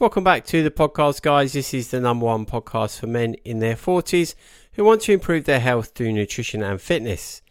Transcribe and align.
Welcome 0.00 0.22
back 0.22 0.44
to 0.46 0.62
the 0.62 0.70
podcast, 0.70 1.22
guys. 1.22 1.54
This 1.54 1.74
is 1.74 1.90
the 1.90 1.98
number 1.98 2.26
one 2.26 2.46
podcast 2.46 3.00
for 3.00 3.08
men 3.08 3.34
in 3.44 3.58
their 3.58 3.74
40s 3.74 4.36
who 4.74 4.84
want 4.84 5.00
to 5.02 5.12
improve 5.12 5.42
their 5.42 5.58
health 5.58 5.88
through 5.88 6.12
nutrition 6.12 6.62
and 6.62 6.80
fitness. 6.80 7.42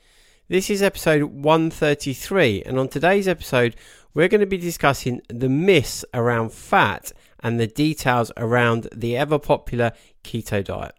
This 0.47 0.69
is 0.69 0.81
episode 0.81 1.23
133, 1.23 2.63
and 2.65 2.79
on 2.79 2.87
today's 2.87 3.27
episode, 3.27 3.75
we're 4.13 4.29
going 4.29 4.39
to 4.39 4.47
be 4.47 4.57
discussing 4.57 5.21
the 5.27 5.49
myths 5.49 6.05
around 6.13 6.53
fat 6.53 7.11
and 7.41 7.59
the 7.59 7.67
details 7.67 8.31
around 8.37 8.87
the 8.95 9.17
ever 9.17 9.39
popular 9.39 9.91
keto 10.23 10.63
diet. 10.63 10.95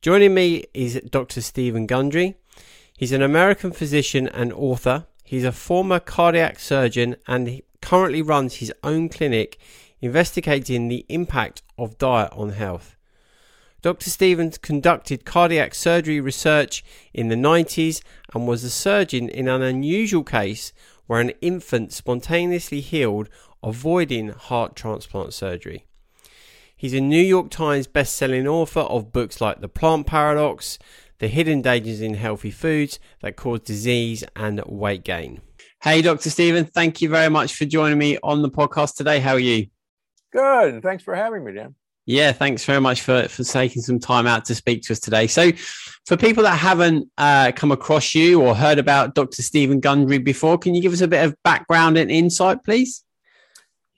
Joining 0.00 0.32
me 0.32 0.64
is 0.72 0.98
Dr. 1.10 1.42
Stephen 1.42 1.86
Gundry. 1.86 2.36
He's 2.96 3.12
an 3.12 3.20
American 3.20 3.72
physician 3.72 4.26
and 4.26 4.54
author. 4.54 5.04
He's 5.22 5.44
a 5.44 5.52
former 5.52 6.00
cardiac 6.00 6.58
surgeon 6.58 7.16
and 7.26 7.46
he 7.46 7.64
currently 7.82 8.22
runs 8.22 8.54
his 8.54 8.72
own 8.82 9.10
clinic 9.10 9.58
investigating 10.02 10.88
the 10.88 11.06
impact 11.08 11.62
of 11.78 11.96
diet 11.96 12.32
on 12.32 12.50
health. 12.50 12.96
Dr. 13.80 14.10
Stevens 14.10 14.58
conducted 14.58 15.24
cardiac 15.24 15.74
surgery 15.74 16.20
research 16.20 16.84
in 17.14 17.28
the 17.28 17.34
90s 17.34 18.02
and 18.34 18.46
was 18.46 18.62
a 18.62 18.70
surgeon 18.70 19.28
in 19.28 19.48
an 19.48 19.62
unusual 19.62 20.22
case 20.22 20.72
where 21.06 21.20
an 21.20 21.32
infant 21.40 21.92
spontaneously 21.92 22.80
healed, 22.80 23.28
avoiding 23.62 24.28
heart 24.28 24.76
transplant 24.76 25.32
surgery. 25.32 25.84
He's 26.76 26.94
a 26.94 27.00
New 27.00 27.22
York 27.22 27.50
Times 27.50 27.86
best-selling 27.86 28.46
author 28.46 28.80
of 28.80 29.12
books 29.12 29.40
like 29.40 29.60
The 29.60 29.68
Plant 29.68 30.06
Paradox, 30.06 30.78
The 31.18 31.28
Hidden 31.28 31.62
Dangers 31.62 32.00
in 32.00 32.14
Healthy 32.14 32.50
Foods 32.50 32.98
That 33.20 33.36
Cause 33.36 33.60
Disease 33.60 34.24
and 34.34 34.60
Weight 34.66 35.04
Gain. 35.04 35.40
Hey, 35.82 36.02
Dr. 36.02 36.30
Stephen, 36.30 36.64
thank 36.64 37.00
you 37.00 37.08
very 37.08 37.28
much 37.28 37.54
for 37.54 37.64
joining 37.64 37.98
me 37.98 38.16
on 38.22 38.42
the 38.42 38.50
podcast 38.50 38.94
today. 38.96 39.18
How 39.18 39.32
are 39.32 39.38
you? 39.40 39.66
Good. 40.32 40.82
Thanks 40.82 41.04
for 41.04 41.14
having 41.14 41.44
me, 41.44 41.52
Dan. 41.52 41.74
Yeah, 42.04 42.32
thanks 42.32 42.64
very 42.64 42.80
much 42.80 43.02
for, 43.02 43.28
for 43.28 43.44
taking 43.44 43.80
some 43.80 44.00
time 44.00 44.26
out 44.26 44.44
to 44.46 44.56
speak 44.56 44.82
to 44.82 44.92
us 44.92 44.98
today. 44.98 45.28
So, 45.28 45.52
for 46.04 46.16
people 46.16 46.42
that 46.42 46.58
haven't 46.58 47.08
uh, 47.16 47.52
come 47.54 47.70
across 47.70 48.12
you 48.12 48.42
or 48.42 48.56
heard 48.56 48.80
about 48.80 49.14
Dr. 49.14 49.40
Stephen 49.40 49.78
Gundry 49.78 50.18
before, 50.18 50.58
can 50.58 50.74
you 50.74 50.82
give 50.82 50.92
us 50.92 51.00
a 51.00 51.06
bit 51.06 51.24
of 51.24 51.36
background 51.44 51.96
and 51.96 52.10
insight, 52.10 52.64
please? 52.64 53.04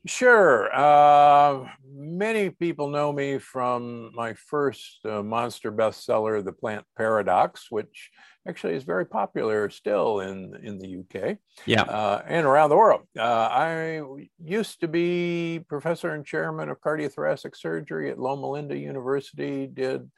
Sure. 0.06 0.74
Uh, 0.74 1.66
many 1.90 2.50
people 2.50 2.88
know 2.88 3.10
me 3.10 3.38
from 3.38 4.10
my 4.14 4.34
first 4.34 4.98
uh, 5.06 5.22
monster 5.22 5.72
bestseller, 5.72 6.44
The 6.44 6.52
Plant 6.52 6.84
Paradox, 6.96 7.70
which 7.70 8.10
actually 8.46 8.74
is 8.74 8.84
very 8.84 9.06
popular 9.06 9.70
still 9.70 10.20
in 10.20 10.54
in 10.62 10.78
the 10.78 10.98
UK, 10.98 11.38
yeah, 11.64 11.82
uh, 11.82 12.22
and 12.26 12.46
around 12.46 12.68
the 12.68 12.76
world. 12.76 13.02
Uh, 13.18 13.22
I 13.22 14.02
used 14.42 14.80
to 14.80 14.88
be 14.88 15.60
professor 15.68 16.12
and 16.12 16.26
chairman 16.26 16.68
of 16.68 16.80
cardiothoracic 16.80 17.56
surgery 17.56 18.10
at 18.10 18.18
Loma 18.18 18.50
Linda 18.50 18.76
University. 18.76 19.66
Did 19.66 20.10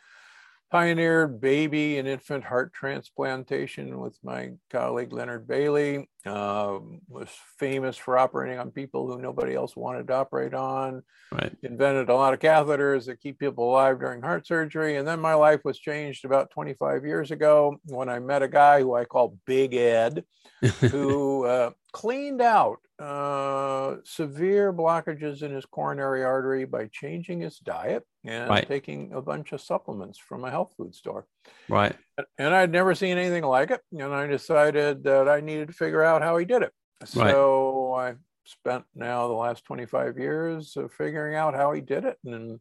pioneered 0.70 1.40
baby 1.40 1.98
and 1.98 2.08
infant 2.08 2.44
heart 2.44 2.72
transplantation 2.72 3.98
with 4.00 4.18
my 4.22 4.50
colleague 4.70 5.12
Leonard 5.12 5.46
Bailey. 5.46 6.08
Uh, 6.26 6.80
was 7.08 7.28
famous 7.58 7.96
for 7.96 8.18
operating 8.18 8.58
on 8.58 8.70
people 8.70 9.06
who 9.06 9.20
nobody 9.20 9.54
else 9.54 9.76
wanted 9.76 10.08
to 10.08 10.14
operate 10.14 10.54
on. 10.54 11.02
Right. 11.30 11.54
Invented 11.62 12.08
a 12.08 12.14
lot 12.14 12.34
of 12.34 12.40
catheters 12.40 13.06
that 13.06 13.20
keep 13.20 13.38
people 13.38 13.70
alive 13.70 14.00
during 14.00 14.22
heart 14.22 14.46
surgery. 14.46 14.96
And 14.96 15.06
then 15.06 15.20
my 15.20 15.34
life 15.34 15.60
was 15.64 15.78
changed 15.78 16.24
about 16.24 16.50
25 16.50 17.04
years 17.04 17.30
ago 17.30 17.78
when 17.86 18.08
I 18.08 18.18
met 18.18 18.42
a 18.42 18.48
guy 18.48 18.80
who 18.80 18.94
I 18.94 19.04
call 19.04 19.38
Big 19.46 19.74
Ed, 19.74 20.24
who 20.80 21.44
uh, 21.44 21.70
cleaned 21.92 22.40
out 22.40 22.78
uh, 22.98 23.96
severe 24.04 24.72
blockages 24.72 25.42
in 25.42 25.52
his 25.52 25.66
coronary 25.66 26.24
artery 26.24 26.64
by 26.64 26.86
changing 26.86 27.40
his 27.40 27.58
diet 27.58 28.04
and 28.24 28.48
right. 28.48 28.66
taking 28.66 29.12
a 29.12 29.20
bunch 29.20 29.52
of 29.52 29.60
supplements 29.60 30.18
from 30.18 30.44
a 30.44 30.50
health 30.50 30.72
food 30.76 30.94
store. 30.94 31.26
Right. 31.68 31.96
And 32.38 32.54
I'd 32.54 32.72
never 32.72 32.94
seen 32.94 33.18
anything 33.18 33.44
like 33.44 33.70
it. 33.70 33.80
And 33.92 34.14
I 34.14 34.26
decided 34.26 35.04
that 35.04 35.28
I 35.28 35.40
needed 35.40 35.68
to 35.68 35.74
figure 35.74 36.02
out 36.02 36.22
how 36.22 36.36
he 36.38 36.44
did 36.44 36.62
it. 36.62 36.72
So 37.04 37.94
right. 37.94 38.10
I 38.10 38.14
spent 38.44 38.84
now 38.94 39.28
the 39.28 39.34
last 39.34 39.64
25 39.64 40.18
years 40.18 40.76
of 40.76 40.92
figuring 40.92 41.34
out 41.34 41.54
how 41.54 41.72
he 41.72 41.80
did 41.80 42.04
it. 42.04 42.18
And 42.24 42.60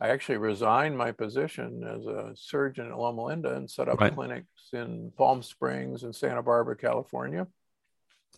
I 0.00 0.08
actually 0.08 0.38
resigned 0.38 0.96
my 0.96 1.12
position 1.12 1.82
as 1.82 2.06
a 2.06 2.32
surgeon 2.36 2.88
at 2.88 2.98
Loma 2.98 3.24
Linda 3.24 3.54
and 3.54 3.70
set 3.70 3.88
up 3.88 4.00
right. 4.00 4.14
clinics 4.14 4.68
in 4.72 5.10
Palm 5.16 5.42
Springs 5.42 6.02
and 6.02 6.14
Santa 6.14 6.42
Barbara, 6.42 6.76
California 6.76 7.46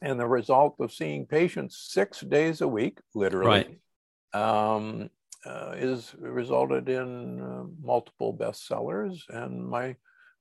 and 0.03 0.19
the 0.19 0.27
result 0.27 0.77
of 0.81 0.93
seeing 0.93 1.27
patients 1.27 1.89
six 1.91 2.21
days 2.21 2.61
a 2.61 2.69
week, 2.69 2.99
literally, 3.15 3.79
right. 4.35 4.75
um, 4.75 5.11
uh, 5.49 5.73
is 5.77 6.15
resulted 6.19 6.89
in 6.89 7.41
uh, 7.41 7.65
multiple 7.83 8.37
bestsellers. 8.37 9.23
And 9.31 9.67
my 9.67 9.97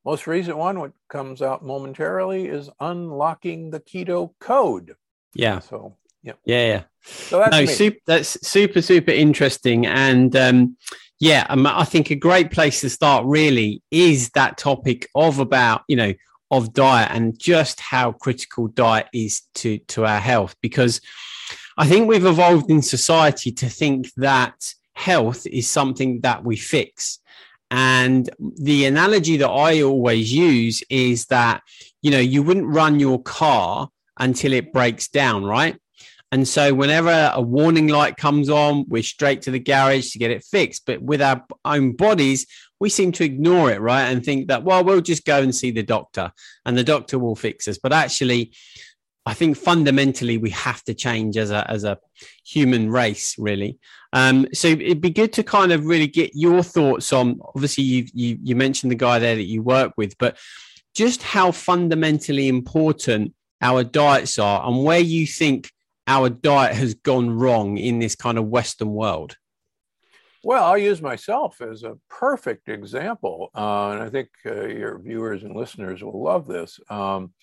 most 0.05 0.27
recent 0.27 0.57
one, 0.57 0.79
which 0.79 0.93
comes 1.09 1.41
out 1.41 1.65
momentarily, 1.65 2.47
is 2.47 2.69
Unlocking 2.79 3.71
the 3.71 3.79
Keto 3.79 4.31
Code. 4.39 4.95
Yeah. 5.33 5.59
So, 5.59 5.95
yeah. 6.23 6.33
Yeah. 6.45 6.67
yeah. 6.67 6.83
So 7.03 7.39
that's, 7.39 7.51
no, 7.51 7.65
super, 7.65 7.99
that's 8.05 8.47
super, 8.47 8.81
super 8.81 9.11
interesting. 9.11 9.85
And 9.85 10.35
um, 10.35 10.77
yeah, 11.19 11.45
um, 11.49 11.65
I 11.65 11.85
think 11.85 12.11
a 12.11 12.15
great 12.15 12.51
place 12.51 12.81
to 12.81 12.89
start 12.89 13.25
really 13.25 13.81
is 13.91 14.29
that 14.31 14.57
topic 14.57 15.07
of 15.15 15.39
about, 15.39 15.83
you 15.87 15.95
know, 15.95 16.13
of 16.51 16.73
diet 16.73 17.11
and 17.11 17.37
just 17.37 17.79
how 17.79 18.13
critical 18.13 18.67
diet 18.67 19.07
is 19.13 19.41
to, 19.55 19.77
to 19.79 20.05
our 20.05 20.19
health. 20.19 20.55
Because 20.61 21.01
I 21.77 21.85
think 21.87 22.07
we've 22.07 22.25
evolved 22.25 22.69
in 22.71 22.81
society 22.81 23.51
to 23.51 23.69
think 23.69 24.11
that 24.15 24.73
health 24.97 25.45
is 25.45 25.69
something 25.69 26.21
that 26.21 26.43
we 26.43 26.57
fix. 26.57 27.19
And 27.69 28.29
the 28.39 28.85
analogy 28.85 29.37
that 29.37 29.49
I 29.49 29.83
always 29.83 30.33
use 30.33 30.83
is 30.89 31.25
that, 31.27 31.61
you 32.01 32.11
know, 32.11 32.19
you 32.19 32.41
wouldn't 32.41 32.73
run 32.73 32.99
your 32.99 33.21
car 33.21 33.89
until 34.19 34.53
it 34.53 34.73
breaks 34.73 35.07
down, 35.07 35.43
right? 35.45 35.77
And 36.31 36.47
so, 36.47 36.73
whenever 36.73 37.31
a 37.33 37.41
warning 37.41 37.87
light 37.87 38.17
comes 38.17 38.49
on, 38.49 38.85
we're 38.89 39.03
straight 39.03 39.43
to 39.43 39.51
the 39.51 39.59
garage 39.59 40.11
to 40.11 40.19
get 40.19 40.31
it 40.31 40.43
fixed. 40.43 40.85
But 40.85 41.01
with 41.01 41.21
our 41.21 41.45
own 41.63 41.93
bodies, 41.93 42.47
we 42.79 42.89
seem 42.89 43.11
to 43.13 43.23
ignore 43.23 43.71
it, 43.71 43.79
right? 43.79 44.03
And 44.03 44.23
think 44.23 44.47
that, 44.47 44.63
well, 44.63 44.83
we'll 44.83 45.01
just 45.01 45.25
go 45.25 45.41
and 45.41 45.55
see 45.55 45.71
the 45.71 45.83
doctor 45.83 46.31
and 46.65 46.77
the 46.77 46.83
doctor 46.83 47.17
will 47.17 47.35
fix 47.35 47.67
us. 47.67 47.77
But 47.77 47.93
actually, 47.93 48.51
I 49.25 49.33
think 49.33 49.57
fundamentally 49.57 50.37
we 50.37 50.51
have 50.51 50.83
to 50.85 50.93
change 50.93 51.37
as 51.37 51.51
a, 51.51 51.69
as 51.69 51.83
a 51.83 51.97
human 52.45 52.89
race, 52.89 53.35
really. 53.37 53.77
Um, 54.17 54.47
so 54.51 54.69
it'd 54.69 54.99
be 54.99 55.11
good 55.11 55.31
to 55.33 55.43
kind 55.43 55.71
of 55.71 55.85
really 55.85 56.07
get 56.07 56.31
your 56.33 56.63
thoughts 56.63 57.13
on. 57.13 57.39
Obviously, 57.53 57.83
you, 57.83 58.07
you 58.13 58.39
you 58.41 58.55
mentioned 58.55 58.91
the 58.91 58.95
guy 58.95 59.19
there 59.19 59.35
that 59.35 59.43
you 59.43 59.61
work 59.61 59.93
with, 59.95 60.17
but 60.17 60.37
just 60.95 61.21
how 61.21 61.51
fundamentally 61.51 62.47
important 62.47 63.35
our 63.61 63.83
diets 63.83 64.39
are 64.39 64.67
and 64.67 64.83
where 64.83 64.99
you 64.99 65.27
think 65.27 65.71
our 66.07 66.31
diet 66.31 66.75
has 66.75 66.95
gone 66.95 67.29
wrong 67.29 67.77
in 67.77 67.99
this 67.99 68.15
kind 68.15 68.39
of 68.39 68.47
Western 68.47 68.89
world. 68.89 69.37
Well, 70.43 70.63
I'll 70.63 70.77
use 70.79 70.99
myself 70.99 71.61
as 71.61 71.83
a 71.83 71.97
perfect 72.09 72.69
example, 72.69 73.51
uh, 73.53 73.91
and 73.91 74.01
I 74.01 74.09
think 74.09 74.29
uh, 74.47 74.65
your 74.65 74.97
viewers 74.97 75.43
and 75.43 75.55
listeners 75.55 76.03
will 76.03 76.23
love 76.23 76.47
this. 76.47 76.79
Um, 76.89 77.33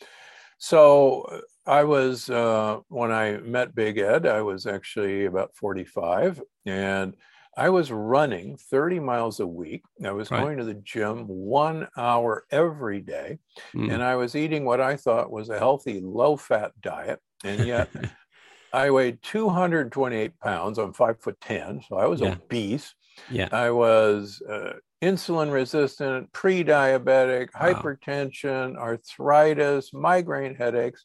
so, 0.59 1.41
I 1.67 1.85
was, 1.85 2.29
uh, 2.29 2.81
when 2.89 3.11
I 3.11 3.39
met 3.39 3.75
Big 3.75 3.99
Ed, 3.99 4.27
I 4.27 4.43
was 4.43 4.67
actually 4.67 5.25
about 5.25 5.57
45, 5.57 6.43
and 6.67 7.15
I 7.57 7.71
was 7.71 7.91
running 7.91 8.57
30 8.57 9.01
miles 9.01 9.41
a 9.41 9.47
week. 9.47 9.83
I 10.05 10.13
was 10.13 10.31
right. 10.31 10.41
going 10.41 10.59
to 10.59 10.65
the 10.65 10.75
gym 10.75 11.27
one 11.27 11.89
hour 11.97 12.45
every 12.51 13.01
day, 13.01 13.39
mm. 13.75 13.93
and 13.93 14.03
I 14.03 14.17
was 14.17 14.35
eating 14.35 14.65
what 14.65 14.81
I 14.81 14.97
thought 14.97 15.31
was 15.31 15.49
a 15.49 15.59
healthy, 15.59 16.01
low 16.01 16.37
fat 16.37 16.73
diet. 16.81 17.21
And 17.45 17.67
yet, 17.67 17.91
I 18.73 18.91
weighed 18.91 19.23
228 19.23 20.39
pounds. 20.41 20.79
I'm 20.79 20.93
five 20.93 21.21
foot 21.21 21.41
10, 21.41 21.83
so 21.89 21.97
I 21.97 22.07
was 22.07 22.21
yeah. 22.21 22.33
obese. 22.33 22.95
Yeah. 23.31 23.49
I 23.53 23.71
was 23.71 24.43
uh, 24.43 24.75
insulin 25.01 25.53
resistant, 25.53 26.33
pre 26.33 26.65
diabetic, 26.65 27.49
wow. 27.55 27.73
hypertension, 27.73 28.77
arthritis, 28.77 29.93
migraine 29.93 30.57
headaches. 30.57 31.05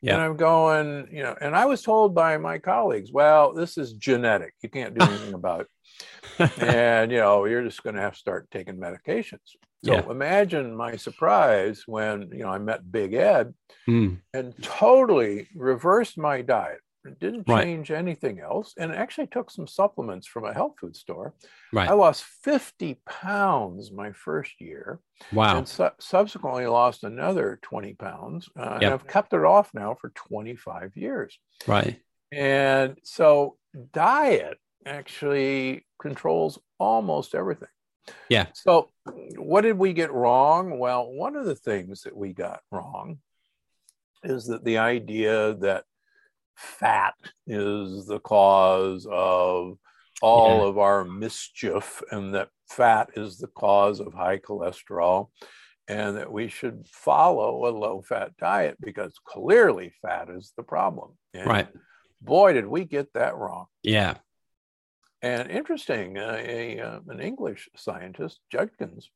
Yeah. 0.00 0.14
And 0.14 0.22
I'm 0.22 0.36
going, 0.36 1.08
you 1.10 1.22
know, 1.22 1.36
and 1.40 1.56
I 1.56 1.66
was 1.66 1.82
told 1.82 2.14
by 2.14 2.36
my 2.38 2.58
colleagues, 2.58 3.10
well, 3.12 3.52
this 3.52 3.76
is 3.76 3.92
genetic. 3.94 4.54
You 4.62 4.68
can't 4.68 4.96
do 4.96 5.04
anything 5.04 5.34
about 5.34 5.62
it. 5.62 5.68
and 6.58 7.10
you 7.10 7.18
know 7.18 7.44
you're 7.44 7.64
just 7.64 7.82
going 7.82 7.96
to 7.96 8.00
have 8.00 8.12
to 8.12 8.18
start 8.18 8.48
taking 8.50 8.76
medications 8.76 9.56
so 9.84 9.94
yeah. 9.94 10.10
imagine 10.10 10.74
my 10.74 10.94
surprise 10.96 11.82
when 11.86 12.30
you 12.32 12.40
know 12.40 12.48
i 12.48 12.58
met 12.58 12.90
big 12.90 13.14
ed 13.14 13.52
mm. 13.88 14.16
and 14.32 14.54
totally 14.62 15.48
reversed 15.54 16.16
my 16.18 16.42
diet 16.42 16.80
it 17.08 17.20
didn't 17.20 17.46
change 17.46 17.90
right. 17.90 17.98
anything 17.98 18.40
else 18.40 18.74
and 18.76 18.92
actually 18.92 19.26
took 19.26 19.50
some 19.50 19.66
supplements 19.66 20.26
from 20.26 20.44
a 20.44 20.52
health 20.52 20.74
food 20.80 20.94
store. 20.94 21.34
Right. 21.72 21.88
I 21.88 21.94
lost 21.94 22.24
50 22.24 23.00
pounds 23.06 23.90
my 23.90 24.12
first 24.12 24.60
year 24.60 25.00
wow. 25.32 25.58
and 25.58 25.66
su- 25.66 25.90
subsequently 25.98 26.66
lost 26.66 27.04
another 27.04 27.58
20 27.62 27.94
pounds 27.94 28.48
uh, 28.58 28.78
yep. 28.80 28.82
and 28.82 28.92
i've 28.92 29.06
kept 29.06 29.32
it 29.32 29.44
off 29.44 29.72
now 29.74 29.96
for 30.00 30.10
25 30.10 30.96
years. 30.96 31.38
Right. 31.66 32.00
And 32.30 32.98
so 33.02 33.56
diet 33.92 34.58
actually 34.84 35.86
controls 36.00 36.58
almost 36.78 37.34
everything. 37.34 37.68
Yeah. 38.28 38.46
So 38.54 38.90
what 39.36 39.62
did 39.62 39.78
we 39.78 39.92
get 39.92 40.12
wrong? 40.12 40.78
Well 40.78 41.10
one 41.10 41.36
of 41.36 41.46
the 41.46 41.56
things 41.56 42.02
that 42.02 42.16
we 42.16 42.32
got 42.32 42.60
wrong 42.70 43.18
is 44.24 44.46
that 44.46 44.64
the 44.64 44.78
idea 44.78 45.54
that 45.54 45.84
fat 46.58 47.14
is 47.46 48.06
the 48.06 48.18
cause 48.18 49.06
of 49.10 49.78
all 50.20 50.58
yeah. 50.58 50.66
of 50.66 50.78
our 50.78 51.04
mischief 51.04 52.02
and 52.10 52.34
that 52.34 52.48
fat 52.68 53.10
is 53.14 53.38
the 53.38 53.46
cause 53.46 54.00
of 54.00 54.12
high 54.12 54.38
cholesterol 54.38 55.28
and 55.86 56.16
that 56.16 56.30
we 56.30 56.48
should 56.48 56.84
follow 56.90 57.66
a 57.66 57.70
low 57.70 58.02
fat 58.02 58.36
diet 58.38 58.76
because 58.80 59.14
clearly 59.24 59.92
fat 60.02 60.28
is 60.28 60.52
the 60.56 60.62
problem. 60.62 61.12
And 61.32 61.46
right. 61.46 61.68
Boy, 62.20 62.52
did 62.52 62.66
we 62.66 62.84
get 62.84 63.12
that 63.14 63.36
wrong. 63.36 63.66
Yeah. 63.82 64.16
And 65.20 65.50
interesting, 65.50 66.16
uh, 66.16 66.36
a, 66.38 66.78
uh, 66.78 67.00
an 67.08 67.20
English 67.20 67.68
scientist, 67.74 68.38
Judkins, 68.52 69.10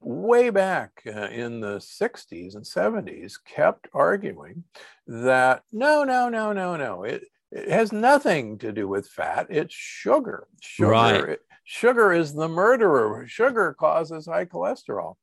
way 0.00 0.50
back 0.50 0.90
uh, 1.06 1.28
in 1.28 1.60
the 1.60 1.76
60s 1.76 2.56
and 2.56 2.64
70s, 2.64 3.34
kept 3.46 3.86
arguing 3.94 4.64
that 5.06 5.62
no, 5.70 6.02
no, 6.02 6.28
no, 6.28 6.52
no, 6.52 6.76
no, 6.76 7.04
it, 7.04 7.24
it 7.52 7.70
has 7.70 7.92
nothing 7.92 8.58
to 8.58 8.72
do 8.72 8.88
with 8.88 9.08
fat. 9.08 9.46
It's 9.48 9.74
sugar. 9.74 10.48
Sugar, 10.60 10.90
right. 10.90 11.28
it, 11.28 11.40
sugar 11.62 12.12
is 12.12 12.34
the 12.34 12.48
murderer. 12.48 13.24
Sugar 13.28 13.76
causes 13.78 14.26
high 14.26 14.44
cholesterol. 14.46 15.14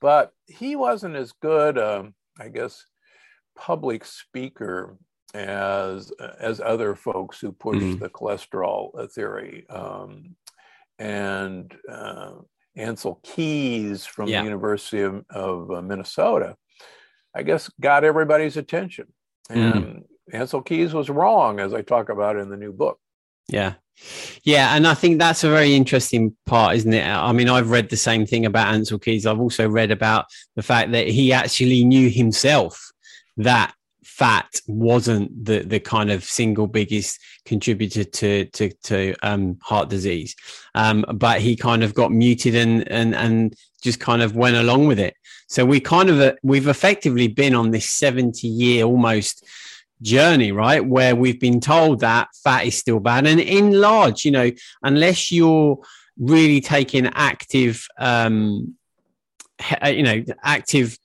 But 0.00 0.32
he 0.46 0.74
wasn't 0.74 1.16
as 1.16 1.32
good, 1.32 1.76
um, 1.76 2.14
I 2.38 2.48
guess, 2.48 2.86
public 3.54 4.06
speaker 4.06 4.96
as 5.34 6.12
as 6.40 6.60
other 6.60 6.94
folks 6.94 7.40
who 7.40 7.52
push 7.52 7.78
mm-hmm. 7.78 7.98
the 7.98 8.08
cholesterol 8.08 9.10
theory. 9.12 9.66
Um, 9.68 10.36
and 10.98 11.74
uh, 11.90 12.32
Ancel 12.76 13.22
Keys 13.22 14.04
from 14.04 14.28
yeah. 14.28 14.40
the 14.40 14.44
University 14.44 15.00
of, 15.00 15.24
of 15.30 15.70
uh, 15.70 15.82
Minnesota, 15.82 16.56
I 17.34 17.42
guess, 17.42 17.70
got 17.80 18.04
everybody's 18.04 18.56
attention. 18.56 19.06
Mm-hmm. 19.50 19.78
And 19.78 20.04
Ancel 20.32 20.64
Keys 20.64 20.92
was 20.92 21.08
wrong, 21.08 21.58
as 21.58 21.72
I 21.74 21.82
talk 21.82 22.10
about 22.10 22.36
in 22.36 22.50
the 22.50 22.56
new 22.56 22.72
book. 22.72 22.98
Yeah. 23.48 23.74
Yeah, 24.44 24.74
and 24.74 24.86
I 24.86 24.94
think 24.94 25.18
that's 25.18 25.44
a 25.44 25.50
very 25.50 25.74
interesting 25.74 26.34
part, 26.46 26.76
isn't 26.76 26.92
it? 26.92 27.06
I 27.06 27.32
mean, 27.32 27.50
I've 27.50 27.70
read 27.70 27.90
the 27.90 27.96
same 27.96 28.24
thing 28.24 28.46
about 28.46 28.72
Ancel 28.74 29.02
Keys. 29.02 29.26
I've 29.26 29.40
also 29.40 29.68
read 29.68 29.90
about 29.90 30.26
the 30.56 30.62
fact 30.62 30.92
that 30.92 31.08
he 31.08 31.32
actually 31.32 31.84
knew 31.84 32.08
himself 32.08 32.90
that 33.36 33.74
fat 34.20 34.50
wasn't 34.66 35.28
the 35.46 35.60
the 35.60 35.80
kind 35.80 36.10
of 36.10 36.22
single 36.22 36.66
biggest 36.66 37.18
contributor 37.46 38.04
to 38.04 38.44
to, 38.56 38.68
to 38.82 39.14
um, 39.22 39.56
heart 39.62 39.88
disease, 39.88 40.36
um, 40.74 40.98
but 41.14 41.40
he 41.40 41.56
kind 41.56 41.82
of 41.82 41.94
got 41.94 42.12
muted 42.12 42.54
and 42.54 42.86
and 42.90 43.14
and 43.14 43.54
just 43.82 43.98
kind 43.98 44.20
of 44.20 44.36
went 44.36 44.56
along 44.56 44.86
with 44.86 45.00
it. 45.00 45.14
So 45.48 45.64
we 45.64 45.80
kind 45.80 46.10
of 46.10 46.20
uh, 46.20 46.34
we've 46.42 46.68
effectively 46.68 47.28
been 47.28 47.54
on 47.54 47.70
this 47.70 47.88
seventy 47.88 48.48
year 48.48 48.84
almost 48.84 49.42
journey, 50.02 50.52
right, 50.52 50.84
where 50.84 51.16
we've 51.16 51.40
been 51.40 51.60
told 51.60 52.00
that 52.00 52.28
fat 52.44 52.66
is 52.66 52.76
still 52.76 53.00
bad, 53.00 53.26
and 53.26 53.40
in 53.40 53.72
large, 53.72 54.26
you 54.26 54.32
know, 54.32 54.50
unless 54.82 55.32
you're 55.32 55.78
really 56.18 56.60
taking 56.60 57.06
active, 57.14 57.86
um, 57.98 58.76
you 59.86 60.02
know, 60.02 60.22
active 60.44 60.98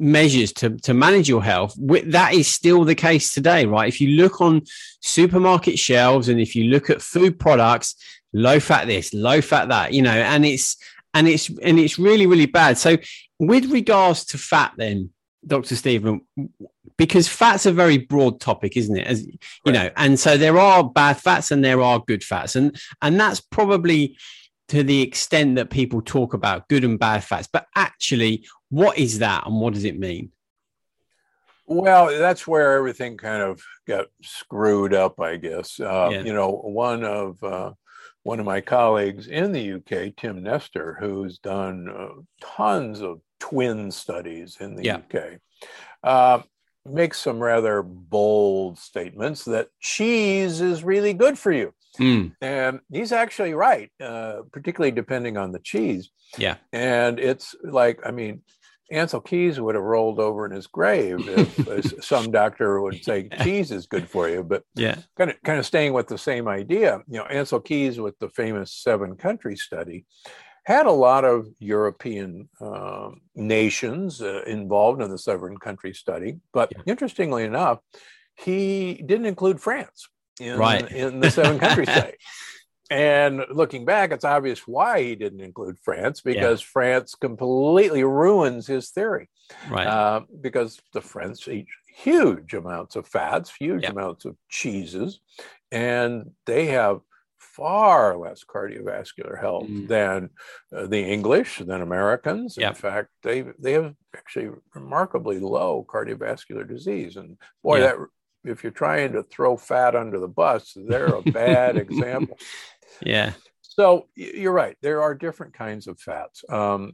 measures 0.00 0.52
to, 0.54 0.70
to 0.78 0.94
manage 0.94 1.28
your 1.28 1.42
health, 1.42 1.74
that 2.06 2.32
is 2.32 2.48
still 2.48 2.84
the 2.84 2.94
case 2.94 3.32
today, 3.32 3.66
right? 3.66 3.88
If 3.88 4.00
you 4.00 4.16
look 4.16 4.40
on 4.40 4.62
supermarket 5.00 5.78
shelves 5.78 6.28
and 6.28 6.40
if 6.40 6.56
you 6.56 6.64
look 6.64 6.90
at 6.90 7.02
food 7.02 7.38
products, 7.38 7.94
low 8.32 8.58
fat 8.60 8.86
this, 8.86 9.12
low 9.12 9.40
fat 9.40 9.68
that, 9.68 9.92
you 9.92 10.02
know, 10.02 10.10
and 10.10 10.44
it's 10.44 10.76
and 11.14 11.28
it's 11.28 11.50
and 11.62 11.78
it's 11.78 11.98
really 11.98 12.26
really 12.26 12.46
bad. 12.46 12.78
So 12.78 12.96
with 13.38 13.70
regards 13.70 14.24
to 14.26 14.38
fat, 14.38 14.72
then 14.76 15.10
Dr. 15.46 15.76
Stephen, 15.76 16.22
because 16.96 17.28
fat's 17.28 17.66
a 17.66 17.72
very 17.72 17.98
broad 17.98 18.40
topic, 18.40 18.76
isn't 18.76 18.96
it? 18.96 19.06
As 19.06 19.26
you 19.26 19.38
right. 19.66 19.74
know, 19.74 19.90
and 19.96 20.18
so 20.18 20.36
there 20.36 20.58
are 20.58 20.88
bad 20.88 21.18
fats 21.18 21.50
and 21.50 21.64
there 21.64 21.82
are 21.82 22.02
good 22.06 22.24
fats, 22.24 22.56
and 22.56 22.78
and 23.02 23.18
that's 23.18 23.40
probably 23.40 24.16
to 24.68 24.84
the 24.84 25.02
extent 25.02 25.56
that 25.56 25.68
people 25.68 26.00
talk 26.00 26.32
about 26.32 26.68
good 26.68 26.84
and 26.84 26.98
bad 26.98 27.24
fats. 27.24 27.48
But 27.52 27.66
actually, 27.74 28.46
what 28.70 28.98
is 28.98 29.18
that 29.18 29.46
and 29.46 29.60
what 29.60 29.74
does 29.74 29.84
it 29.84 29.98
mean? 29.98 30.32
Well, 31.66 32.06
that's 32.06 32.48
where 32.48 32.76
everything 32.76 33.16
kind 33.16 33.42
of 33.42 33.62
got 33.86 34.06
screwed 34.22 34.92
up, 34.92 35.20
I 35.20 35.36
guess. 35.36 35.78
Uh, 35.78 36.08
yeah. 36.12 36.22
You 36.22 36.32
know, 36.32 36.50
one 36.50 37.04
of 37.04 37.42
uh, 37.44 37.72
one 38.22 38.40
of 38.40 38.46
my 38.46 38.60
colleagues 38.60 39.28
in 39.28 39.52
the 39.52 39.74
UK, 39.74 40.16
Tim 40.16 40.42
Spector, 40.42 40.98
who's 40.98 41.38
done 41.38 41.88
uh, 41.88 42.22
tons 42.40 43.00
of 43.02 43.20
twin 43.38 43.90
studies 43.90 44.56
in 44.60 44.74
the 44.74 44.84
yeah. 44.84 44.96
UK, 44.96 45.38
uh, 46.02 46.42
makes 46.84 47.20
some 47.20 47.38
rather 47.38 47.82
bold 47.82 48.78
statements 48.78 49.44
that 49.44 49.68
cheese 49.80 50.60
is 50.60 50.82
really 50.82 51.14
good 51.14 51.38
for 51.38 51.52
you. 51.52 51.72
Mm. 51.98 52.34
And 52.40 52.80
he's 52.92 53.12
actually 53.12 53.54
right, 53.54 53.90
uh, 54.00 54.42
particularly 54.52 54.92
depending 54.92 55.36
on 55.36 55.52
the 55.52 55.58
cheese. 55.58 56.10
Yeah. 56.38 56.56
And 56.72 57.18
it's 57.18 57.54
like, 57.62 58.00
I 58.04 58.10
mean, 58.10 58.42
Ancel 58.92 59.24
Keys 59.24 59.60
would 59.60 59.74
have 59.74 59.84
rolled 59.84 60.18
over 60.18 60.46
in 60.46 60.52
his 60.52 60.66
grave 60.66 61.18
if 61.26 61.94
some 62.04 62.30
doctor 62.30 62.80
would 62.80 63.04
say 63.04 63.28
cheese 63.42 63.70
is 63.70 63.86
good 63.86 64.08
for 64.08 64.28
you. 64.28 64.42
But 64.42 64.64
yeah, 64.74 64.96
kind 65.16 65.30
of 65.30 65.42
kind 65.42 65.58
of 65.58 65.66
staying 65.66 65.92
with 65.92 66.08
the 66.08 66.18
same 66.18 66.48
idea. 66.48 67.02
You 67.08 67.18
know, 67.18 67.26
Ancel 67.30 67.64
Keys 67.64 68.00
with 68.00 68.18
the 68.18 68.28
famous 68.28 68.72
seven 68.72 69.16
country 69.16 69.56
study 69.56 70.06
had 70.64 70.86
a 70.86 70.92
lot 70.92 71.24
of 71.24 71.48
European 71.58 72.48
um, 72.60 73.20
nations 73.34 74.20
uh, 74.20 74.42
involved 74.46 75.02
in 75.02 75.10
the 75.10 75.18
seven 75.18 75.56
country 75.56 75.94
study. 75.94 76.38
But 76.52 76.72
yeah. 76.72 76.82
interestingly 76.86 77.44
enough, 77.44 77.78
he 78.36 78.94
didn't 78.94 79.26
include 79.26 79.60
France 79.60 80.08
in, 80.38 80.58
right. 80.58 80.90
in 80.90 81.20
the 81.20 81.30
seven 81.30 81.58
country 81.58 81.86
study. 81.86 82.16
And 82.90 83.44
looking 83.50 83.84
back, 83.84 84.10
it's 84.10 84.24
obvious 84.24 84.66
why 84.66 85.02
he 85.02 85.14
didn't 85.14 85.40
include 85.40 85.78
France 85.78 86.20
because 86.20 86.60
yeah. 86.60 86.66
France 86.72 87.14
completely 87.14 88.02
ruins 88.02 88.66
his 88.66 88.90
theory. 88.90 89.28
Right. 89.70 89.86
Uh, 89.86 90.22
because 90.40 90.80
the 90.92 91.00
French 91.00 91.46
eat 91.46 91.68
huge 91.94 92.52
amounts 92.52 92.96
of 92.96 93.06
fats, 93.06 93.52
huge 93.54 93.84
yeah. 93.84 93.90
amounts 93.90 94.24
of 94.24 94.36
cheeses, 94.48 95.20
and 95.70 96.32
they 96.46 96.66
have 96.66 97.00
far 97.38 98.16
less 98.16 98.44
cardiovascular 98.44 99.38
health 99.40 99.68
mm. 99.68 99.86
than 99.86 100.30
uh, 100.76 100.86
the 100.86 101.00
English, 101.00 101.58
than 101.58 101.82
Americans. 101.82 102.58
In 102.58 102.74
fact, 102.74 103.08
they 103.22 103.44
they 103.58 103.72
have 103.72 103.94
actually 104.16 104.50
remarkably 104.74 105.38
low 105.38 105.86
cardiovascular 105.88 106.66
disease. 106.66 107.16
And 107.16 107.36
boy, 107.62 107.80
yeah. 107.80 107.86
that 107.86 107.96
if 108.44 108.62
you're 108.62 108.72
trying 108.72 109.12
to 109.12 109.22
throw 109.22 109.56
fat 109.56 109.94
under 109.94 110.18
the 110.18 110.28
bus, 110.28 110.72
they're 110.76 111.14
a 111.14 111.22
bad 111.22 111.76
example. 111.76 112.38
Yeah. 113.02 113.32
So 113.62 114.08
you're 114.14 114.52
right. 114.52 114.76
There 114.82 115.00
are 115.00 115.14
different 115.14 115.54
kinds 115.54 115.86
of 115.86 115.98
fats. 115.98 116.44
Um, 116.50 116.92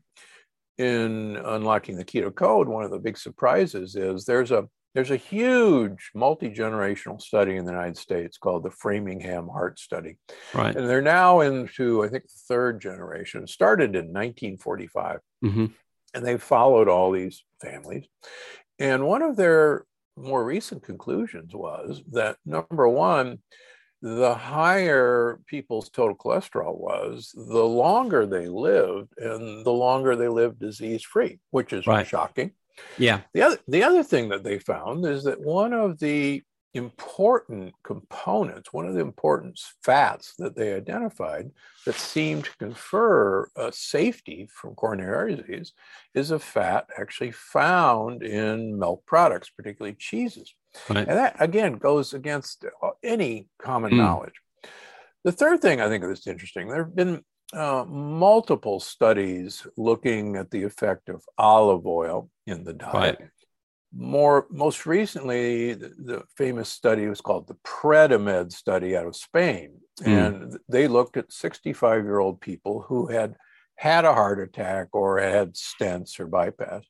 in 0.78 1.36
unlocking 1.36 1.96
the 1.96 2.04
keto 2.04 2.32
code, 2.32 2.68
one 2.68 2.84
of 2.84 2.92
the 2.92 2.98
big 2.98 3.18
surprises 3.18 3.96
is 3.96 4.24
there's 4.24 4.52
a 4.52 4.68
there's 4.94 5.10
a 5.10 5.16
huge 5.16 6.10
multi-generational 6.14 7.20
study 7.20 7.56
in 7.56 7.66
the 7.66 7.72
United 7.72 7.98
States 7.98 8.38
called 8.38 8.62
the 8.62 8.70
Framingham 8.70 9.46
Heart 9.46 9.78
Study. 9.78 10.16
Right. 10.54 10.74
And 10.74 10.88
they're 10.88 11.02
now 11.02 11.40
into, 11.40 12.02
I 12.02 12.08
think, 12.08 12.24
the 12.24 12.40
third 12.48 12.80
generation. 12.80 13.46
Started 13.46 13.90
in 13.90 14.06
1945. 14.06 15.20
Mm-hmm. 15.44 15.66
And 16.14 16.24
they 16.24 16.38
followed 16.38 16.88
all 16.88 17.12
these 17.12 17.44
families. 17.60 18.06
And 18.78 19.06
one 19.06 19.20
of 19.20 19.36
their 19.36 19.84
more 20.16 20.44
recent 20.44 20.82
conclusions 20.82 21.54
was 21.54 22.02
that 22.12 22.36
number 22.44 22.88
one, 22.88 23.38
the 24.02 24.34
higher 24.34 25.40
people's 25.46 25.88
total 25.88 26.16
cholesterol 26.16 26.78
was, 26.78 27.32
the 27.34 27.64
longer 27.64 28.26
they 28.26 28.48
lived 28.48 29.12
and 29.18 29.64
the 29.64 29.72
longer 29.72 30.16
they 30.16 30.28
lived 30.28 30.60
disease 30.60 31.02
free, 31.02 31.38
which 31.50 31.72
is 31.72 31.86
right. 31.86 32.06
shocking. 32.06 32.52
Yeah. 32.98 33.20
The 33.32 33.42
other 33.42 33.58
the 33.68 33.82
other 33.82 34.02
thing 34.02 34.28
that 34.28 34.44
they 34.44 34.58
found 34.58 35.06
is 35.06 35.24
that 35.24 35.40
one 35.40 35.72
of 35.72 35.98
the 35.98 36.42
important 36.76 37.74
components, 37.82 38.72
one 38.72 38.86
of 38.86 38.94
the 38.94 39.00
important 39.00 39.58
fats 39.82 40.34
that 40.38 40.56
they 40.56 40.74
identified 40.74 41.50
that 41.84 41.94
seemed 41.94 42.44
to 42.44 42.56
confer 42.58 43.48
a 43.56 43.72
safety 43.72 44.48
from 44.52 44.74
coronary 44.74 45.36
disease 45.36 45.72
is 46.14 46.30
a 46.30 46.38
fat 46.38 46.86
actually 46.98 47.32
found 47.32 48.22
in 48.22 48.78
milk 48.78 49.04
products, 49.06 49.50
particularly 49.50 49.96
cheeses. 49.98 50.54
Right. 50.88 51.08
And 51.08 51.18
that, 51.18 51.36
again, 51.40 51.74
goes 51.74 52.14
against 52.14 52.64
any 53.02 53.48
common 53.58 53.92
mm. 53.92 53.98
knowledge. 53.98 54.34
The 55.24 55.32
third 55.32 55.60
thing 55.60 55.80
I 55.80 55.88
think 55.88 56.04
is 56.04 56.26
interesting, 56.26 56.68
there 56.68 56.84
have 56.84 56.94
been 56.94 57.24
uh, 57.52 57.84
multiple 57.88 58.80
studies 58.80 59.66
looking 59.76 60.36
at 60.36 60.50
the 60.50 60.62
effect 60.62 61.08
of 61.08 61.24
olive 61.38 61.86
oil 61.86 62.30
in 62.46 62.64
the 62.64 62.74
diet. 62.74 63.18
Right 63.20 63.30
more 63.96 64.46
most 64.50 64.86
recently 64.86 65.72
the, 65.74 65.88
the, 65.98 66.22
famous 66.36 66.68
study 66.68 67.06
was 67.06 67.20
called 67.20 67.46
the 67.46 67.56
predimed 67.62 68.52
study 68.52 68.96
out 68.96 69.06
of 69.06 69.16
spain 69.16 69.72
mm. 70.02 70.06
and 70.06 70.58
they 70.68 70.86
looked 70.86 71.16
at 71.16 71.32
65 71.32 72.04
year 72.04 72.18
old 72.18 72.40
people 72.40 72.82
who 72.82 73.06
had 73.06 73.36
had 73.76 74.04
a 74.04 74.12
heart 74.14 74.40
attack 74.40 74.88
or 74.92 75.18
had 75.18 75.54
stents 75.54 76.20
or 76.20 76.26
bypass 76.26 76.84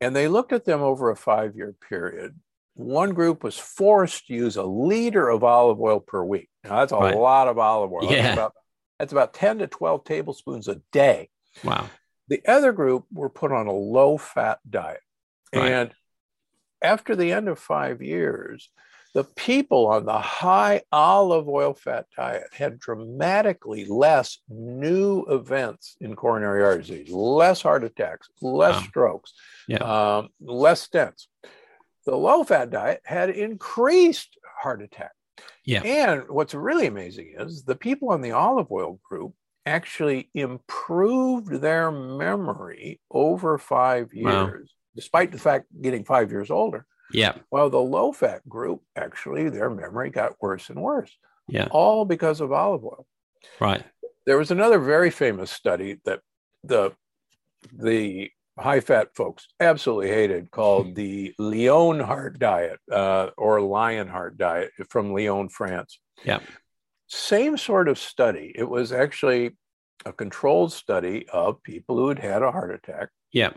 and 0.00 0.14
they 0.14 0.28
looked 0.28 0.52
at 0.52 0.64
them 0.64 0.80
over 0.80 1.10
a 1.10 1.16
five 1.16 1.54
year 1.54 1.74
period 1.88 2.34
one 2.74 3.12
group 3.12 3.44
was 3.44 3.58
forced 3.58 4.26
to 4.26 4.34
use 4.34 4.56
a 4.56 4.62
liter 4.62 5.28
of 5.28 5.44
olive 5.44 5.80
oil 5.80 6.00
per 6.00 6.22
week 6.22 6.48
now 6.64 6.80
that's 6.80 6.92
a 6.92 6.96
right. 6.96 7.16
lot 7.16 7.48
of 7.48 7.58
olive 7.58 7.92
oil 7.92 8.04
yeah. 8.04 8.22
that's, 8.22 8.34
about, 8.34 8.52
that's 8.98 9.12
about 9.12 9.34
10 9.34 9.58
to 9.58 9.66
12 9.66 10.04
tablespoons 10.04 10.68
a 10.68 10.80
day 10.92 11.28
wow 11.62 11.88
the 12.28 12.40
other 12.46 12.72
group 12.72 13.04
were 13.12 13.28
put 13.28 13.52
on 13.52 13.66
a 13.66 13.72
low 13.72 14.16
fat 14.16 14.58
diet 14.68 15.00
Right. 15.54 15.72
And 15.72 15.90
after 16.82 17.14
the 17.14 17.32
end 17.32 17.48
of 17.48 17.58
five 17.58 18.02
years, 18.02 18.70
the 19.12 19.24
people 19.24 19.88
on 19.88 20.04
the 20.04 20.18
high 20.18 20.82
olive 20.92 21.48
oil 21.48 21.74
fat 21.74 22.06
diet 22.16 22.46
had 22.52 22.78
dramatically 22.78 23.84
less 23.84 24.38
new 24.48 25.24
events 25.28 25.96
in 26.00 26.14
coronary 26.14 26.62
artery 26.62 26.82
disease, 26.82 27.10
less 27.10 27.62
heart 27.62 27.82
attacks, 27.82 28.28
less 28.40 28.76
wow. 28.76 28.86
strokes, 28.88 29.34
yeah. 29.66 29.78
um, 29.78 30.28
less 30.40 30.86
stents. 30.86 31.26
The 32.06 32.16
low 32.16 32.44
fat 32.44 32.70
diet 32.70 33.02
had 33.04 33.30
increased 33.30 34.38
heart 34.62 34.80
attack. 34.80 35.12
Yeah. 35.64 35.82
And 35.82 36.28
what's 36.28 36.54
really 36.54 36.86
amazing 36.86 37.34
is 37.36 37.64
the 37.64 37.76
people 37.76 38.10
on 38.10 38.20
the 38.20 38.32
olive 38.32 38.70
oil 38.70 39.00
group 39.08 39.34
actually 39.66 40.30
improved 40.34 41.60
their 41.60 41.90
memory 41.90 43.00
over 43.10 43.58
five 43.58 44.14
years. 44.14 44.70
Wow 44.70 44.76
despite 44.94 45.32
the 45.32 45.38
fact 45.38 45.66
getting 45.80 46.04
five 46.04 46.30
years 46.30 46.50
older. 46.50 46.86
Yeah. 47.12 47.34
Well, 47.50 47.70
the 47.70 47.78
low 47.78 48.12
fat 48.12 48.48
group, 48.48 48.82
actually, 48.96 49.48
their 49.48 49.70
memory 49.70 50.10
got 50.10 50.40
worse 50.40 50.70
and 50.70 50.80
worse. 50.80 51.10
Yeah. 51.48 51.68
All 51.70 52.04
because 52.04 52.40
of 52.40 52.52
olive 52.52 52.84
oil. 52.84 53.06
Right. 53.58 53.84
There 54.26 54.38
was 54.38 54.50
another 54.50 54.78
very 54.78 55.10
famous 55.10 55.50
study 55.50 55.98
that 56.04 56.20
the 56.62 56.92
the 57.72 58.30
high 58.58 58.80
fat 58.80 59.14
folks 59.14 59.48
absolutely 59.58 60.08
hated 60.08 60.50
called 60.50 60.94
the 60.94 61.34
Leonhardt 61.38 62.38
diet 62.38 62.78
uh, 62.90 63.30
or 63.36 63.60
Lionheart 63.60 64.36
diet 64.36 64.70
from 64.88 65.12
Lyon, 65.12 65.48
France. 65.48 65.98
Yeah. 66.24 66.40
Same 67.08 67.56
sort 67.56 67.88
of 67.88 67.98
study. 67.98 68.52
It 68.54 68.68
was 68.68 68.92
actually 68.92 69.56
a 70.06 70.12
controlled 70.12 70.72
study 70.72 71.26
of 71.32 71.62
people 71.62 71.96
who 71.96 72.08
had 72.08 72.18
had 72.18 72.42
a 72.42 72.52
heart 72.52 72.72
attack. 72.72 73.08
Yeah. 73.32 73.50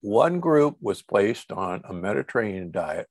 One 0.00 0.40
group 0.40 0.76
was 0.80 1.02
placed 1.02 1.52
on 1.52 1.82
a 1.88 1.92
Mediterranean 1.92 2.70
diet 2.70 3.06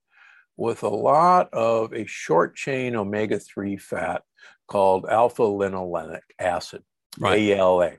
with 0.57 0.83
a 0.83 0.89
lot 0.89 1.53
of 1.53 1.93
a 1.93 2.05
short 2.05 2.55
chain 2.55 2.95
omega 2.95 3.39
3 3.39 3.77
fat 3.77 4.23
called 4.67 5.05
alpha 5.07 5.43
linolenic 5.43 6.21
acid, 6.37 6.83
right. 7.17 7.39
ALA. 7.39 7.93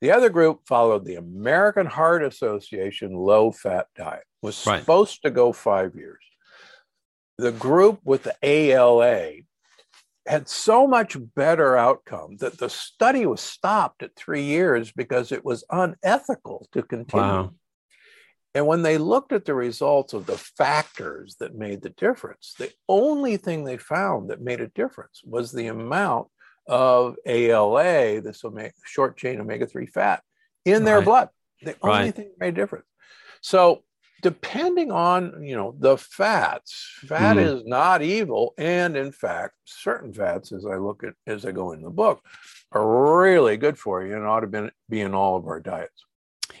The 0.00 0.10
other 0.10 0.28
group 0.28 0.60
followed 0.66 1.04
the 1.04 1.16
American 1.16 1.86
Heart 1.86 2.22
Association 2.22 3.14
low 3.14 3.50
fat 3.50 3.86
diet, 3.96 4.24
was 4.42 4.66
right. 4.66 4.80
supposed 4.80 5.22
to 5.22 5.30
go 5.30 5.52
five 5.52 5.94
years. 5.94 6.22
The 7.38 7.52
group 7.52 8.00
with 8.04 8.22
the 8.22 8.36
ALA 8.42 9.32
had 10.26 10.48
so 10.48 10.86
much 10.86 11.16
better 11.34 11.76
outcome 11.76 12.36
that 12.38 12.58
the 12.58 12.68
study 12.68 13.26
was 13.26 13.40
stopped 13.40 14.02
at 14.02 14.16
three 14.16 14.42
years 14.42 14.92
because 14.92 15.32
it 15.32 15.44
was 15.44 15.64
unethical 15.70 16.68
to 16.72 16.82
continue. 16.82 17.24
Wow. 17.24 17.54
And 18.56 18.66
when 18.66 18.80
they 18.80 18.96
looked 18.96 19.32
at 19.32 19.44
the 19.44 19.52
results 19.52 20.14
of 20.14 20.24
the 20.24 20.38
factors 20.38 21.36
that 21.40 21.54
made 21.54 21.82
the 21.82 21.90
difference, 21.90 22.54
the 22.58 22.72
only 22.88 23.36
thing 23.36 23.64
they 23.64 23.76
found 23.76 24.30
that 24.30 24.40
made 24.40 24.62
a 24.62 24.68
difference 24.68 25.20
was 25.22 25.52
the 25.52 25.66
amount 25.66 26.28
of 26.66 27.16
ALA, 27.26 28.22
this 28.22 28.42
omega, 28.46 28.72
short 28.86 29.18
chain 29.18 29.42
omega 29.42 29.66
3 29.66 29.84
fat, 29.84 30.22
in 30.64 30.84
their 30.84 31.00
right. 31.00 31.04
blood. 31.04 31.28
The 31.60 31.76
only 31.82 31.96
right. 31.96 32.14
thing 32.14 32.28
that 32.30 32.40
made 32.40 32.54
a 32.54 32.62
difference. 32.62 32.86
So, 33.42 33.82
depending 34.22 34.90
on 34.90 35.42
you 35.42 35.54
know 35.54 35.76
the 35.78 35.98
fats, 35.98 36.98
fat 37.06 37.36
mm. 37.36 37.44
is 37.44 37.62
not 37.66 38.00
evil, 38.00 38.54
and 38.56 38.96
in 38.96 39.12
fact, 39.12 39.52
certain 39.66 40.14
fats, 40.14 40.50
as 40.52 40.64
I 40.64 40.76
look 40.76 41.04
at 41.04 41.12
as 41.26 41.44
I 41.44 41.52
go 41.52 41.72
in 41.72 41.82
the 41.82 41.90
book, 41.90 42.24
are 42.72 43.20
really 43.20 43.58
good 43.58 43.76
for 43.76 44.02
you 44.02 44.16
and 44.16 44.24
ought 44.24 44.40
to 44.40 44.46
be, 44.46 44.70
be 44.88 45.02
in 45.02 45.12
all 45.14 45.36
of 45.36 45.46
our 45.46 45.60
diets. 45.60 46.05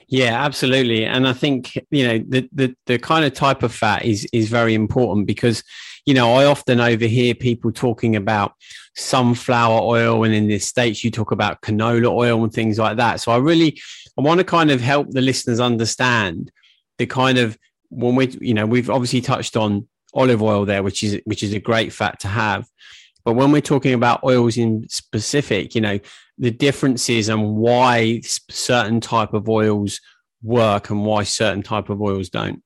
Yeah, 0.08 0.40
absolutely. 0.44 1.04
And 1.04 1.26
I 1.26 1.32
think, 1.32 1.76
you 1.90 2.06
know, 2.06 2.18
the, 2.28 2.48
the, 2.52 2.76
the 2.86 2.98
kind 2.98 3.24
of 3.24 3.32
type 3.34 3.62
of 3.64 3.74
fat 3.74 4.04
is, 4.04 4.26
is 4.32 4.48
very 4.48 4.74
important 4.74 5.26
because, 5.26 5.64
you 6.04 6.14
know, 6.14 6.34
I 6.34 6.44
often 6.44 6.78
overhear 6.80 7.34
people 7.34 7.72
talking 7.72 8.14
about 8.14 8.52
sunflower 8.94 9.80
oil 9.80 10.22
and 10.22 10.32
in 10.32 10.46
the 10.46 10.60
States 10.60 11.02
you 11.02 11.10
talk 11.10 11.32
about 11.32 11.60
canola 11.62 12.08
oil 12.08 12.44
and 12.44 12.52
things 12.52 12.78
like 12.78 12.98
that. 12.98 13.20
So 13.20 13.32
I 13.32 13.38
really, 13.38 13.80
I 14.16 14.22
want 14.22 14.38
to 14.38 14.44
kind 14.44 14.70
of 14.70 14.80
help 14.80 15.10
the 15.10 15.20
listeners 15.20 15.58
understand 15.58 16.52
the 16.98 17.06
kind 17.06 17.38
of, 17.38 17.58
when 17.90 18.14
we, 18.14 18.28
you 18.40 18.54
know, 18.54 18.66
we've 18.66 18.90
obviously 18.90 19.20
touched 19.20 19.56
on 19.56 19.88
olive 20.14 20.40
oil 20.42 20.64
there, 20.64 20.84
which 20.84 21.02
is, 21.02 21.20
which 21.24 21.42
is 21.42 21.52
a 21.52 21.60
great 21.60 21.92
fat 21.92 22.20
to 22.20 22.28
have. 22.28 22.66
But 23.26 23.34
when 23.34 23.50
we're 23.50 23.60
talking 23.60 23.92
about 23.92 24.22
oils 24.22 24.56
in 24.56 24.86
specific, 24.88 25.74
you 25.74 25.80
know, 25.80 25.98
the 26.38 26.52
differences 26.52 27.28
and 27.28 27.56
why 27.56 28.20
certain 28.22 29.00
type 29.00 29.34
of 29.34 29.48
oils 29.48 30.00
work 30.44 30.90
and 30.90 31.04
why 31.04 31.24
certain 31.24 31.64
type 31.64 31.88
of 31.88 32.00
oils 32.00 32.28
don't. 32.28 32.62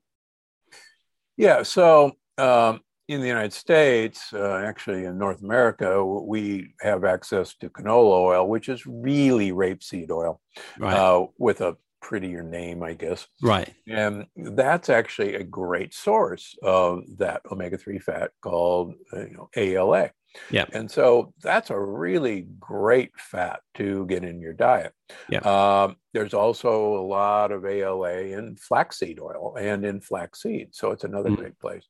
Yeah. 1.35 1.63
So 1.63 2.11
um, 2.37 2.81
in 3.07 3.21
the 3.21 3.27
United 3.27 3.53
States, 3.53 4.31
uh, 4.33 4.63
actually 4.63 5.05
in 5.05 5.17
North 5.17 5.41
America, 5.41 6.05
we 6.05 6.75
have 6.81 7.05
access 7.05 7.55
to 7.55 7.71
canola 7.71 8.21
oil, 8.21 8.47
which 8.47 8.69
is 8.69 8.85
really 8.85 9.51
rapeseed 9.51 10.11
oil, 10.11 10.39
right. 10.77 10.93
uh, 10.93 11.25
with 11.39 11.61
a 11.61 11.75
prettier 12.01 12.43
name, 12.43 12.83
I 12.83 12.93
guess. 12.93 13.27
Right. 13.41 13.73
And 13.87 14.25
that's 14.35 14.89
actually 14.89 15.35
a 15.35 15.43
great 15.43 15.93
source 15.93 16.55
of 16.63 17.03
that 17.17 17.41
omega 17.51 17.77
3 17.77 17.99
fat 17.99 18.31
called 18.41 18.95
uh, 19.13 19.27
you 19.27 19.33
know, 19.33 19.49
ALA. 19.55 20.11
Yeah. 20.49 20.65
And 20.71 20.89
so 20.89 21.33
that's 21.41 21.69
a 21.69 21.79
really 21.79 22.47
great 22.59 23.11
fat 23.17 23.61
to 23.75 24.05
get 24.05 24.23
in 24.23 24.39
your 24.39 24.53
diet. 24.53 24.93
Yeah. 25.29 25.39
Um, 25.39 25.97
there's 26.13 26.33
also 26.33 26.97
a 26.97 27.05
lot 27.05 27.51
of 27.51 27.65
ALA 27.65 28.19
in 28.19 28.55
flaxseed 28.55 29.19
oil 29.19 29.55
and 29.57 29.85
in 29.85 30.01
flaxseed. 30.01 30.69
So 30.73 30.91
it's 30.91 31.03
another 31.03 31.29
mm. 31.29 31.37
great 31.37 31.59
place. 31.59 31.85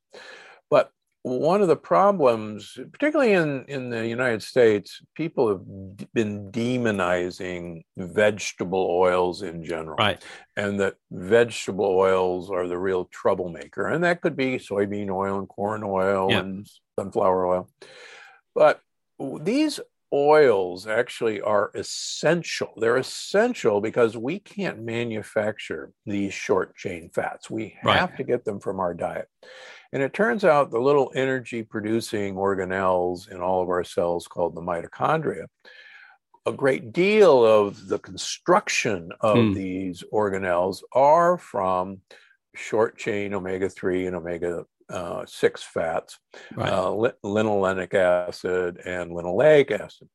But 0.69 0.91
one 1.23 1.61
of 1.61 1.67
the 1.67 1.75
problems, 1.75 2.77
particularly 2.91 3.33
in, 3.33 3.65
in 3.67 3.89
the 3.89 4.07
United 4.07 4.41
States, 4.41 5.01
people 5.15 5.49
have 5.49 6.13
been 6.13 6.51
demonizing 6.51 7.83
vegetable 7.95 8.87
oils 8.89 9.43
in 9.43 9.63
general. 9.63 9.97
Right. 9.97 10.23
And 10.57 10.79
that 10.79 10.95
vegetable 11.11 11.85
oils 11.85 12.49
are 12.49 12.67
the 12.67 12.77
real 12.77 13.05
troublemaker. 13.05 13.87
And 13.87 14.03
that 14.03 14.21
could 14.21 14.35
be 14.35 14.57
soybean 14.57 15.11
oil 15.11 15.37
and 15.37 15.47
corn 15.47 15.83
oil 15.83 16.27
yeah. 16.31 16.39
and 16.39 16.67
sunflower 16.97 17.45
oil. 17.45 17.69
But 18.55 18.81
these 19.19 19.79
oils 20.13 20.87
actually 20.87 21.39
are 21.41 21.71
essential. 21.75 22.73
They're 22.77 22.97
essential 22.97 23.79
because 23.79 24.17
we 24.17 24.39
can't 24.39 24.81
manufacture 24.81 25.93
these 26.05 26.33
short 26.33 26.75
chain 26.75 27.09
fats. 27.13 27.49
We 27.49 27.77
have 27.81 28.09
right. 28.09 28.17
to 28.17 28.23
get 28.23 28.43
them 28.43 28.59
from 28.59 28.79
our 28.79 28.93
diet. 28.93 29.29
And 29.93 30.01
it 30.01 30.13
turns 30.13 30.45
out 30.45 30.71
the 30.71 30.79
little 30.79 31.11
energy 31.15 31.63
producing 31.63 32.35
organelles 32.35 33.29
in 33.29 33.41
all 33.41 33.61
of 33.61 33.69
our 33.69 33.83
cells 33.83 34.27
called 34.27 34.55
the 34.55 34.61
mitochondria, 34.61 35.45
a 36.45 36.51
great 36.51 36.91
deal 36.93 37.45
of 37.45 37.87
the 37.87 37.99
construction 37.99 39.11
of 39.19 39.37
mm. 39.37 39.53
these 39.53 40.03
organelles 40.11 40.81
are 40.93 41.37
from 41.37 42.01
short 42.55 42.97
chain 42.97 43.33
omega 43.33 43.69
3 43.69 44.07
and 44.07 44.15
omega 44.15 44.65
uh, 44.89 45.25
six 45.25 45.63
fats, 45.63 46.19
right. 46.55 46.69
uh, 46.69 47.11
linolenic 47.23 47.93
acid 47.93 48.77
and 48.85 49.11
linoleic 49.11 49.71
acid. 49.71 50.09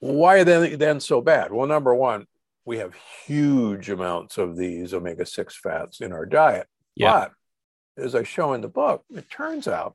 Why 0.00 0.40
are 0.40 0.44
they 0.44 0.74
then 0.74 0.98
so 0.98 1.20
bad? 1.20 1.52
Well, 1.52 1.68
number 1.68 1.94
one, 1.94 2.26
we 2.64 2.78
have 2.78 2.94
huge 3.26 3.90
amounts 3.90 4.38
of 4.38 4.56
these 4.56 4.94
omega 4.94 5.26
6 5.26 5.56
fats 5.56 6.00
in 6.00 6.12
our 6.12 6.26
diet. 6.26 6.66
Yeah. 6.96 7.12
But 7.12 7.32
as 7.96 8.14
I 8.14 8.22
show 8.22 8.52
in 8.52 8.60
the 8.60 8.68
book, 8.68 9.04
it 9.10 9.30
turns 9.30 9.68
out 9.68 9.94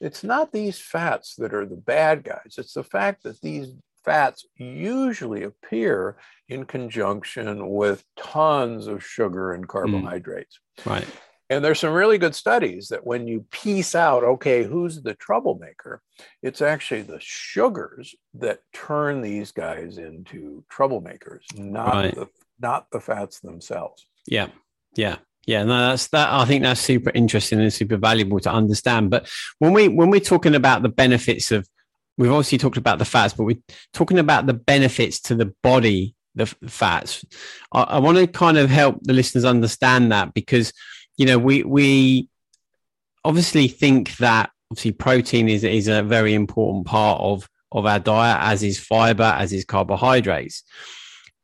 it's 0.00 0.22
not 0.22 0.52
these 0.52 0.78
fats 0.78 1.34
that 1.36 1.54
are 1.54 1.66
the 1.66 1.76
bad 1.76 2.24
guys. 2.24 2.54
It's 2.58 2.74
the 2.74 2.84
fact 2.84 3.22
that 3.22 3.40
these 3.40 3.74
fats 4.04 4.46
usually 4.56 5.42
appear 5.42 6.16
in 6.48 6.64
conjunction 6.64 7.68
with 7.68 8.04
tons 8.16 8.86
of 8.86 9.04
sugar 9.04 9.52
and 9.52 9.64
hmm. 9.64 9.70
carbohydrates. 9.70 10.58
Mm. 10.80 10.90
Right. 10.90 11.06
And 11.50 11.64
there's 11.64 11.80
some 11.80 11.94
really 11.94 12.18
good 12.18 12.34
studies 12.34 12.88
that 12.88 13.06
when 13.06 13.26
you 13.26 13.46
piece 13.50 13.94
out, 13.94 14.22
okay, 14.22 14.64
who's 14.64 15.00
the 15.00 15.14
troublemaker, 15.14 16.02
it's 16.42 16.60
actually 16.60 17.02
the 17.02 17.20
sugars 17.20 18.14
that 18.34 18.60
turn 18.74 19.22
these 19.22 19.50
guys 19.52 19.96
into 19.96 20.62
troublemakers, 20.70 21.44
not 21.56 21.94
right. 21.94 22.14
the 22.14 22.28
not 22.60 22.90
the 22.90 23.00
fats 23.00 23.40
themselves. 23.40 24.06
Yeah. 24.26 24.48
Yeah. 24.94 25.16
Yeah, 25.48 25.64
no, 25.64 25.88
that's 25.88 26.08
that. 26.08 26.30
I 26.30 26.44
think 26.44 26.62
that's 26.62 26.78
super 26.78 27.10
interesting 27.14 27.58
and 27.58 27.72
super 27.72 27.96
valuable 27.96 28.38
to 28.40 28.52
understand. 28.52 29.08
But 29.08 29.30
when 29.60 29.72
we 29.72 29.88
when 29.88 30.10
we're 30.10 30.20
talking 30.20 30.54
about 30.54 30.82
the 30.82 30.90
benefits 30.90 31.50
of, 31.52 31.66
we've 32.18 32.30
obviously 32.30 32.58
talked 32.58 32.76
about 32.76 32.98
the 32.98 33.06
fats, 33.06 33.32
but 33.32 33.44
we're 33.44 33.62
talking 33.94 34.18
about 34.18 34.44
the 34.44 34.52
benefits 34.52 35.20
to 35.20 35.34
the 35.34 35.54
body, 35.62 36.14
the 36.34 36.44
fats. 36.44 37.24
I, 37.72 37.80
I 37.80 37.98
want 37.98 38.18
to 38.18 38.26
kind 38.26 38.58
of 38.58 38.68
help 38.68 38.98
the 39.00 39.14
listeners 39.14 39.46
understand 39.46 40.12
that 40.12 40.34
because, 40.34 40.70
you 41.16 41.24
know, 41.24 41.38
we 41.38 41.62
we 41.62 42.28
obviously 43.24 43.68
think 43.68 44.18
that 44.18 44.50
obviously 44.70 44.92
protein 44.92 45.48
is 45.48 45.64
is 45.64 45.88
a 45.88 46.02
very 46.02 46.34
important 46.34 46.84
part 46.84 47.22
of 47.22 47.48
of 47.72 47.86
our 47.86 47.98
diet, 47.98 48.38
as 48.42 48.62
is 48.62 48.78
fiber, 48.78 49.34
as 49.38 49.54
is 49.54 49.64
carbohydrates 49.64 50.62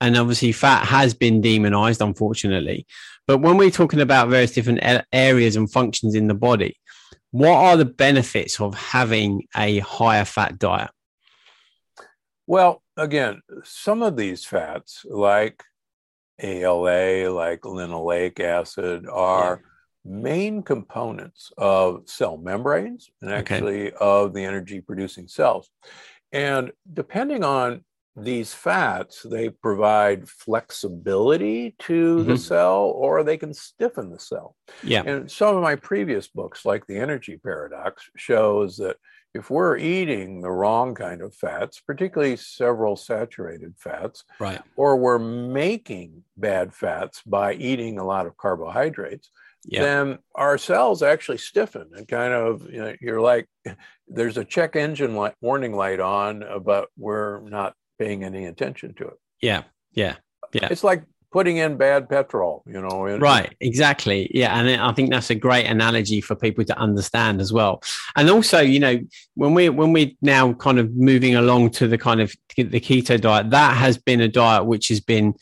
and 0.01 0.17
obviously 0.17 0.53
fat 0.53 0.85
has 0.85 1.15
been 1.15 1.41
demonized 1.41 2.03
unfortunately 2.03 2.85
but 3.27 3.39
when 3.39 3.57
we're 3.57 3.71
talking 3.71 4.01
about 4.01 4.29
various 4.29 4.53
different 4.53 4.81
areas 5.13 5.57
and 5.57 5.71
functions 5.71 6.15
in 6.15 6.29
the 6.29 6.35
body 6.35 6.77
what 7.31 7.57
are 7.57 7.77
the 7.77 7.85
benefits 7.85 8.61
of 8.61 8.75
having 8.75 9.43
a 9.57 9.79
higher 9.81 10.25
fat 10.25 10.59
diet 10.59 10.91
well 12.47 12.83
again 12.97 13.41
some 13.63 14.03
of 14.03 14.17
these 14.17 14.45
fats 14.45 15.05
like 15.09 15.63
ala 16.41 17.29
like 17.31 17.61
linoleic 17.63 18.41
acid 18.41 19.07
are 19.09 19.61
yeah 19.63 19.71
main 20.05 20.63
components 20.63 21.51
of 21.57 22.03
cell 22.07 22.37
membranes 22.37 23.11
and 23.23 23.33
actually 23.33 23.89
okay. 23.89 23.97
of 24.01 24.35
the 24.35 24.45
energy 24.45 24.81
producing 24.81 25.29
cells. 25.29 25.71
And 26.33 26.73
depending 26.93 27.43
on 27.43 27.85
these 28.17 28.55
fats, 28.55 29.23
they 29.29 29.49
provide 29.49 30.29
flexibility 30.29 31.75
to 31.81 32.19
mm-hmm. 32.19 32.31
the 32.31 32.39
cell 32.39 32.93
or 32.97 33.23
they 33.23 33.37
can 33.37 33.53
stiffen 33.53 34.11
the 34.11 34.19
cell. 34.19 34.55
Yeah. 34.83 35.03
And 35.05 35.31
some 35.31 35.57
of 35.57 35.63
my 35.63 35.75
previous 35.75 36.29
books, 36.29 36.65
like 36.65 36.87
The 36.87 36.97
Energy 36.97 37.39
Paradox, 37.43 38.09
shows 38.17 38.77
that 38.77 38.97
if 39.35 39.51
we're 39.51 39.77
eating 39.77 40.43
the 40.43 40.51
wrong 40.51 40.95
kind 40.95 41.21
of 41.21 41.35
fats, 41.35 41.81
particularly 41.81 42.37
several 42.37 42.95
saturated 42.95 43.75
fats, 43.79 44.23
right. 44.39 44.63
or 44.77 44.97
we're 44.97 45.19
making 45.19 46.23
bad 46.37 46.73
fats 46.73 47.21
by 47.27 47.55
eating 47.55 47.99
a 47.99 48.05
lot 48.05 48.27
of 48.27 48.37
carbohydrates, 48.37 49.31
yeah. 49.65 49.83
then 49.83 50.19
our 50.37 50.57
cells 50.57 51.03
actually 51.03 51.39
stiffen 51.39 51.91
and 51.95 52.07
kind 52.07 52.33
of 52.33 52.71
you 52.71 52.79
know, 52.79 52.95
you're 53.01 53.21
like 53.21 53.49
there's 54.09 54.37
a 54.37 54.45
check 54.45 54.77
engine 54.77 55.17
light, 55.17 55.35
warning 55.41 55.75
light 55.75 55.99
on, 55.99 56.45
but 56.63 56.89
we're 56.97 57.41
not 57.41 57.75
paying 57.99 58.25
any 58.25 58.47
attention 58.47 58.95
to 58.95 59.09
it. 59.09 59.19
Yeah, 59.41 59.65
yeah, 59.93 60.17
yeah. 60.53 60.69
It's 60.71 60.85
like 60.85 61.05
putting 61.35 61.57
in 61.57 61.77
bad 61.77 62.09
petrol, 62.09 62.63
you 62.65 62.81
know. 62.81 63.19
Right, 63.19 63.55
exactly. 63.61 64.31
Yeah, 64.33 64.57
and 64.57 64.81
I 64.81 64.93
think 64.93 65.11
that's 65.11 65.31
a 65.31 65.35
great 65.35 65.67
analogy 65.67 66.21
for 66.21 66.37
people 66.37 66.65
to 66.65 66.79
understand 66.79 67.41
as 67.41 67.53
well. 67.53 67.83
And 68.15 68.31
also, 68.31 68.61
you 68.61 68.79
know, 68.79 69.01
when 69.35 69.53
we 69.53 69.69
when 69.69 69.93
we're 69.93 70.13
now 70.23 70.53
kind 70.53 70.79
of 70.79 70.95
moving 70.95 71.35
along 71.35 71.71
to 71.71 71.89
the 71.89 71.99
kind 71.99 72.21
of 72.21 72.33
the 72.57 72.81
keto 72.81 73.21
diet, 73.21 73.51
that 73.51 73.77
has 73.77 73.99
been 73.99 74.21
a 74.21 74.29
diet 74.29 74.67
which 74.67 74.89
has 74.89 75.01
been 75.01 75.35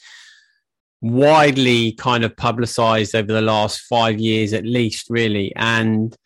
widely 1.02 1.92
kind 1.92 2.24
of 2.24 2.34
publicized 2.36 3.14
over 3.14 3.32
the 3.32 3.42
last 3.42 3.80
five 3.80 4.20
years 4.20 4.52
at 4.52 4.64
least 4.64 5.10
really 5.10 5.52
and 5.56 6.16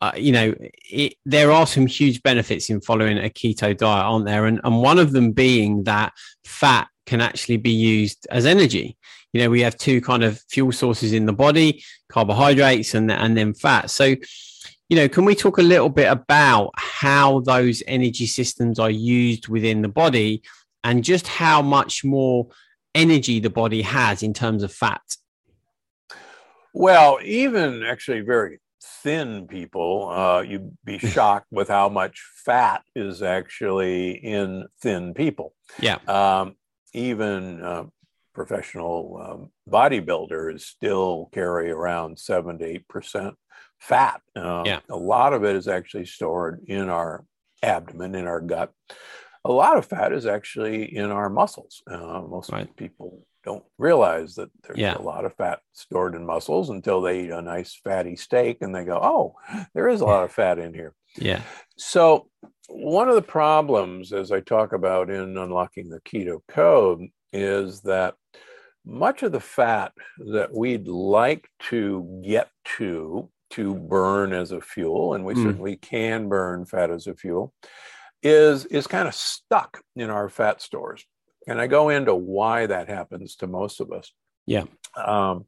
uh, 0.00 0.12
you 0.16 0.32
know, 0.32 0.54
it, 0.90 1.14
there 1.26 1.52
are 1.52 1.66
some 1.66 1.86
huge 1.86 2.22
benefits 2.22 2.70
in 2.70 2.80
following 2.80 3.18
a 3.18 3.28
keto 3.28 3.76
diet, 3.76 4.04
aren't 4.04 4.24
there? 4.24 4.46
And, 4.46 4.60
and 4.64 4.80
one 4.80 4.98
of 4.98 5.12
them 5.12 5.32
being 5.32 5.84
that 5.84 6.12
fat 6.44 6.88
can 7.06 7.20
actually 7.20 7.58
be 7.58 7.70
used 7.70 8.26
as 8.30 8.46
energy. 8.46 8.96
You 9.32 9.42
know, 9.42 9.50
we 9.50 9.60
have 9.60 9.76
two 9.76 10.00
kind 10.00 10.24
of 10.24 10.40
fuel 10.48 10.72
sources 10.72 11.12
in 11.12 11.26
the 11.26 11.32
body, 11.32 11.84
carbohydrates 12.08 12.94
and, 12.94 13.10
and 13.12 13.36
then 13.36 13.52
fat. 13.52 13.90
So, 13.90 14.04
you 14.88 14.96
know, 14.96 15.08
can 15.08 15.24
we 15.24 15.34
talk 15.34 15.58
a 15.58 15.62
little 15.62 15.88
bit 15.88 16.10
about 16.10 16.70
how 16.76 17.40
those 17.40 17.82
energy 17.86 18.26
systems 18.26 18.78
are 18.78 18.90
used 18.90 19.48
within 19.48 19.82
the 19.82 19.88
body 19.88 20.42
and 20.82 21.04
just 21.04 21.28
how 21.28 21.62
much 21.62 22.04
more 22.04 22.48
energy 22.94 23.38
the 23.38 23.50
body 23.50 23.82
has 23.82 24.22
in 24.22 24.32
terms 24.32 24.62
of 24.62 24.72
fat? 24.72 25.02
Well, 26.72 27.18
even 27.22 27.82
actually 27.84 28.20
very 28.20 28.59
thin 29.02 29.46
people, 29.46 30.08
uh, 30.10 30.40
you'd 30.42 30.76
be 30.84 30.98
shocked 30.98 31.46
with 31.50 31.68
how 31.68 31.88
much 31.88 32.22
fat 32.44 32.82
is 32.94 33.22
actually 33.22 34.10
in 34.12 34.66
thin 34.80 35.14
people. 35.14 35.54
Yeah. 35.78 35.98
Um, 36.06 36.56
even 36.92 37.62
uh, 37.62 37.84
professional 38.34 39.20
um, 39.22 39.50
bodybuilders 39.68 40.60
still 40.60 41.28
carry 41.32 41.70
around 41.70 42.18
seven 42.18 42.58
to 42.58 42.64
eight 42.64 42.88
percent 42.88 43.34
fat. 43.78 44.20
Uh, 44.36 44.62
yeah. 44.66 44.80
A 44.90 44.96
lot 44.96 45.32
of 45.32 45.44
it 45.44 45.56
is 45.56 45.68
actually 45.68 46.06
stored 46.06 46.64
in 46.66 46.88
our 46.88 47.24
abdomen, 47.62 48.14
in 48.14 48.26
our 48.26 48.40
gut. 48.40 48.72
A 49.44 49.52
lot 49.52 49.78
of 49.78 49.86
fat 49.86 50.12
is 50.12 50.26
actually 50.26 50.94
in 50.94 51.10
our 51.10 51.30
muscles. 51.30 51.82
Uh, 51.86 52.22
most 52.22 52.52
right. 52.52 52.74
people 52.76 53.26
don't 53.44 53.64
realize 53.78 54.34
that 54.34 54.50
there's 54.62 54.78
yeah. 54.78 54.96
a 54.96 55.00
lot 55.00 55.24
of 55.24 55.34
fat 55.34 55.60
stored 55.72 56.14
in 56.14 56.26
muscles 56.26 56.70
until 56.70 57.00
they 57.00 57.24
eat 57.24 57.30
a 57.30 57.42
nice 57.42 57.74
fatty 57.82 58.16
steak 58.16 58.58
and 58.60 58.74
they 58.74 58.84
go, 58.84 58.98
oh, 59.02 59.34
there 59.74 59.88
is 59.88 60.00
a 60.00 60.04
lot 60.04 60.24
of 60.24 60.32
fat 60.32 60.58
in 60.58 60.74
here. 60.74 60.94
Yeah. 61.16 61.42
So, 61.76 62.28
one 62.68 63.08
of 63.08 63.16
the 63.16 63.22
problems, 63.22 64.12
as 64.12 64.30
I 64.30 64.40
talk 64.40 64.72
about 64.72 65.10
in 65.10 65.36
Unlocking 65.36 65.88
the 65.88 66.00
Keto 66.00 66.40
Code, 66.46 67.08
is 67.32 67.80
that 67.82 68.14
much 68.84 69.22
of 69.22 69.32
the 69.32 69.40
fat 69.40 69.92
that 70.32 70.54
we'd 70.54 70.86
like 70.86 71.48
to 71.70 72.22
get 72.24 72.48
to 72.76 73.28
to 73.50 73.74
burn 73.74 74.32
as 74.32 74.52
a 74.52 74.60
fuel, 74.60 75.14
and 75.14 75.24
we 75.24 75.34
mm. 75.34 75.42
certainly 75.42 75.76
can 75.76 76.28
burn 76.28 76.64
fat 76.64 76.90
as 76.90 77.06
a 77.06 77.14
fuel, 77.14 77.52
is 78.22 78.64
is 78.66 78.86
kind 78.86 79.08
of 79.08 79.14
stuck 79.14 79.82
in 79.96 80.10
our 80.10 80.28
fat 80.28 80.62
stores. 80.62 81.04
And 81.50 81.60
I 81.60 81.66
go 81.66 81.88
into 81.88 82.14
why 82.14 82.66
that 82.66 82.88
happens 82.88 83.34
to 83.36 83.48
most 83.48 83.80
of 83.80 83.90
us. 83.90 84.12
Yeah. 84.46 84.64
Um, 84.96 85.46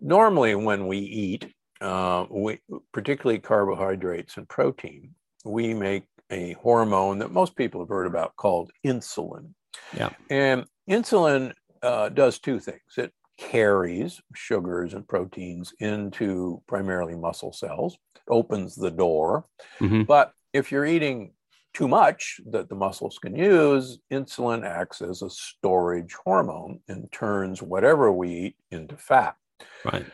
normally, 0.00 0.56
when 0.56 0.88
we 0.88 0.98
eat, 0.98 1.46
uh, 1.80 2.26
we, 2.28 2.58
particularly 2.92 3.38
carbohydrates 3.38 4.36
and 4.36 4.48
protein, 4.48 5.14
we 5.44 5.72
make 5.72 6.02
a 6.30 6.54
hormone 6.54 7.20
that 7.20 7.30
most 7.30 7.54
people 7.54 7.80
have 7.80 7.88
heard 7.88 8.08
about 8.08 8.34
called 8.34 8.72
insulin. 8.84 9.54
Yeah. 9.96 10.10
And 10.30 10.64
insulin 10.90 11.52
uh, 11.80 12.08
does 12.08 12.40
two 12.40 12.58
things 12.58 12.80
it 12.96 13.12
carries 13.38 14.20
sugars 14.34 14.94
and 14.94 15.06
proteins 15.06 15.72
into 15.78 16.60
primarily 16.66 17.14
muscle 17.14 17.52
cells, 17.52 17.96
opens 18.28 18.74
the 18.74 18.90
door. 18.90 19.46
Mm-hmm. 19.80 20.02
But 20.02 20.32
if 20.52 20.72
you're 20.72 20.86
eating 20.86 21.34
too 21.72 21.88
much 21.88 22.40
that 22.46 22.68
the 22.68 22.74
muscles 22.74 23.18
can 23.18 23.36
use, 23.36 23.98
insulin 24.10 24.66
acts 24.66 25.00
as 25.02 25.22
a 25.22 25.30
storage 25.30 26.14
hormone 26.24 26.80
and 26.88 27.10
turns 27.12 27.62
whatever 27.62 28.12
we 28.12 28.28
eat 28.30 28.56
into 28.70 28.96
fat. 28.96 29.36
Right. 29.84 30.06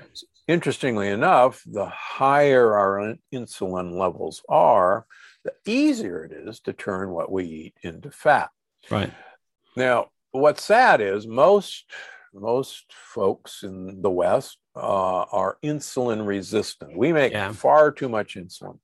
Interestingly 0.49 1.09
enough, 1.09 1.63
the 1.67 1.87
higher 1.87 2.75
our 2.75 3.17
insulin 3.33 3.99
levels 3.99 4.43
are, 4.49 5.07
the 5.45 5.53
easier 5.65 6.25
it 6.25 6.33
is 6.33 6.61
to 6.61 6.73
turn 6.73 7.11
what 7.11 7.31
we 7.33 7.45
eat 7.45 7.75
into 7.83 8.11
fat. 8.11 8.51
Right. 8.91 9.13
Now, 9.77 10.11
what's 10.33 10.65
sad 10.65 11.01
is 11.01 11.27
most 11.27 11.85
most 12.35 12.85
folks 12.93 13.63
in 13.63 14.03
the 14.03 14.11
West 14.11 14.59
uh, 14.75 15.25
are 15.33 15.57
insulin 15.65 16.27
resistant. 16.27 16.97
We 16.97 17.13
make 17.13 17.33
yeah. 17.33 17.53
far 17.53 17.91
too 17.91 18.09
much 18.09 18.37
insulin. 18.37 18.79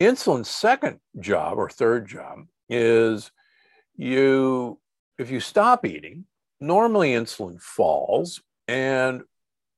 Insulin's 0.00 0.48
second 0.48 1.00
job 1.18 1.58
or 1.58 1.68
third 1.68 2.06
job 2.06 2.46
is 2.68 3.30
you, 3.96 4.78
if 5.18 5.30
you 5.30 5.40
stop 5.40 5.84
eating, 5.84 6.24
normally 6.60 7.12
insulin 7.12 7.60
falls. 7.60 8.40
And 8.68 9.22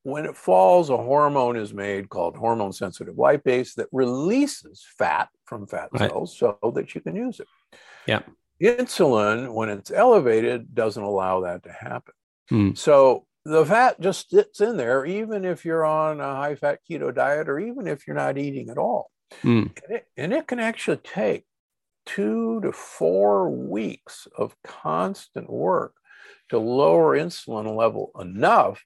when 0.02 0.26
it 0.26 0.37
falls, 0.37 0.90
a 0.90 0.96
hormone 0.96 1.56
is 1.56 1.72
made 1.72 2.09
called 2.09 2.37
hormone 2.37 2.72
sensitive 2.72 3.14
lipase 3.14 3.74
that 3.74 3.88
releases 3.92 4.85
fat 4.98 5.28
from 5.44 5.66
fat 5.66 5.88
right. 5.92 6.11
cells 6.11 6.37
so 6.37 6.59
that 6.74 6.94
you 6.94 7.00
can 7.00 7.16
use 7.16 7.40
it. 7.40 7.48
Yeah. 8.06 8.20
Insulin, 8.62 9.54
when 9.54 9.70
it's 9.70 9.90
elevated, 9.90 10.74
doesn't 10.74 11.02
allow 11.02 11.40
that 11.40 11.62
to 11.62 11.72
happen. 11.72 12.14
Hmm. 12.50 12.74
So 12.74 13.26
the 13.44 13.64
fat 13.64 14.00
just 14.00 14.30
sits 14.30 14.61
in 14.61 14.76
there, 14.76 15.06
even 15.06 15.46
if 15.46 15.64
you're 15.64 15.85
on 15.85 16.20
a 16.20 16.35
high 16.35 16.56
fat 16.56 16.80
keto 16.88 17.14
diet 17.14 17.48
or 17.48 17.59
even 17.59 17.87
if 17.87 18.06
you're 18.06 18.16
not 18.16 18.37
eating 18.37 18.68
at 18.68 18.76
all. 18.76 19.11
Mm. 19.42 19.70
And, 19.84 19.96
it, 19.96 20.06
and 20.16 20.32
it 20.32 20.46
can 20.46 20.60
actually 20.60 20.98
take 20.98 21.44
two 22.06 22.60
to 22.62 22.72
four 22.72 23.50
weeks 23.50 24.26
of 24.36 24.56
constant 24.64 25.50
work 25.50 25.94
to 26.48 26.58
lower 26.58 27.16
insulin 27.16 27.76
level 27.76 28.10
enough 28.18 28.84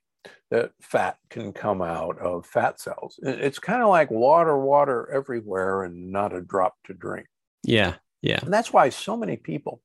that 0.50 0.72
fat 0.80 1.16
can 1.30 1.52
come 1.52 1.82
out 1.82 2.18
of 2.18 2.46
fat 2.46 2.80
cells. 2.80 3.18
It's 3.22 3.58
kind 3.58 3.82
of 3.82 3.88
like 3.88 4.10
water, 4.10 4.58
water 4.58 5.10
everywhere 5.10 5.84
and 5.84 6.12
not 6.12 6.34
a 6.34 6.40
drop 6.40 6.74
to 6.86 6.94
drink. 6.94 7.26
Yeah. 7.62 7.94
Yeah. 8.22 8.40
And 8.42 8.52
that's 8.52 8.72
why 8.72 8.88
so 8.88 9.16
many 9.16 9.36
people 9.36 9.82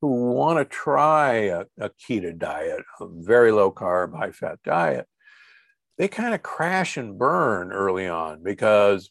who 0.00 0.32
want 0.32 0.58
to 0.58 0.64
try 0.64 1.34
a, 1.34 1.64
a 1.78 1.90
keto 1.90 2.36
diet, 2.36 2.82
a 3.00 3.06
very 3.08 3.52
low 3.52 3.70
carb, 3.70 4.16
high 4.16 4.32
fat 4.32 4.58
diet, 4.64 5.06
they 5.96 6.08
kind 6.08 6.34
of 6.34 6.42
crash 6.42 6.96
and 6.96 7.18
burn 7.18 7.72
early 7.72 8.08
on 8.08 8.42
because 8.42 9.10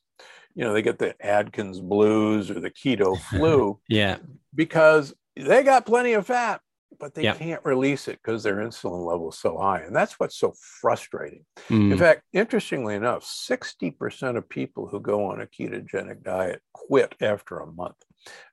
you 0.56 0.64
know 0.64 0.74
they 0.74 0.82
get 0.82 1.00
the 1.00 1.16
Atkins 1.26 1.80
blues 1.80 2.52
or 2.52 2.60
the 2.60 2.72
keto 2.72 3.20
flu. 3.30 3.80
yeah. 3.88 4.18
Because 4.54 5.14
they 5.36 5.64
got 5.64 5.86
plenty 5.86 6.14
of 6.14 6.28
fat, 6.28 6.60
but 7.00 7.16
they 7.16 7.24
can't 7.24 7.64
release 7.64 8.08
it 8.08 8.20
because 8.24 8.44
their 8.44 8.58
insulin 8.58 9.06
level 9.06 9.30
is 9.30 9.38
so 9.38 9.58
high. 9.58 9.80
And 9.80 9.96
that's 9.96 10.20
what's 10.20 10.38
so 10.38 10.54
frustrating. 10.82 11.46
Mm. 11.70 11.94
In 11.94 11.98
fact, 11.98 12.24
interestingly 12.34 12.96
enough, 12.96 13.24
60% 13.24 14.38
of 14.38 14.50
people 14.50 14.88
who 14.88 15.00
go 15.00 15.26
on 15.26 15.42
a 15.42 15.48
ketogenic 15.48 16.24
diet 16.24 16.62
quit 16.74 17.16
after 17.22 17.60
a 17.60 17.72
month 17.72 17.96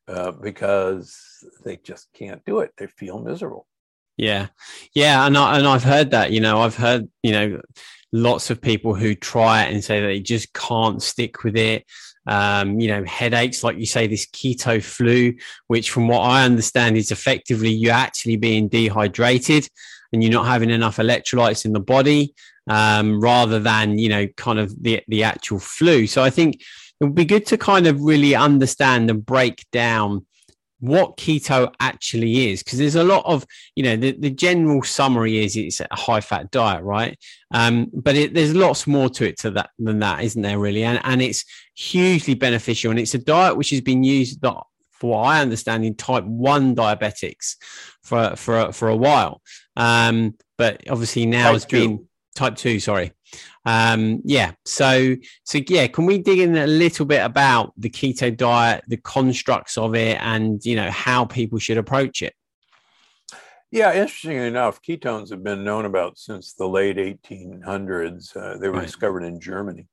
uh, 0.06 0.30
because 0.30 1.16
they 1.64 1.76
just 1.76 2.08
can't 2.14 2.44
do 2.44 2.60
it. 2.60 2.72
They 2.78 2.86
feel 2.86 3.18
miserable. 3.18 3.66
Yeah. 4.16 4.48
Yeah. 4.94 5.26
And, 5.26 5.36
I, 5.36 5.58
and 5.58 5.66
I've 5.66 5.84
heard 5.84 6.12
that, 6.12 6.32
you 6.32 6.40
know, 6.40 6.60
I've 6.62 6.76
heard, 6.76 7.08
you 7.22 7.32
know, 7.32 7.60
lots 8.12 8.50
of 8.50 8.60
people 8.60 8.94
who 8.94 9.14
try 9.14 9.64
it 9.64 9.72
and 9.72 9.84
say 9.84 10.00
they 10.00 10.20
just 10.20 10.52
can't 10.52 11.02
stick 11.02 11.44
with 11.44 11.56
it 11.56 11.84
um, 12.28 12.78
you 12.78 12.88
know, 12.88 13.02
headaches, 13.04 13.64
like 13.64 13.78
you 13.78 13.86
say, 13.86 14.06
this 14.06 14.26
keto 14.26 14.82
flu, 14.82 15.34
which 15.66 15.90
from 15.90 16.08
what 16.08 16.20
I 16.20 16.44
understand 16.44 16.98
is 16.98 17.10
effectively 17.10 17.70
you 17.70 17.88
actually 17.88 18.36
being 18.36 18.68
dehydrated 18.68 19.66
and 20.12 20.22
you're 20.22 20.32
not 20.32 20.46
having 20.46 20.68
enough 20.68 20.98
electrolytes 20.98 21.64
in 21.64 21.72
the 21.72 21.80
body 21.80 22.34
um, 22.68 23.18
rather 23.18 23.58
than, 23.58 23.98
you 23.98 24.10
know, 24.10 24.26
kind 24.36 24.58
of 24.58 24.82
the, 24.82 25.02
the 25.08 25.24
actual 25.24 25.58
flu. 25.58 26.06
So 26.06 26.22
I 26.22 26.28
think 26.28 26.56
it 27.00 27.04
would 27.04 27.14
be 27.14 27.24
good 27.24 27.46
to 27.46 27.56
kind 27.56 27.86
of 27.86 28.02
really 28.02 28.34
understand 28.34 29.08
and 29.08 29.24
break 29.24 29.64
down 29.72 30.26
what 30.80 31.16
keto 31.16 31.72
actually 31.80 32.50
is 32.50 32.62
because 32.62 32.78
there's 32.78 32.94
a 32.94 33.02
lot 33.02 33.24
of 33.26 33.44
you 33.74 33.82
know 33.82 33.96
the, 33.96 34.12
the 34.12 34.30
general 34.30 34.82
summary 34.82 35.44
is 35.44 35.56
it's 35.56 35.80
a 35.80 35.86
high 35.92 36.20
fat 36.20 36.50
diet 36.50 36.82
right? 36.84 37.18
Um, 37.52 37.90
but 37.92 38.14
it, 38.14 38.34
there's 38.34 38.54
lots 38.54 38.86
more 38.86 39.08
to 39.10 39.26
it 39.26 39.38
to 39.40 39.50
that 39.52 39.70
than 39.78 40.00
that 40.00 40.22
isn't 40.22 40.42
there 40.42 40.58
really? 40.58 40.84
And, 40.84 41.00
and 41.04 41.22
it's 41.22 41.44
hugely 41.74 42.34
beneficial. 42.34 42.90
And 42.90 43.00
it's 43.00 43.14
a 43.14 43.18
diet 43.18 43.56
which 43.56 43.70
has 43.70 43.80
been 43.80 44.04
used 44.04 44.40
that 44.42 44.62
for 44.90 45.10
what 45.10 45.28
i 45.28 45.40
understand 45.40 45.84
in 45.84 45.94
type 45.94 46.24
1 46.24 46.74
diabetics 46.74 47.54
for 48.02 48.34
for 48.36 48.72
for 48.72 48.88
a 48.88 48.96
while. 48.96 49.42
Um, 49.76 50.36
but 50.56 50.82
obviously 50.90 51.24
now 51.26 51.48
type 51.48 51.56
it's 51.56 51.64
two. 51.64 51.88
been 51.88 52.08
type 52.34 52.56
2 52.56 52.80
sorry 52.80 53.12
um, 53.68 54.22
yeah. 54.24 54.52
So, 54.64 55.14
so 55.44 55.58
yeah, 55.68 55.88
can 55.88 56.06
we 56.06 56.16
dig 56.16 56.38
in 56.38 56.56
a 56.56 56.66
little 56.66 57.04
bit 57.04 57.22
about 57.22 57.74
the 57.76 57.90
keto 57.90 58.34
diet, 58.34 58.82
the 58.88 58.96
constructs 58.96 59.76
of 59.76 59.94
it, 59.94 60.16
and 60.22 60.64
you 60.64 60.74
know 60.74 60.90
how 60.90 61.26
people 61.26 61.58
should 61.58 61.76
approach 61.76 62.22
it? 62.22 62.32
Yeah, 63.70 63.92
interestingly 63.92 64.46
enough, 64.46 64.80
ketones 64.80 65.28
have 65.28 65.44
been 65.44 65.64
known 65.64 65.84
about 65.84 66.16
since 66.16 66.54
the 66.54 66.66
late 66.66 66.96
1800s. 66.96 68.34
Uh, 68.34 68.56
they 68.56 68.68
were 68.68 68.76
right. 68.76 68.86
discovered 68.86 69.24
in 69.24 69.38
Germany. 69.38 69.86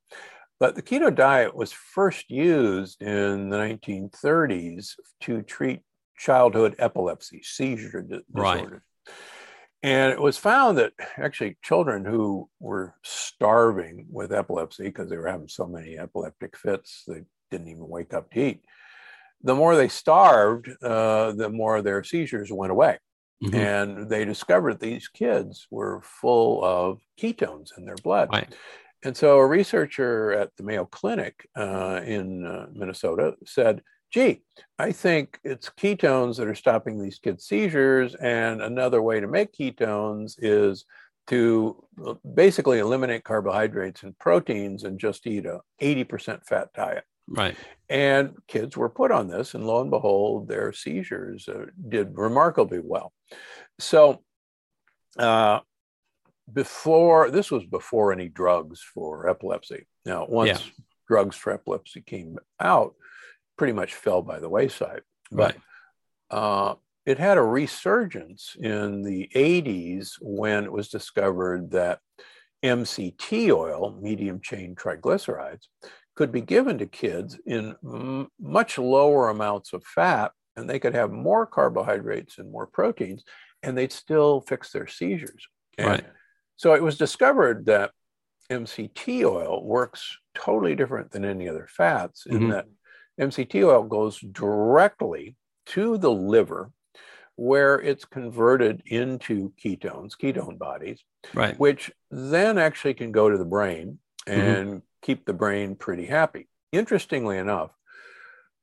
But 0.58 0.76
the 0.76 0.82
keto 0.82 1.14
diet 1.14 1.54
was 1.54 1.74
first 1.74 2.30
used 2.30 3.02
in 3.02 3.50
the 3.50 3.58
1930s 3.58 4.94
to 5.24 5.42
treat 5.42 5.82
childhood 6.18 6.76
epilepsy, 6.80 7.42
seizure 7.44 8.02
disorders. 8.02 8.24
Right. 8.32 8.70
And 9.84 10.12
it 10.12 10.20
was 10.20 10.38
found 10.38 10.78
that 10.78 10.94
actually 11.18 11.58
children 11.62 12.06
who 12.06 12.50
were 12.60 12.96
starving 13.04 14.08
with 14.10 14.34
epilepsy 14.34 14.86
because 14.86 15.10
they 15.10 15.18
were 15.18 15.28
having 15.28 15.48
so 15.48 15.68
many 15.68 15.98
epileptic 15.98 16.58
fits, 16.58 17.04
they 17.08 17.22
didn't 17.52 17.68
even 17.68 17.88
wake 17.88 18.14
up 18.14 18.32
to 18.32 18.42
eat. 18.42 18.62
The 19.44 19.54
more 19.54 19.76
they 19.76 19.88
starved, 19.90 20.70
uh, 20.82 21.34
the 21.34 21.50
more 21.50 21.82
their 21.82 22.04
seizures 22.04 22.52
went 22.52 22.72
away. 22.72 22.98
Mm-hmm. 23.44 23.56
And 23.56 24.10
they 24.10 24.26
discovered 24.26 24.80
these 24.80 25.08
kids 25.08 25.68
were 25.70 26.02
full 26.04 26.64
of 26.64 27.00
ketones 27.20 27.78
in 27.78 27.86
their 27.86 27.98
blood. 28.02 28.30
Right. 28.32 28.56
And 29.04 29.16
so 29.16 29.38
a 29.38 29.46
researcher 29.46 30.32
at 30.32 30.50
the 30.58 30.64
Mayo 30.64 30.86
Clinic 30.86 31.48
uh, 31.56 32.02
in 32.04 32.44
uh, 32.44 32.68
Minnesota 32.74 33.36
said, 33.46 33.84
gee, 34.15 34.41
I 34.80 34.93
think 34.93 35.39
it's 35.43 35.69
ketones 35.69 36.38
that 36.38 36.47
are 36.47 36.56
stopping 36.56 37.01
these 37.01 37.19
kids' 37.19 37.45
seizures. 37.45 38.15
And 38.15 38.62
another 38.62 39.01
way 39.01 39.19
to 39.19 39.28
make 39.28 39.51
ketones 39.51 40.36
is 40.38 40.86
to 41.28 41.84
uh, 42.06 42.13
basically 42.34 42.80
eliminate 42.80 43.25
carbohydrates 43.25 44.04
and 44.04 44.17
proteins 44.17 44.86
and 44.86 44.97
just 44.97 45.28
eat 45.28 45.45
a 45.45 45.60
80% 45.82 46.45
fat 46.45 46.69
diet. 46.73 47.04
Right. 47.28 47.58
And 47.89 48.36
kids 48.47 48.78
were 48.78 48.88
put 48.88 49.12
on 49.12 49.28
this, 49.28 49.54
and 49.54 49.67
lo 49.67 49.82
and 49.82 49.91
behold, 49.91 50.47
their 50.47 50.71
seizures 50.71 51.49
uh, 51.49 51.65
did 51.89 52.17
remarkably 52.17 52.80
well. 52.82 53.12
So, 53.80 54.23
uh, 55.19 55.60
before 56.54 57.32
this 57.32 57.51
was 57.51 57.65
before 57.65 58.13
any 58.13 58.30
drugs 58.30 58.80
for 58.80 59.28
epilepsy. 59.28 59.88
Now, 60.06 60.25
once 60.30 60.62
yeah. 60.62 60.84
drugs 61.08 61.36
for 61.36 61.51
epilepsy 61.51 62.01
came 62.01 62.38
out, 62.62 62.93
pretty 63.58 63.74
much 63.74 63.94
fell 63.94 64.22
by 64.22 64.39
the 64.39 64.50
wayside. 64.50 65.02
Right. 65.32 65.56
But 66.30 66.36
uh, 66.36 66.76
it 67.06 67.20
had 67.20 67.38
a 67.38 67.44
resurgence 67.44 68.56
in 68.60 69.04
the 69.04 69.30
80s 69.36 70.13
when 70.22 70.63
it 70.63 70.72
was 70.72 70.89
discovered 70.89 71.72
that 71.72 72.00
MCT 72.63 73.52
oil, 73.52 73.98
medium 74.02 74.41
chain 74.41 74.76
triglycerides, 74.76 75.68
could 76.15 76.32
be 76.32 76.41
given 76.41 76.78
to 76.80 76.86
kids 76.86 77.38
in 77.46 77.76
m- 77.84 78.28
much 78.39 78.78
lower 78.78 79.30
amounts 79.30 79.74
of 79.74 79.84
fat, 79.84 80.32
and 80.56 80.70
they 80.70 80.80
could 80.80 80.96
have 80.96 81.12
more 81.12 81.46
carbohydrates 81.46 82.38
and 82.38 82.52
more 82.52 82.65
proteins, 82.65 83.24
and 83.62 83.78
they'd 83.78 83.91
still 83.91 84.41
fix 84.41 84.72
their 84.72 84.88
seizures. 84.88 85.48
And 85.78 85.88
right. 85.88 86.06
So 86.56 86.74
it 86.74 86.82
was 86.82 86.98
discovered 86.98 87.65
that 87.65 87.91
MCT 88.50 89.30
oil 89.30 89.63
works 89.63 90.18
totally 90.34 90.76
different 90.76 91.12
than 91.12 91.26
any 91.26 91.50
other 91.50 91.68
fats 91.70 92.26
in 92.26 92.39
mm-hmm. 92.39 92.50
that 92.52 92.65
MCT 93.19 93.63
oil 93.63 93.84
goes 93.84 94.19
directly 94.19 95.36
to 95.67 95.97
the 95.97 96.12
liver 96.12 96.71
where 97.36 97.82
it's 97.82 98.06
converted 98.06 98.82
into 98.86 99.51
ketones, 99.62 100.13
ketone 100.17 100.58
bodies, 100.58 101.04
right. 101.34 101.60
which 101.60 101.91
then 102.10 102.58
actually 102.58 102.93
can 102.93 103.12
go 103.12 103.30
to 103.30 103.38
the 103.38 103.45
brain 103.45 103.99
mm-hmm. 104.28 104.39
and 104.39 104.67
mm-hmm. 104.67 104.78
keep 105.01 105.25
the 105.25 105.34
brain 105.34 105.75
pretty 105.75 106.06
happy. 106.06 106.47
Interestingly 106.71 107.38
enough, 107.38 107.71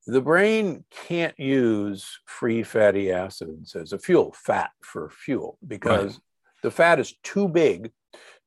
the 0.06 0.20
brain 0.20 0.84
can't 0.90 1.38
use 1.38 2.20
free 2.26 2.62
fatty 2.62 3.12
acids 3.12 3.76
as 3.76 3.92
a 3.92 3.98
fuel, 3.98 4.34
fat 4.34 4.70
for 4.82 5.10
fuel, 5.10 5.58
because 5.66 6.14
right. 6.14 6.22
the 6.62 6.70
fat 6.70 6.98
is 6.98 7.14
too 7.22 7.48
big 7.48 7.92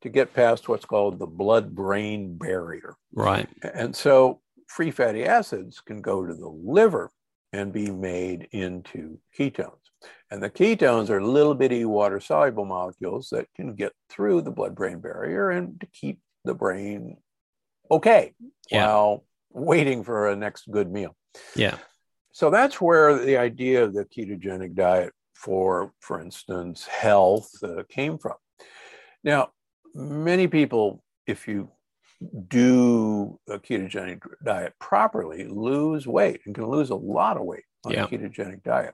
to 0.01 0.09
get 0.09 0.33
past 0.33 0.67
what's 0.67 0.85
called 0.85 1.17
the 1.17 1.27
blood 1.27 1.73
brain 1.73 2.37
barrier. 2.37 2.95
Right. 3.13 3.47
And 3.63 3.95
so 3.95 4.41
free 4.67 4.91
fatty 4.91 5.25
acids 5.25 5.81
can 5.81 6.01
go 6.01 6.25
to 6.25 6.33
the 6.33 6.47
liver 6.47 7.11
and 7.53 7.71
be 7.71 7.89
made 7.89 8.47
into 8.51 9.17
ketones. 9.37 9.71
And 10.29 10.41
the 10.41 10.49
ketones 10.49 11.09
are 11.09 11.23
little 11.23 11.55
bitty 11.55 11.85
water 11.85 12.19
soluble 12.19 12.65
molecules 12.65 13.29
that 13.31 13.47
can 13.55 13.75
get 13.75 13.93
through 14.09 14.41
the 14.41 14.51
blood 14.51 14.75
brain 14.75 14.99
barrier 14.99 15.49
and 15.49 15.79
to 15.79 15.87
keep 15.87 16.19
the 16.43 16.53
brain 16.53 17.17
okay 17.89 18.33
yeah. 18.69 18.87
while 18.87 19.23
waiting 19.51 20.03
for 20.03 20.29
a 20.29 20.35
next 20.35 20.69
good 20.69 20.91
meal. 20.91 21.15
Yeah. 21.55 21.77
So 22.31 22.49
that's 22.49 22.81
where 22.81 23.17
the 23.17 23.37
idea 23.37 23.83
of 23.83 23.93
the 23.93 24.05
ketogenic 24.05 24.75
diet 24.75 25.13
for, 25.33 25.93
for 26.01 26.19
instance, 26.19 26.85
health 26.85 27.49
uh, 27.63 27.83
came 27.87 28.17
from. 28.17 28.35
Now, 29.23 29.49
many 29.93 30.47
people, 30.47 31.03
if 31.25 31.47
you 31.47 31.71
do 32.47 33.39
a 33.49 33.59
ketogenic 33.59 34.21
diet 34.43 34.73
properly, 34.79 35.47
lose 35.47 36.07
weight 36.07 36.41
and 36.45 36.55
can 36.55 36.67
lose 36.67 36.89
a 36.89 36.95
lot 36.95 37.37
of 37.37 37.43
weight 37.43 37.65
on 37.85 37.93
yeah. 37.93 38.05
a 38.05 38.07
ketogenic 38.07 38.63
diet. 38.63 38.93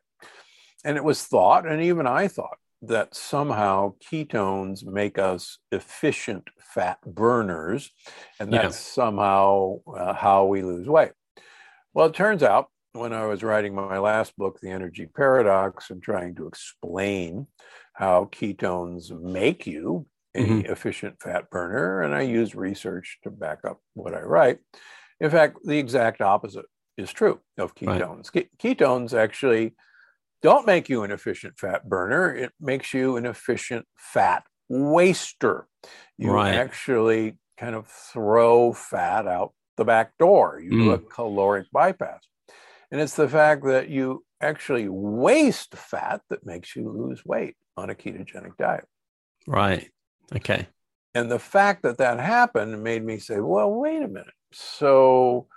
And 0.84 0.98
it 0.98 1.04
was 1.04 1.24
thought, 1.24 1.68
and 1.68 1.82
even 1.82 2.08
I 2.08 2.28
thought, 2.28 2.58
that 2.84 3.14
somehow 3.14 3.94
ketones 4.12 4.84
make 4.84 5.20
us 5.20 5.60
efficient 5.72 6.50
fat 6.60 7.00
burners, 7.06 7.92
and 8.40 8.52
that's 8.52 8.64
yeah. 8.64 9.04
somehow 9.04 9.78
uh, 9.96 10.14
how 10.14 10.46
we 10.46 10.64
lose 10.64 10.88
weight. 10.88 11.12
Well, 11.94 12.08
it 12.08 12.16
turns 12.16 12.42
out 12.42 12.70
when 12.94 13.14
I 13.14 13.26
was 13.26 13.44
writing 13.44 13.76
my 13.76 14.00
last 14.00 14.36
book, 14.36 14.60
The 14.60 14.72
Energy 14.72 15.06
Paradox, 15.06 15.92
and 15.92 16.02
trying 16.02 16.36
to 16.36 16.48
explain 16.48 17.48
how 17.94 18.30
ketones 18.32 19.12
make 19.12 19.68
you 19.68 20.08
a 20.36 20.44
mm-hmm. 20.44 20.72
efficient 20.72 21.22
fat 21.22 21.50
burner, 21.50 22.02
and 22.02 22.16
I 22.16 22.22
use 22.22 22.56
research 22.56 23.20
to 23.24 23.30
back 23.30 23.60
up 23.68 23.80
what 23.94 24.14
I 24.14 24.22
write. 24.22 24.60
In 25.20 25.30
fact, 25.30 25.58
the 25.64 25.78
exact 25.78 26.22
opposite 26.22 26.66
is 26.98 27.12
true 27.12 27.40
of 27.58 27.76
ketones. 27.76 28.34
Right. 28.34 28.50
Ketones 28.58 29.14
actually 29.14 29.74
don't 30.42 30.66
make 30.66 30.90
you 30.90 31.04
an 31.04 31.12
efficient 31.12 31.60
fat 31.60 31.88
burner. 31.88 32.34
It 32.34 32.52
makes 32.60 32.94
you 32.94 33.18
an 33.18 33.26
efficient 33.26 33.86
fat 33.98 34.44
waster. 34.70 35.68
You 36.18 36.32
right. 36.32 36.56
actually 36.56 37.38
kind 37.58 37.76
of 37.76 37.88
throw 37.88 38.74
fat 38.74 39.28
out 39.28 39.54
the 39.78 39.86
back 39.86 40.18
door. 40.18 40.62
You 40.64 40.72
mm. 40.72 40.84
do 40.84 40.92
a 40.92 40.98
mm. 40.98 41.10
caloric 41.10 41.68
bypass. 41.72 42.22
And 42.92 43.00
it's 43.00 43.16
the 43.16 43.30
fact 43.30 43.64
that 43.66 43.90
you 43.90 44.24
actually 44.42 44.88
waste 44.90 45.76
fat 45.76 46.22
that 46.30 46.46
makes 46.46 46.76
you 46.76 46.90
lose 46.90 47.24
weight 47.24 47.56
on 47.78 47.90
a 47.90 47.96
ketogenic 47.96 48.58
diet. 48.58 48.86
Right. 49.48 49.90
Okay. 50.36 50.68
And 51.14 51.30
the 51.30 51.40
fact 51.40 51.84
that 51.84 51.98
that 51.98 52.20
happened 52.20 52.84
made 52.84 53.04
me 53.04 53.20
say, 53.20 53.40
well, 53.40 53.72
wait 53.72 54.02
a 54.02 54.08
minute. 54.08 54.34
So, 54.54 55.48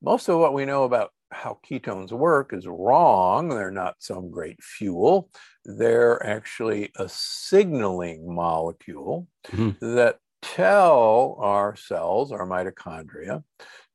most 0.00 0.28
of 0.28 0.38
what 0.38 0.54
we 0.54 0.64
know 0.64 0.84
about 0.84 1.10
how 1.32 1.58
ketones 1.68 2.12
work 2.12 2.52
is 2.52 2.66
wrong. 2.66 3.48
They're 3.48 3.70
not 3.70 3.96
some 3.98 4.30
great 4.30 4.62
fuel. 4.62 5.30
They're 5.64 6.24
actually 6.24 6.90
a 6.96 7.08
signaling 7.08 8.32
molecule 8.32 9.26
mm-hmm. 9.46 9.94
that 9.94 10.18
tell 10.42 11.36
our 11.40 11.76
cells, 11.76 12.32
our 12.32 12.46
mitochondria, 12.46 13.42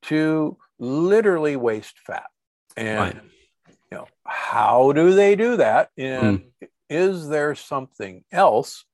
to 0.03 0.57
literally 0.79 1.55
waste 1.55 1.99
fat. 2.05 2.27
And 2.75 2.99
right. 2.99 3.23
you 3.91 3.97
know, 3.97 4.07
how 4.25 4.91
do 4.91 5.13
they 5.13 5.35
do 5.35 5.57
that? 5.57 5.89
And 5.97 6.39
mm. 6.39 6.67
is 6.89 7.27
there 7.27 7.55
something 7.55 8.23
else, 8.31 8.85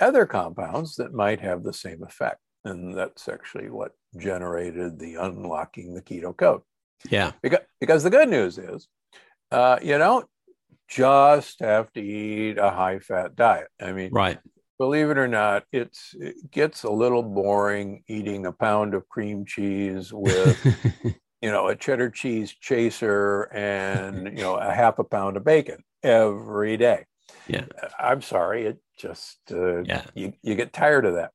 other 0.00 0.26
compounds 0.26 0.96
that 0.96 1.12
might 1.12 1.40
have 1.40 1.62
the 1.62 1.72
same 1.72 2.02
effect? 2.02 2.40
And 2.64 2.96
that's 2.96 3.28
actually 3.28 3.70
what 3.70 3.92
generated 4.16 4.98
the 4.98 5.16
unlocking 5.16 5.94
the 5.94 6.02
keto 6.02 6.36
code. 6.36 6.62
Yeah. 7.10 7.32
Because, 7.42 7.60
because 7.80 8.02
the 8.02 8.10
good 8.10 8.28
news 8.28 8.58
is, 8.58 8.88
uh, 9.50 9.78
you 9.82 9.98
don't 9.98 10.26
just 10.88 11.60
have 11.60 11.92
to 11.92 12.00
eat 12.00 12.58
a 12.58 12.70
high 12.70 12.98
fat 12.98 13.36
diet. 13.36 13.68
I 13.80 13.92
mean, 13.92 14.10
right. 14.12 14.38
Believe 14.76 15.08
it 15.10 15.18
or 15.18 15.28
not, 15.28 15.62
it's 15.70 16.16
it 16.18 16.50
gets 16.50 16.82
a 16.82 16.90
little 16.90 17.22
boring 17.22 18.02
eating 18.08 18.44
a 18.44 18.50
pound 18.50 18.94
of 18.94 19.08
cream 19.08 19.46
cheese 19.46 20.12
with, 20.12 20.58
you 21.42 21.52
know, 21.52 21.68
a 21.68 21.76
cheddar 21.76 22.10
cheese 22.10 22.50
chaser 22.50 23.42
and 23.54 24.36
you 24.36 24.42
know 24.42 24.56
a 24.56 24.72
half 24.72 24.98
a 24.98 25.04
pound 25.04 25.36
of 25.36 25.44
bacon 25.44 25.78
every 26.02 26.76
day. 26.76 27.06
Yeah. 27.46 27.66
I'm 28.00 28.20
sorry, 28.20 28.66
it 28.66 28.78
just 28.96 29.38
uh, 29.50 29.82
yeah. 29.82 30.02
you 30.14 30.32
you 30.42 30.54
get 30.54 30.72
tired 30.72 31.06
of 31.06 31.14
that, 31.14 31.32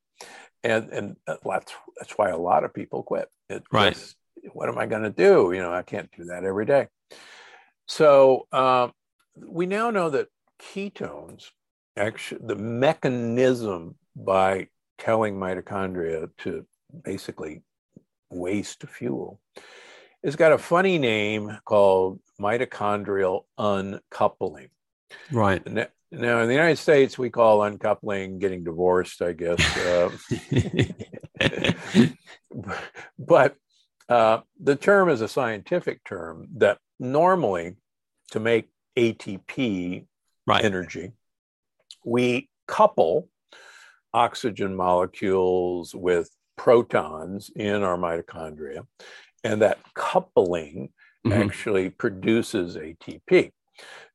and 0.63 0.89
and 0.91 1.15
that's 1.25 1.73
that's 1.97 2.17
why 2.17 2.29
a 2.29 2.37
lot 2.37 2.63
of 2.63 2.73
people 2.73 3.03
quit. 3.03 3.29
It 3.49 3.63
right. 3.71 3.93
Just, 3.93 4.15
what 4.53 4.69
am 4.69 4.77
I 4.77 4.85
going 4.85 5.03
to 5.03 5.09
do? 5.09 5.51
You 5.53 5.61
know, 5.61 5.73
I 5.73 5.81
can't 5.81 6.09
do 6.15 6.25
that 6.25 6.43
every 6.43 6.65
day. 6.65 6.87
So 7.87 8.47
um, 8.51 8.93
we 9.35 9.65
now 9.65 9.89
know 9.89 10.09
that 10.11 10.27
ketones, 10.61 11.49
actually, 11.97 12.41
the 12.45 12.55
mechanism 12.55 13.95
by 14.15 14.67
telling 14.97 15.35
mitochondria 15.35 16.29
to 16.39 16.65
basically 17.03 17.63
waste 18.29 18.83
fuel, 18.87 19.39
it's 20.21 20.35
got 20.35 20.51
a 20.51 20.57
funny 20.57 20.97
name 20.97 21.57
called 21.65 22.19
mitochondrial 22.39 23.45
uncoupling. 23.57 24.69
Right. 25.31 25.63
Now, 26.11 26.39
in 26.39 26.47
the 26.47 26.53
United 26.53 26.77
States, 26.77 27.17
we 27.17 27.29
call 27.29 27.61
uncoupling 27.61 28.39
getting 28.39 28.63
divorced, 28.63 29.21
I 29.21 29.33
guess. 29.33 29.77
Uh, 29.77 30.09
but 33.19 33.55
uh, 34.07 34.39
the 34.59 34.75
term 34.75 35.09
is 35.09 35.21
a 35.21 35.27
scientific 35.27 36.03
term 36.03 36.47
that 36.57 36.79
normally, 36.99 37.75
to 38.31 38.39
make 38.39 38.69
ATP 38.97 40.05
right. 40.47 40.65
energy, 40.65 41.11
we 42.03 42.49
couple 42.67 43.29
oxygen 44.13 44.75
molecules 44.75 45.93
with 45.93 46.29
protons 46.57 47.51
in 47.55 47.83
our 47.83 47.97
mitochondria, 47.97 48.85
and 49.43 49.61
that 49.61 49.77
coupling 49.93 50.89
mm-hmm. 51.25 51.31
actually 51.31 51.89
produces 51.89 52.75
ATP. 52.75 53.51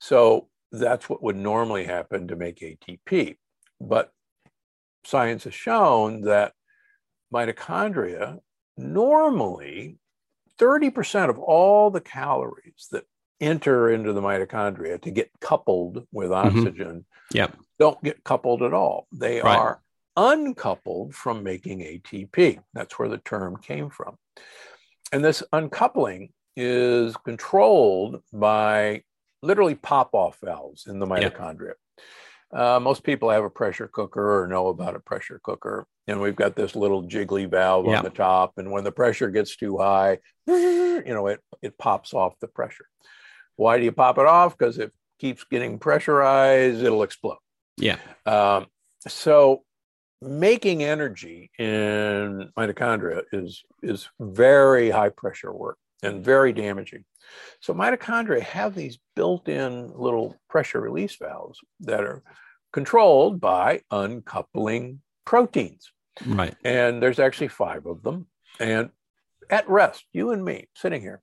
So 0.00 0.48
that's 0.78 1.08
what 1.08 1.22
would 1.22 1.37
normally 1.37 1.84
happen 1.84 2.28
to 2.28 2.37
make 2.37 2.60
ATP. 2.60 3.37
But 3.80 4.10
science 5.04 5.44
has 5.44 5.54
shown 5.54 6.22
that 6.22 6.52
mitochondria 7.32 8.38
normally 8.76 9.98
30% 10.58 11.30
of 11.30 11.38
all 11.38 11.90
the 11.90 12.00
calories 12.00 12.88
that 12.92 13.04
enter 13.40 13.90
into 13.90 14.12
the 14.12 14.20
mitochondria 14.20 15.00
to 15.02 15.10
get 15.10 15.30
coupled 15.40 16.06
with 16.12 16.30
mm-hmm. 16.30 16.58
oxygen 16.58 16.87
mm-hmm. 16.87 17.37
yep. 17.37 17.56
don't 17.78 18.02
get 18.02 18.22
coupled 18.24 18.62
at 18.62 18.72
all. 18.72 19.06
They 19.12 19.40
right. 19.40 19.58
are 19.58 19.82
uncoupled 20.16 21.14
from 21.14 21.42
making 21.42 21.80
ATP. 21.80 22.60
That's 22.72 22.98
where 22.98 23.08
the 23.08 23.18
term 23.18 23.56
came 23.56 23.90
from. 23.90 24.16
And 25.12 25.24
this 25.24 25.42
uncoupling 25.52 26.30
is 26.56 27.16
controlled 27.24 28.22
by 28.32 29.02
literally 29.44 29.74
pop 29.74 30.11
off 30.14 30.38
valves 30.42 30.87
in 30.87 30.98
the 30.98 31.07
mitochondria. 31.07 31.74
Yep. 31.74 32.61
Uh, 32.61 32.80
most 32.80 33.02
people 33.02 33.30
have 33.30 33.44
a 33.44 33.50
pressure 33.50 33.88
cooker 33.88 34.42
or 34.42 34.46
know 34.46 34.68
about 34.68 34.94
a 34.94 35.00
pressure 35.00 35.40
cooker. 35.42 35.87
And 36.07 36.20
we've 36.20 36.37
got 36.37 36.54
this 36.54 36.76
little 36.76 37.02
jiggly 37.02 37.50
valve 37.50 37.87
yeah. 37.87 37.98
on 37.98 38.04
the 38.04 38.11
top. 38.11 38.54
And 38.59 38.70
when 38.70 38.85
the 38.85 38.92
pressure 38.92 39.30
gets 39.30 39.57
too 39.57 39.78
high, 39.78 40.18
you 40.46 41.02
know, 41.07 41.26
it, 41.26 41.40
it 41.62 41.76
pops 41.78 42.14
off 42.14 42.38
the 42.40 42.48
pressure. 42.48 42.87
Why 43.57 43.78
do 43.78 43.85
you 43.85 43.92
pop 43.92 44.18
it 44.18 44.26
off? 44.26 44.57
Because 44.57 44.78
it 44.78 44.92
keeps 45.18 45.44
getting 45.44 45.78
pressurized, 45.78 46.83
it'll 46.83 47.02
explode. 47.02 47.38
Yeah. 47.76 47.98
Um, 48.26 48.66
so 49.09 49.62
making 50.22 50.83
energy 50.83 51.50
in 51.59 52.50
mitochondria 52.57 53.22
is, 53.33 53.62
is 53.83 54.09
very 54.20 54.90
high 54.90 55.11
pressure 55.11 55.52
work 55.52 55.78
and 56.02 56.24
very 56.24 56.52
damaging. 56.52 57.04
So 57.61 57.75
mitochondria 57.75 58.40
have 58.40 58.75
these 58.75 58.99
built-in 59.16 59.92
little 59.94 60.37
pressure 60.49 60.81
release 60.81 61.16
valves 61.16 61.61
that 61.81 62.05
are 62.05 62.23
controlled 62.73 63.40
by 63.40 63.83
uncoupling 63.90 65.01
proteins. 65.25 65.90
Right. 66.27 66.55
And 66.64 67.03
there's 67.03 67.18
actually 67.18 67.49
five 67.49 67.87
of 67.87 68.03
them. 68.03 68.27
And 68.61 68.90
at 69.51 69.68
rest, 69.68 70.05
you 70.12 70.31
and 70.31 70.44
me 70.44 70.68
sitting 70.75 71.01
here, 71.01 71.23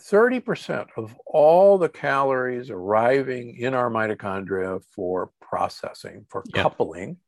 30% 0.00 0.88
of 0.96 1.14
all 1.26 1.78
the 1.78 1.88
calories 1.88 2.70
arriving 2.70 3.56
in 3.56 3.74
our 3.74 3.90
mitochondria 3.90 4.82
for 4.94 5.30
processing, 5.40 6.26
for 6.28 6.42
yep. 6.52 6.62
coupling, 6.64 7.18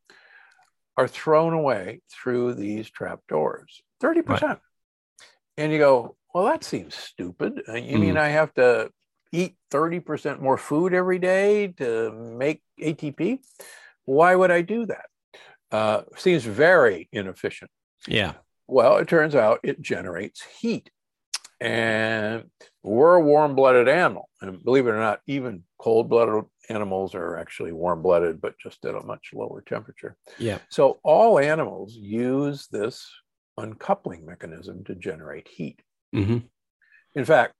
are 0.97 1.09
thrown 1.09 1.53
away 1.53 2.01
through 2.11 2.55
these 2.55 2.91
trap 2.91 3.21
doors. 3.29 3.83
30%. 4.03 4.41
Right. 4.43 4.59
And 5.59 5.73
you 5.73 5.79
go, 5.79 6.17
well, 6.37 6.45
that 6.45 6.65
seems 6.65 6.95
stupid. 6.95 7.63
Uh, 7.67 7.77
you 7.77 7.97
mm. 7.97 8.01
mean 8.01 8.17
I 8.19 8.29
have 8.29 8.53
to 8.55 8.91
eat 9.33 9.57
30% 9.71 10.39
more 10.39 10.59
food 10.59 10.93
every 10.93 11.19
day 11.19 11.69
to 11.79 12.13
make 12.13 12.61
ATP? 12.79 13.39
Why 14.05 14.35
would 14.35 14.51
I 14.51 14.61
do 14.61 14.85
that? 14.85 15.07
Uh, 15.73 16.03
seems 16.19 16.45
very 16.45 17.09
inefficient. 17.11 17.71
Yeah. 18.07 18.35
Well, 18.67 18.99
it 18.99 19.09
turns 19.09 19.35
out 19.35 19.61
it 19.63 19.81
generates 19.81 20.43
heat. 20.61 20.91
And 21.59 22.51
we're 22.83 23.15
a 23.15 23.23
warm 23.23 23.55
blooded 23.55 23.89
animal. 23.89 24.29
And 24.43 24.63
believe 24.63 24.87
it 24.87 24.91
or 24.91 25.01
not, 25.01 25.21
even 25.27 25.63
cold 25.79 26.11
blooded 26.11 26.45
animals 26.69 27.15
are 27.15 27.39
actually 27.39 27.73
warm 27.73 28.03
blooded, 28.03 28.43
but 28.43 28.59
just 28.59 28.85
at 28.85 28.95
a 28.95 29.01
much 29.01 29.31
lower 29.33 29.63
temperature. 29.63 30.19
Yeah. 30.37 30.59
So 30.69 31.01
all 31.03 31.39
animals 31.39 31.95
use 31.95 32.69
this 32.71 33.11
uncoupling 33.57 34.27
mechanism 34.27 34.85
to 34.85 34.95
generate 34.95 35.49
heat. 35.49 35.81
Mm-hmm. 36.15 36.39
In 37.15 37.25
fact, 37.25 37.55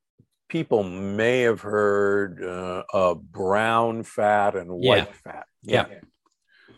people 0.49 0.83
may 0.83 1.41
have 1.43 1.61
heard 1.61 2.43
uh, 2.43 2.85
of 2.93 3.31
brown 3.33 4.03
fat 4.03 4.55
and 4.55 4.71
white 4.71 5.09
yeah. 5.09 5.33
fat. 5.33 5.47
Yeah. 5.63 5.87
yeah. 5.91 6.01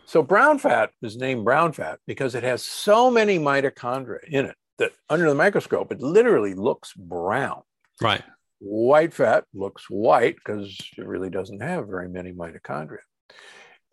So 0.05 0.23
brown 0.23 0.57
fat 0.57 0.91
is 1.03 1.17
named 1.17 1.45
brown 1.45 1.71
fat 1.71 1.99
because 2.07 2.33
it 2.33 2.43
has 2.43 2.63
so 2.63 3.11
many 3.11 3.37
mitochondria 3.37 4.23
in 4.27 4.45
it 4.45 4.55
that 4.79 4.93
under 5.09 5.29
the 5.29 5.35
microscope 5.35 5.91
it 5.91 6.01
literally 6.01 6.55
looks 6.55 6.93
brown. 6.93 7.61
Right. 8.01 8.23
White 8.59 9.13
fat 9.13 9.45
looks 9.53 9.85
white 9.89 10.35
because 10.35 10.75
it 10.97 11.05
really 11.05 11.29
doesn't 11.29 11.61
have 11.61 11.87
very 11.87 12.09
many 12.09 12.31
mitochondria. 12.31 12.99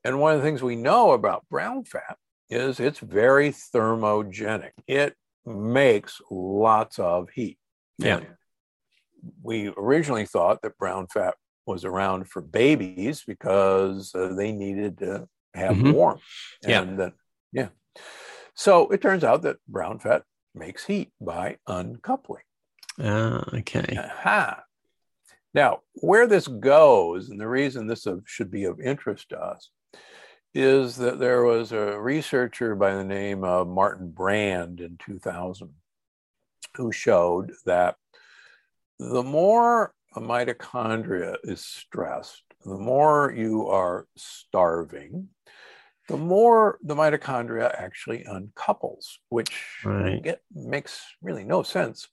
And 0.04 0.20
one 0.20 0.34
of 0.34 0.40
the 0.40 0.46
things 0.46 0.62
we 0.62 0.76
know 0.76 1.12
about 1.12 1.44
brown 1.50 1.84
fat 1.84 2.16
is 2.48 2.80
it's 2.80 3.00
very 3.00 3.50
thermogenic. 3.50 4.70
It 4.86 5.14
makes 5.44 6.20
lots 6.30 6.98
of 6.98 7.28
heat. 7.30 7.58
Yeah. 7.98 8.20
we 9.42 9.72
originally 9.76 10.26
thought 10.26 10.62
that 10.62 10.78
brown 10.78 11.06
fat 11.06 11.34
was 11.66 11.84
around 11.84 12.28
for 12.28 12.40
babies 12.40 13.24
because 13.26 14.14
uh, 14.14 14.34
they 14.34 14.52
needed 14.52 14.98
to 14.98 15.28
have 15.54 15.76
mm-hmm. 15.76 15.92
warmth. 15.92 16.22
Yeah. 16.66 16.82
And 16.82 17.12
Yeah. 17.52 17.68
So 18.54 18.88
it 18.88 19.02
turns 19.02 19.24
out 19.24 19.42
that 19.42 19.56
brown 19.66 19.98
fat 19.98 20.22
makes 20.54 20.84
heat 20.84 21.10
by 21.20 21.58
uncoupling. 21.66 22.42
Ah, 23.00 23.44
okay. 23.52 23.96
Aha. 23.98 24.62
Now, 25.52 25.80
where 25.94 26.26
this 26.26 26.46
goes, 26.46 27.30
and 27.30 27.40
the 27.40 27.48
reason 27.48 27.86
this 27.86 28.06
should 28.24 28.50
be 28.50 28.64
of 28.64 28.80
interest 28.80 29.30
to 29.30 29.38
us, 29.38 29.70
is 30.54 30.96
that 30.96 31.18
there 31.18 31.42
was 31.42 31.72
a 31.72 32.00
researcher 32.00 32.74
by 32.74 32.94
the 32.94 33.04
name 33.04 33.44
of 33.44 33.68
Martin 33.68 34.10
Brand 34.10 34.80
in 34.80 34.96
2000 34.98 35.70
who 36.76 36.92
showed 36.92 37.52
that 37.64 37.96
the 38.98 39.22
more 39.22 39.92
a 40.14 40.20
mitochondria 40.20 41.36
is 41.44 41.60
stressed, 41.64 42.42
the 42.64 42.78
more 42.78 43.32
you 43.36 43.66
are 43.68 44.06
starving, 44.16 45.28
the 46.08 46.16
more 46.16 46.78
the 46.82 46.94
mitochondria 46.94 47.74
actually 47.76 48.24
uncouples, 48.24 49.18
which 49.28 49.80
right. 49.84 50.22
get, 50.22 50.40
makes 50.54 51.00
really 51.20 51.44
no 51.44 51.62
sense. 51.62 52.08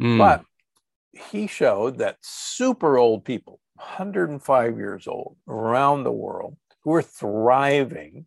Mm. 0.00 0.18
But 0.18 0.44
he 1.12 1.46
showed 1.46 1.98
that 1.98 2.18
super 2.20 2.98
old 2.98 3.24
people, 3.24 3.60
105 3.74 4.76
years 4.76 5.06
old, 5.06 5.36
around 5.48 6.04
the 6.04 6.12
world, 6.12 6.56
who 6.84 6.94
are 6.94 7.02
thriving, 7.02 8.26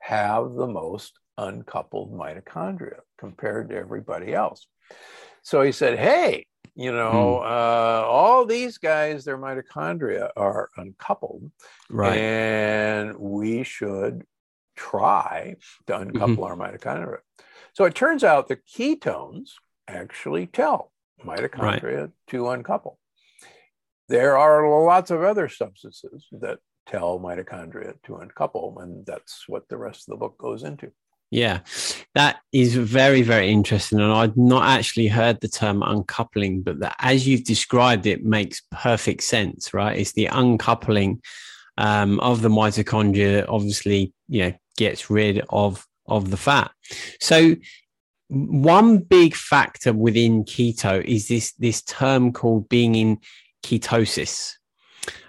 have 0.00 0.52
the 0.52 0.66
most 0.66 1.18
uncoupled 1.38 2.12
mitochondria 2.12 3.00
compared 3.18 3.70
to 3.70 3.76
everybody 3.76 4.34
else. 4.34 4.66
So 5.42 5.62
he 5.62 5.72
said, 5.72 5.98
hey, 5.98 6.46
you 6.74 6.92
know, 6.92 7.40
mm. 7.42 7.44
uh, 7.44 8.06
all 8.06 8.44
these 8.44 8.78
guys, 8.78 9.24
their 9.24 9.38
mitochondria 9.38 10.30
are 10.36 10.68
uncoupled. 10.76 11.50
Right. 11.88 12.16
And 12.16 13.18
we 13.18 13.64
should 13.64 14.24
try 14.76 15.56
to 15.86 15.98
uncouple 15.98 16.36
mm-hmm. 16.36 16.42
our 16.44 16.56
mitochondria. 16.56 17.18
So 17.72 17.84
it 17.84 17.94
turns 17.94 18.24
out 18.24 18.48
the 18.48 18.56
ketones 18.56 19.50
actually 19.86 20.46
tell 20.46 20.92
mitochondria 21.24 22.00
right. 22.00 22.10
to 22.28 22.48
uncouple. 22.48 22.98
There 24.08 24.36
are 24.36 24.84
lots 24.84 25.10
of 25.10 25.22
other 25.22 25.48
substances 25.48 26.26
that 26.32 26.58
tell 26.86 27.20
mitochondria 27.20 27.94
to 28.04 28.16
uncouple, 28.16 28.78
and 28.80 29.06
that's 29.06 29.44
what 29.46 29.68
the 29.68 29.76
rest 29.76 30.08
of 30.08 30.12
the 30.12 30.16
book 30.16 30.36
goes 30.38 30.64
into. 30.64 30.90
Yeah, 31.30 31.60
that 32.16 32.40
is 32.52 32.74
very, 32.74 33.22
very 33.22 33.50
interesting. 33.50 34.00
And 34.00 34.12
I'd 34.12 34.36
not 34.36 34.64
actually 34.64 35.06
heard 35.06 35.40
the 35.40 35.48
term 35.48 35.82
uncoupling, 35.82 36.62
but 36.62 36.80
that 36.80 36.96
as 36.98 37.26
you've 37.26 37.44
described 37.44 38.06
it 38.06 38.24
makes 38.24 38.62
perfect 38.72 39.22
sense, 39.22 39.72
right? 39.72 39.96
It's 39.96 40.12
the 40.12 40.26
uncoupling 40.26 41.22
um, 41.78 42.18
of 42.20 42.42
the 42.42 42.48
mitochondria, 42.48 43.46
obviously, 43.48 44.12
you 44.28 44.42
know, 44.42 44.52
gets 44.76 45.08
rid 45.08 45.42
of 45.50 45.86
of 46.06 46.30
the 46.30 46.36
fat. 46.36 46.72
So 47.20 47.54
one 48.28 48.98
big 48.98 49.34
factor 49.34 49.92
within 49.92 50.44
keto 50.44 51.04
is 51.04 51.28
this 51.28 51.52
this 51.52 51.82
term 51.82 52.32
called 52.32 52.68
being 52.68 52.94
in 52.96 53.18
ketosis, 53.64 54.54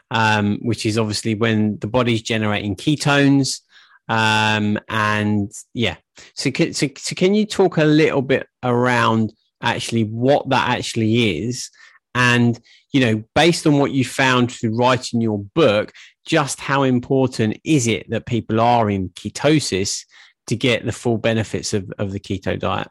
um, 0.10 0.58
which 0.62 0.86
is 0.86 0.98
obviously 0.98 1.36
when 1.36 1.78
the 1.80 1.88
body's 1.88 2.22
generating 2.22 2.76
ketones. 2.76 3.62
Um, 4.08 4.80
and 4.90 5.52
yeah, 5.74 5.98
so, 6.36 6.52
so 6.72 6.88
so 6.98 7.16
can 7.16 7.34
you 7.34 7.46
talk 7.46 7.78
a 7.78 7.86
little 7.86 8.22
bit 8.22 8.48
around 8.64 9.34
actually 9.62 10.04
what 10.04 10.50
that 10.50 10.70
actually 10.78 11.40
is, 11.46 11.70
and 12.14 12.60
you 12.92 13.00
know, 13.00 13.24
based 13.36 13.66
on 13.66 13.78
what 13.78 13.92
you 13.92 14.04
found 14.04 14.52
through 14.52 14.76
writing 14.76 15.22
your 15.22 15.40
book, 15.56 15.94
just 16.26 16.60
how 16.60 16.84
important 16.84 17.58
is 17.64 17.88
it 17.88 18.10
that 18.10 18.26
people 18.26 18.60
are 18.60 18.90
in 18.90 19.10
ketosis 19.10 20.06
to 20.48 20.56
get 20.56 20.86
the 20.86 20.92
full 20.92 21.18
benefits 21.18 21.74
of, 21.74 21.92
of 21.98 22.12
the 22.12 22.20
keto 22.20 22.60
diet? 22.60 22.90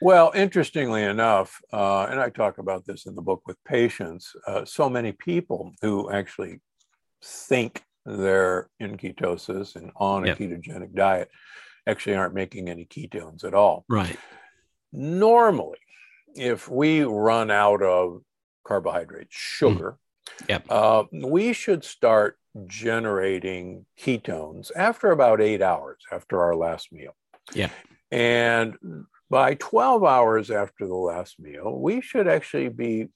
Well, 0.00 0.30
interestingly 0.34 1.02
enough, 1.02 1.60
uh, 1.72 2.06
and 2.08 2.20
I 2.20 2.30
talk 2.30 2.58
about 2.58 2.86
this 2.86 3.06
in 3.06 3.16
the 3.16 3.22
book 3.22 3.42
with 3.46 3.56
patients, 3.64 4.32
uh, 4.46 4.64
so 4.64 4.88
many 4.88 5.12
people 5.12 5.72
who 5.82 6.10
actually 6.10 6.60
think 7.22 7.82
they're 8.08 8.70
in 8.80 8.96
ketosis 8.96 9.76
and 9.76 9.90
on 9.96 10.24
a 10.24 10.28
yep. 10.28 10.38
ketogenic 10.38 10.94
diet 10.94 11.30
actually 11.86 12.16
aren't 12.16 12.34
making 12.34 12.68
any 12.68 12.84
ketones 12.84 13.44
at 13.44 13.54
all. 13.54 13.84
Right. 13.88 14.16
Normally, 14.92 15.78
if 16.34 16.68
we 16.68 17.02
run 17.02 17.50
out 17.50 17.82
of 17.82 18.22
carbohydrates, 18.66 19.34
sugar, 19.34 19.98
mm. 20.42 20.48
yep. 20.48 20.66
Uh, 20.70 21.04
we 21.12 21.52
should 21.52 21.84
start 21.84 22.38
generating 22.66 23.84
ketones 24.00 24.70
after 24.74 25.10
about 25.10 25.40
eight 25.40 25.62
hours 25.62 25.98
after 26.10 26.40
our 26.40 26.56
last 26.56 26.92
meal. 26.92 27.14
Yeah. 27.54 27.70
And 28.10 28.74
by 29.30 29.54
12 29.54 30.04
hours 30.04 30.50
after 30.50 30.86
the 30.86 30.94
last 30.94 31.38
meal, 31.38 31.78
we 31.78 32.00
should 32.00 32.26
actually 32.26 32.70
be 32.70 33.08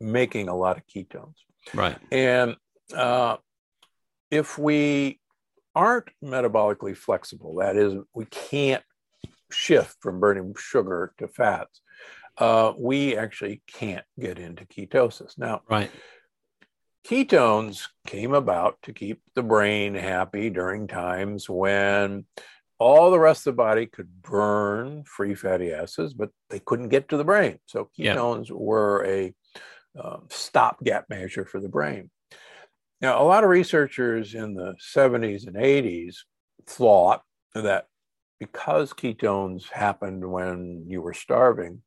making 0.00 0.48
a 0.48 0.56
lot 0.56 0.76
of 0.76 0.86
ketones. 0.86 1.34
Right. 1.74 1.98
And 2.10 2.56
uh, 2.94 3.36
if 4.32 4.58
we 4.58 5.20
aren't 5.74 6.08
metabolically 6.24 6.96
flexible, 6.96 7.56
that 7.56 7.76
is, 7.76 7.94
we 8.14 8.24
can't 8.24 8.82
shift 9.52 9.96
from 10.00 10.20
burning 10.20 10.54
sugar 10.58 11.12
to 11.18 11.28
fats, 11.28 11.82
uh, 12.38 12.72
we 12.78 13.14
actually 13.16 13.62
can't 13.66 14.06
get 14.18 14.38
into 14.38 14.64
ketosis. 14.64 15.36
Now, 15.36 15.60
right. 15.70 15.90
Ketones 17.06 17.88
came 18.06 18.32
about 18.32 18.78
to 18.84 18.92
keep 18.92 19.20
the 19.34 19.42
brain 19.42 19.94
happy 19.94 20.48
during 20.48 20.86
times 20.86 21.50
when 21.50 22.24
all 22.78 23.10
the 23.10 23.18
rest 23.18 23.46
of 23.46 23.52
the 23.52 23.56
body 23.56 23.86
could 23.86 24.22
burn 24.22 25.04
free 25.04 25.34
fatty 25.34 25.72
acids, 25.72 26.14
but 26.14 26.30
they 26.48 26.60
couldn't 26.60 26.88
get 26.88 27.08
to 27.08 27.16
the 27.16 27.24
brain. 27.24 27.58
So 27.66 27.90
ketones 27.98 28.48
yeah. 28.48 28.54
were 28.56 29.04
a 29.04 29.34
uh, 30.00 30.18
stopgap 30.30 31.10
measure 31.10 31.44
for 31.44 31.60
the 31.60 31.68
brain. 31.68 32.10
Now, 33.02 33.20
a 33.20 33.24
lot 33.26 33.42
of 33.42 33.50
researchers 33.50 34.34
in 34.34 34.54
the 34.54 34.74
70s 34.80 35.48
and 35.48 35.56
80s 35.56 36.18
thought 36.66 37.22
that 37.52 37.88
because 38.38 38.92
ketones 38.92 39.68
happened 39.70 40.24
when 40.24 40.84
you 40.86 41.02
were 41.02 41.12
starving, 41.12 41.82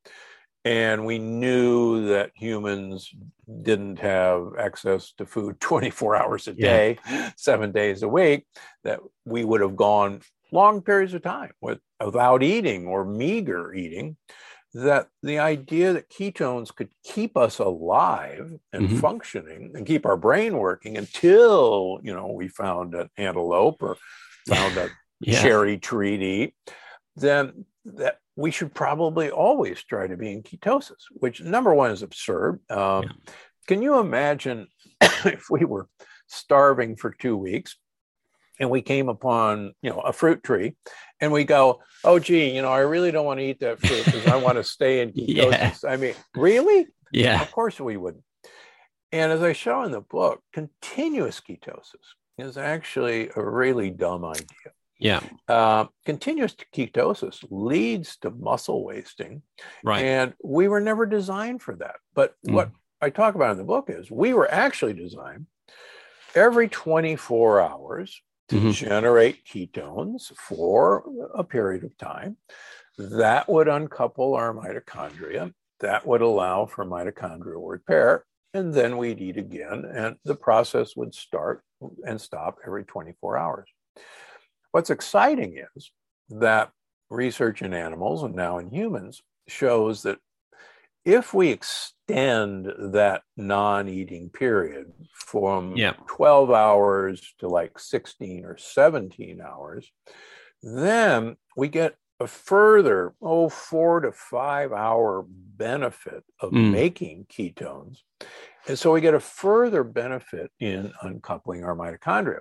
and 0.66 1.06
we 1.06 1.20
knew 1.20 2.08
that 2.08 2.32
humans 2.36 3.10
didn't 3.62 4.00
have 4.00 4.54
access 4.60 5.14
to 5.14 5.26
food 5.26 5.58
24 5.62 6.18
hours 6.18 6.48
a 6.50 6.54
day, 6.54 6.98
yeah. 7.08 7.32
seven 7.38 7.72
days 7.72 8.04
a 8.04 8.10
week, 8.10 8.46
that 8.84 9.00
we 9.24 9.46
would 9.46 9.62
have 9.62 9.78
gone 9.78 10.22
long 10.52 10.82
periods 10.82 11.14
of 11.14 11.22
time 11.22 11.52
with, 11.62 11.80
without 12.04 12.44
eating 12.44 12.88
or 12.88 13.06
meager 13.06 13.74
eating. 13.74 14.18
That 14.76 15.08
the 15.24 15.40
idea 15.40 15.94
that 15.94 16.10
ketones 16.10 16.76
could 16.76 16.90
keep 17.04 17.38
us 17.38 17.60
alive 17.60 18.52
and 18.74 18.90
mm-hmm. 18.90 18.98
functioning 18.98 19.72
and 19.74 19.86
keep 19.86 20.06
our 20.06 20.18
brain 20.18 20.58
working 20.58 20.98
until 20.98 22.00
you 22.04 22.14
know 22.14 22.28
we 22.28 22.50
found 22.50 22.94
an 22.94 23.10
antelope 23.18 23.82
or 23.82 23.98
found 24.50 24.76
a 24.78 24.90
yeah. 25.22 25.42
cherry 25.42 25.78
tree 25.78 26.18
to 26.18 26.26
eat, 26.26 26.54
then 27.16 27.66
that 27.86 28.18
we 28.36 28.52
should 28.52 28.74
probably 28.74 29.32
always 29.32 29.82
try 29.82 30.08
to 30.08 30.18
be 30.18 30.32
in 30.32 30.44
ketosis, 30.44 31.04
which 31.12 31.42
number 31.42 31.74
one 31.74 31.92
is 31.92 32.04
absurd. 32.04 32.60
Um, 32.70 33.04
yeah. 33.04 33.34
Can 33.68 33.82
you 33.82 34.00
imagine 34.00 34.68
if 35.02 35.46
we 35.50 35.64
were 35.64 35.88
starving 36.28 36.98
for 36.98 37.12
two 37.12 37.38
weeks 37.38 37.78
and 38.60 38.70
we 38.70 38.82
came 38.82 39.10
upon, 39.10 39.74
you 39.82 39.90
know, 39.90 40.00
a 40.00 40.14
fruit 40.14 40.44
tree 40.44 40.76
and 41.20 41.32
we 41.32 41.44
go, 41.44 41.82
oh, 42.04 42.20
gee, 42.20 42.56
you 42.56 42.62
know, 42.62 42.72
I 42.72 42.80
really 42.80 43.12
don't 43.12 43.26
want 43.26 43.40
to 43.40 43.46
eat 43.46 43.60
that 43.60 43.80
fruit 43.80 44.06
because 44.06 44.28
I 44.28 44.38
want 44.38 44.58
to 44.58 44.64
stay 44.64 45.02
in 45.02 45.12
ketosis. 45.14 45.84
yeah. 45.84 45.90
I 45.90 45.98
mean, 45.98 46.14
really? 46.36 46.88
Yeah. 47.12 47.42
Of 47.42 47.52
course 47.52 47.80
we 47.80 47.98
wouldn't. 47.98 48.24
And 49.12 49.32
as 49.32 49.42
I 49.42 49.54
show 49.54 49.84
in 49.84 49.92
the 49.92 50.02
book, 50.02 50.42
continuous 50.54 51.42
ketosis 51.42 51.94
is 52.38 52.58
actually 52.58 53.30
a 53.36 53.42
really 53.42 53.90
dumb 53.90 54.26
idea. 54.26 54.46
Yeah. 55.00 55.22
Uh, 55.48 55.86
continuous 56.06 56.56
ketosis 56.74 57.44
leads 57.50 58.18
to 58.18 58.30
muscle 58.32 58.84
wasting. 58.84 59.42
Right. 59.84 60.04
And 60.04 60.34
we 60.44 60.68
were 60.68 60.82
never 60.82 61.06
designed 61.06 61.62
for 61.62 61.76
that. 61.76 61.96
But 62.14 62.36
mm. 62.48 62.54
what 62.54 62.72
I 63.02 63.10
talk 63.10 63.36
about 63.36 63.52
in 63.52 63.58
the 63.58 63.64
book 63.64 63.90
is 63.90 64.10
we 64.10 64.34
were 64.34 64.50
actually 64.50 64.94
designed 64.94 65.48
every 66.34 66.68
24 66.68 67.62
hours 67.62 68.22
to 68.50 68.56
mm-hmm. 68.56 68.72
generate 68.72 69.46
ketones 69.46 70.36
for 70.36 71.04
a 71.34 71.44
period 71.44 71.84
of 71.84 71.98
time. 71.98 72.38
That 72.98 73.50
would 73.50 73.68
uncouple 73.68 74.36
our 74.36 74.54
mitochondria. 74.54 75.54
That 75.80 76.06
would 76.06 76.22
allow 76.22 76.66
for 76.66 76.86
mitochondrial 76.86 77.70
repair. 77.70 78.26
And 78.54 78.74
then 78.74 78.98
we'd 78.98 79.20
eat 79.20 79.38
again. 79.38 79.84
And 79.94 80.16
the 80.24 80.36
process 80.36 80.96
would 80.96 81.14
start 81.14 81.64
and 82.06 82.20
stop 82.22 82.58
every 82.66 82.86
24 82.86 83.38
hours. 83.38 83.70
What's 84.72 84.90
exciting 84.90 85.62
is 85.76 85.92
that 86.30 86.72
research 87.10 87.62
in 87.62 87.74
animals 87.74 88.24
and 88.24 88.36
now 88.36 88.60
in 88.60 88.70
humans 88.70 89.22
shows 89.48 90.04
that 90.04 90.20
if 91.06 91.34
we 91.34 91.50
extend 91.50 92.74
that 92.78 93.22
non 93.38 93.88
eating 93.88 94.30
period 94.30 94.92
from 95.14 95.78
yeah. 95.78 95.94
12 96.08 96.52
hours 96.52 97.34
to 97.40 97.48
like 97.48 97.80
16 97.80 98.44
or 98.44 98.58
17 98.58 99.40
hours, 99.40 99.92
Then 100.64 101.38
we 101.56 101.68
get 101.68 101.96
a 102.20 102.28
further, 102.28 103.14
oh, 103.22 103.50
four 103.50 104.00
to 104.00 104.12
five 104.12 104.72
hour 104.72 105.26
benefit 105.30 106.24
of 106.40 106.52
mm. 106.52 106.72
making 106.72 107.28
ketones. 107.30 108.00
And 108.68 108.80
so 108.80 108.92
we 108.92 109.02
get 109.02 109.14
a 109.14 109.20
further 109.20 109.84
benefit 109.84 110.52
in 110.60 110.92
uncoupling 111.04 111.64
our 111.64 111.76
mitochondria. 111.76 112.40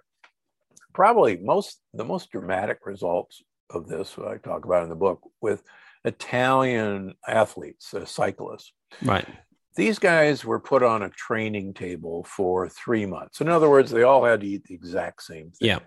Probably 0.95 1.37
most 1.37 1.81
the 1.93 2.05
most 2.05 2.31
dramatic 2.31 2.87
results 2.87 3.43
of 3.69 3.89
this, 3.89 4.17
what 4.17 4.29
I 4.29 4.39
talk 4.39 4.65
about 4.65 4.85
in 4.85 4.89
the 4.89 4.95
book, 4.95 5.21
with 5.43 5.63
Italian 6.05 7.15
athletes, 7.27 7.95
uh, 7.95 8.05
cyclists. 8.05 8.73
Right. 9.03 9.27
These 9.77 9.99
guys 9.99 10.45
were 10.45 10.61
put 10.61 10.83
on 10.83 11.03
a 11.03 11.11
training 11.11 11.75
table 11.75 12.25
for 12.25 12.69
three 12.69 13.07
months. 13.07 13.41
In 13.41 13.49
other 13.49 13.69
words, 13.69 13.91
they 13.91 14.03
all 14.03 14.25
had 14.25 14.41
to 14.41 14.47
eat 14.47 14.65
the 14.65 14.75
exact 14.75 15.23
same 15.23 15.51
thing. 15.51 15.69
Yeah. 15.69 15.79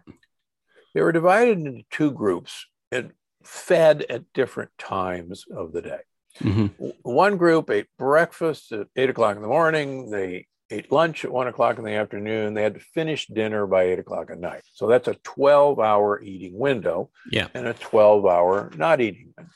They 0.94 1.02
were 1.02 1.12
divided 1.12 1.60
into 1.60 1.84
two 1.92 2.12
groups 2.12 2.66
and 2.92 3.12
fed 3.44 4.06
at 4.10 4.34
different 4.34 4.72
times 4.78 5.46
of 5.56 5.72
the 5.72 5.82
day. 5.82 6.00
Mm-hmm. 6.40 6.86
One 7.04 7.38
group 7.38 7.70
ate 7.70 7.88
breakfast 7.98 8.72
at 8.72 8.88
eight 8.96 9.10
o'clock 9.10 9.36
in 9.36 9.42
the 9.42 9.48
morning. 9.48 10.10
They 10.10 10.48
ate 10.70 10.92
lunch 10.92 11.24
at 11.24 11.32
one 11.32 11.48
o'clock 11.48 11.78
in 11.78 11.86
the 11.86 11.94
afternoon. 11.94 12.54
They 12.54 12.64
had 12.64 12.76
to 12.76 12.80
finish 12.80 13.28
dinner 13.28 13.66
by 13.66 13.84
eight 13.84 14.00
o'clock 14.00 14.30
at 14.32 14.40
night. 14.40 14.64
So 14.74 14.88
that's 14.88 15.08
a 15.08 15.16
12 15.24 15.80
hour 15.80 16.22
eating 16.22 16.58
window 16.58 17.10
yeah. 17.32 17.48
and 17.54 17.68
a 17.68 17.74
12 17.74 18.26
hour 18.26 18.72
not 18.76 19.02
eating 19.02 19.34
window. 19.36 19.52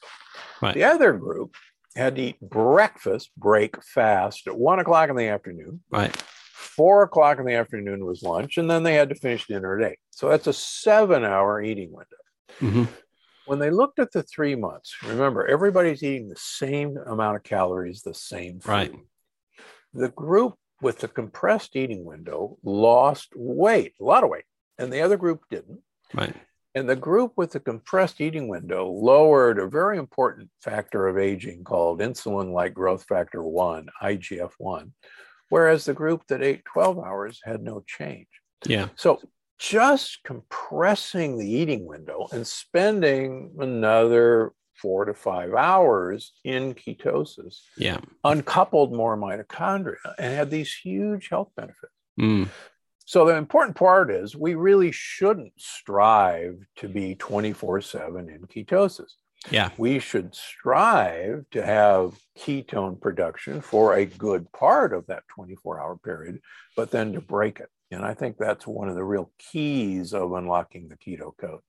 Right. 0.61 0.73
The 0.73 0.83
other 0.83 1.13
group 1.13 1.55
had 1.95 2.15
to 2.15 2.21
eat 2.21 2.39
breakfast, 2.39 3.31
break 3.37 3.83
fast 3.83 4.47
at 4.47 4.57
one 4.57 4.79
o'clock 4.79 5.09
in 5.09 5.15
the 5.15 5.27
afternoon. 5.27 5.81
Right. 5.89 6.15
Four 6.53 7.03
o'clock 7.03 7.39
in 7.39 7.45
the 7.45 7.55
afternoon 7.55 8.05
was 8.05 8.23
lunch, 8.23 8.57
and 8.57 8.69
then 8.69 8.83
they 8.83 8.93
had 8.93 9.09
to 9.09 9.15
finish 9.15 9.47
dinner 9.47 9.79
at 9.79 9.91
eight. 9.91 9.99
So 10.11 10.29
that's 10.29 10.47
a 10.47 10.53
seven 10.53 11.25
hour 11.25 11.61
eating 11.61 11.91
window. 11.91 12.05
Mm-hmm. 12.61 12.93
When 13.45 13.59
they 13.59 13.71
looked 13.71 13.99
at 13.99 14.11
the 14.11 14.23
three 14.23 14.55
months, 14.55 14.95
remember, 15.03 15.45
everybody's 15.45 16.03
eating 16.03 16.29
the 16.29 16.37
same 16.37 16.97
amount 17.07 17.37
of 17.37 17.43
calories, 17.43 18.03
the 18.03 18.13
same 18.13 18.59
food. 18.59 18.69
Right. 18.69 18.93
The 19.93 20.09
group 20.09 20.53
with 20.81 20.99
the 20.99 21.07
compressed 21.07 21.75
eating 21.75 22.03
window 22.05 22.57
lost 22.63 23.29
weight, 23.35 23.93
a 23.99 24.03
lot 24.03 24.23
of 24.23 24.29
weight, 24.29 24.45
and 24.77 24.91
the 24.91 25.01
other 25.01 25.17
group 25.17 25.41
didn't. 25.49 25.79
Right. 26.13 26.35
And 26.73 26.89
the 26.89 26.95
group 26.95 27.33
with 27.35 27.51
the 27.51 27.59
compressed 27.59 28.21
eating 28.21 28.47
window 28.47 28.87
lowered 28.89 29.59
a 29.59 29.67
very 29.67 29.97
important 29.97 30.49
factor 30.61 31.07
of 31.07 31.17
aging 31.17 31.63
called 31.63 31.99
insulin 31.99 32.53
like 32.53 32.73
growth 32.73 33.03
factor 33.03 33.43
1, 33.43 33.89
IGF 34.01 34.51
1, 34.57 34.93
whereas 35.49 35.85
the 35.85 35.93
group 35.93 36.23
that 36.27 36.41
ate 36.41 36.63
12 36.65 36.99
hours 36.99 37.41
had 37.43 37.61
no 37.61 37.83
change. 37.85 38.27
Yeah. 38.65 38.87
So 38.95 39.19
just 39.59 40.19
compressing 40.23 41.37
the 41.37 41.47
eating 41.49 41.85
window 41.85 42.27
and 42.31 42.47
spending 42.47 43.53
another 43.59 44.53
four 44.75 45.05
to 45.05 45.13
five 45.13 45.53
hours 45.53 46.33
in 46.43 46.73
ketosis 46.73 47.61
yeah. 47.77 47.99
uncoupled 48.23 48.93
more 48.93 49.17
mitochondria 49.17 49.95
and 50.17 50.33
had 50.33 50.49
these 50.49 50.73
huge 50.73 51.29
health 51.29 51.49
benefits. 51.55 51.93
Mm. 52.19 52.49
So 53.05 53.25
the 53.25 53.35
important 53.35 53.75
part 53.75 54.11
is 54.11 54.35
we 54.35 54.55
really 54.55 54.91
shouldn't 54.91 55.53
strive 55.57 56.65
to 56.77 56.87
be 56.87 57.15
24 57.15 57.81
7 57.81 58.29
in 58.29 58.41
ketosis. 58.47 59.11
Yeah. 59.49 59.69
We 59.77 59.99
should 59.99 60.35
strive 60.35 61.45
to 61.51 61.65
have 61.65 62.17
ketone 62.37 63.01
production 63.01 63.61
for 63.61 63.95
a 63.95 64.05
good 64.05 64.51
part 64.51 64.93
of 64.93 65.07
that 65.07 65.23
24 65.29 65.81
hour 65.81 65.97
period, 65.97 66.41
but 66.77 66.91
then 66.91 67.13
to 67.13 67.21
break 67.21 67.59
it. 67.59 67.69
And 67.89 68.05
I 68.05 68.13
think 68.13 68.37
that's 68.37 68.67
one 68.67 68.87
of 68.87 68.95
the 68.95 69.03
real 69.03 69.31
keys 69.39 70.13
of 70.13 70.33
unlocking 70.33 70.87
the 70.87 70.95
keto 70.95 71.35
code. 71.35 71.61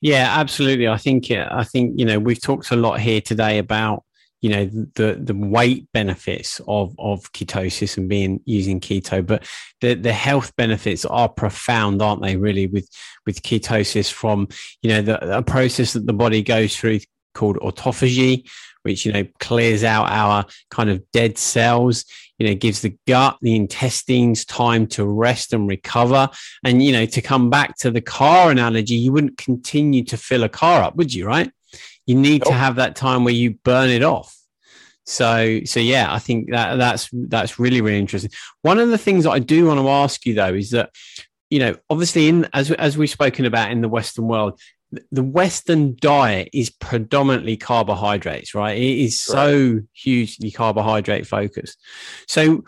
Yeah, 0.00 0.28
absolutely. 0.30 0.88
I 0.88 0.96
think 0.96 1.30
I 1.30 1.64
think 1.64 1.98
you 1.98 2.04
know 2.04 2.18
we've 2.18 2.40
talked 2.40 2.70
a 2.70 2.76
lot 2.76 3.00
here 3.00 3.20
today 3.20 3.58
about 3.58 4.04
you 4.40 4.50
know 4.50 4.66
the 4.94 5.18
the 5.20 5.34
weight 5.34 5.88
benefits 5.92 6.60
of 6.68 6.94
of 6.98 7.32
ketosis 7.32 7.96
and 7.96 8.08
being 8.08 8.40
using 8.44 8.80
keto 8.80 9.24
but 9.26 9.44
the 9.80 9.94
the 9.94 10.12
health 10.12 10.54
benefits 10.56 11.04
are 11.04 11.28
profound 11.28 12.00
aren't 12.00 12.22
they 12.22 12.36
really 12.36 12.68
with 12.68 12.88
with 13.26 13.42
ketosis 13.42 14.12
from 14.12 14.46
you 14.82 14.90
know 14.90 15.02
the 15.02 15.42
process 15.42 15.92
that 15.92 16.06
the 16.06 16.12
body 16.12 16.42
goes 16.42 16.76
through 16.76 17.00
called 17.38 17.56
autophagy 17.58 18.44
which 18.82 19.04
you 19.04 19.12
know 19.12 19.26
clears 19.38 19.84
out 19.84 20.10
our 20.10 20.46
kind 20.70 20.88
of 20.88 21.02
dead 21.12 21.36
cells 21.36 22.04
you 22.38 22.46
know 22.46 22.54
gives 22.54 22.80
the 22.80 22.96
gut 23.06 23.36
the 23.42 23.54
intestines 23.54 24.44
time 24.44 24.86
to 24.86 25.04
rest 25.04 25.52
and 25.52 25.68
recover. 25.68 26.30
And 26.64 26.82
you 26.82 26.92
know 26.92 27.06
to 27.06 27.20
come 27.20 27.50
back 27.50 27.76
to 27.78 27.90
the 27.90 28.00
car 28.00 28.50
analogy 28.50 28.94
you 28.94 29.12
wouldn't 29.12 29.36
continue 29.36 30.04
to 30.04 30.16
fill 30.16 30.44
a 30.44 30.48
car 30.48 30.82
up 30.82 30.96
would 30.96 31.12
you 31.12 31.26
right? 31.26 31.50
You 32.06 32.14
need 32.14 32.42
nope. 32.42 32.52
to 32.52 32.54
have 32.54 32.76
that 32.76 32.96
time 32.96 33.24
where 33.24 33.34
you 33.34 33.54
burn 33.64 33.90
it 33.90 34.02
off. 34.02 34.34
So 35.04 35.60
so 35.64 35.80
yeah 35.80 36.12
i 36.12 36.18
think 36.18 36.50
that 36.50 36.76
that's 36.76 37.08
that's 37.12 37.58
really 37.58 37.80
really 37.80 37.98
interesting. 37.98 38.30
One 38.62 38.78
of 38.78 38.88
the 38.90 38.98
things 38.98 39.24
that 39.24 39.30
i 39.30 39.38
do 39.38 39.66
want 39.66 39.80
to 39.80 39.88
ask 39.88 40.24
you 40.26 40.34
though 40.34 40.54
is 40.54 40.70
that 40.70 40.90
you 41.50 41.58
know 41.58 41.74
obviously 41.90 42.28
in 42.28 42.46
as 42.52 42.70
as 42.72 42.96
we've 42.96 43.10
spoken 43.10 43.46
about 43.46 43.70
in 43.70 43.80
the 43.80 43.88
western 43.88 44.28
world 44.28 44.60
the 45.10 45.22
Western 45.22 45.96
diet 46.00 46.48
is 46.52 46.70
predominantly 46.70 47.56
carbohydrates, 47.56 48.54
right? 48.54 48.76
It 48.76 48.98
is 48.98 49.20
so 49.20 49.80
hugely 49.92 50.50
carbohydrate 50.50 51.26
focused. 51.26 51.78
So, 52.26 52.64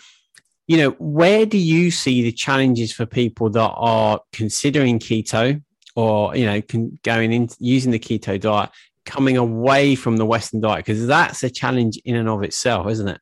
you 0.67 0.77
know, 0.77 0.91
where 0.99 1.47
do 1.47 1.59
you 1.59 1.91
see 1.91 2.23
the 2.23 2.33
challenges 2.33 2.93
for 2.93 3.07
people 3.07 3.51
that 3.51 3.73
are 3.75 4.21
considering 4.33 4.99
keto 4.99 5.63
or, 5.97 6.37
you 6.37 6.47
know, 6.47 6.61
can, 6.61 6.99
going 7.03 7.33
in 7.33 7.49
using 7.59 7.91
the 7.91 7.99
keto 7.99 8.39
diet, 8.39 8.71
coming 9.07 9.37
away 9.37 9.95
from 9.95 10.19
the 10.19 10.27
Western 10.27 10.61
diet? 10.61 10.85
Because 10.85 11.07
that's 11.07 11.43
a 11.43 11.51
challenge 11.51 11.99
in 12.05 12.17
and 12.17 12.29
of 12.29 12.43
itself, 12.43 12.89
isn't 12.91 13.09
it? 13.09 13.21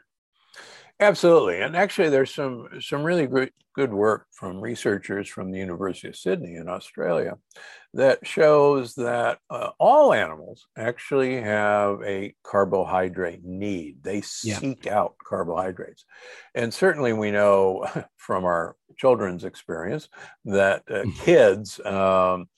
Absolutely, 1.00 1.60
and 1.60 1.76
actually, 1.76 2.08
there's 2.08 2.34
some 2.34 2.68
some 2.80 3.04
really 3.04 3.26
good 3.26 3.52
good 3.72 3.92
work 3.92 4.26
from 4.32 4.60
researchers 4.60 5.28
from 5.28 5.52
the 5.52 5.58
University 5.58 6.08
of 6.08 6.16
Sydney 6.16 6.56
in 6.56 6.68
Australia 6.68 7.38
that 7.94 8.26
shows 8.26 8.96
that 8.96 9.38
uh, 9.48 9.70
all 9.78 10.12
animals 10.12 10.66
actually 10.76 11.40
have 11.40 12.02
a 12.04 12.34
carbohydrate 12.42 13.44
need. 13.44 14.02
They 14.02 14.20
seek 14.22 14.86
yeah. 14.86 14.98
out 14.98 15.14
carbohydrates, 15.24 16.04
and 16.56 16.74
certainly 16.74 17.12
we 17.12 17.30
know 17.30 17.86
from 18.16 18.44
our 18.44 18.74
children's 18.96 19.44
experience 19.44 20.08
that 20.46 20.82
uh, 20.90 21.04
kids. 21.24 21.78
Um, 21.84 22.48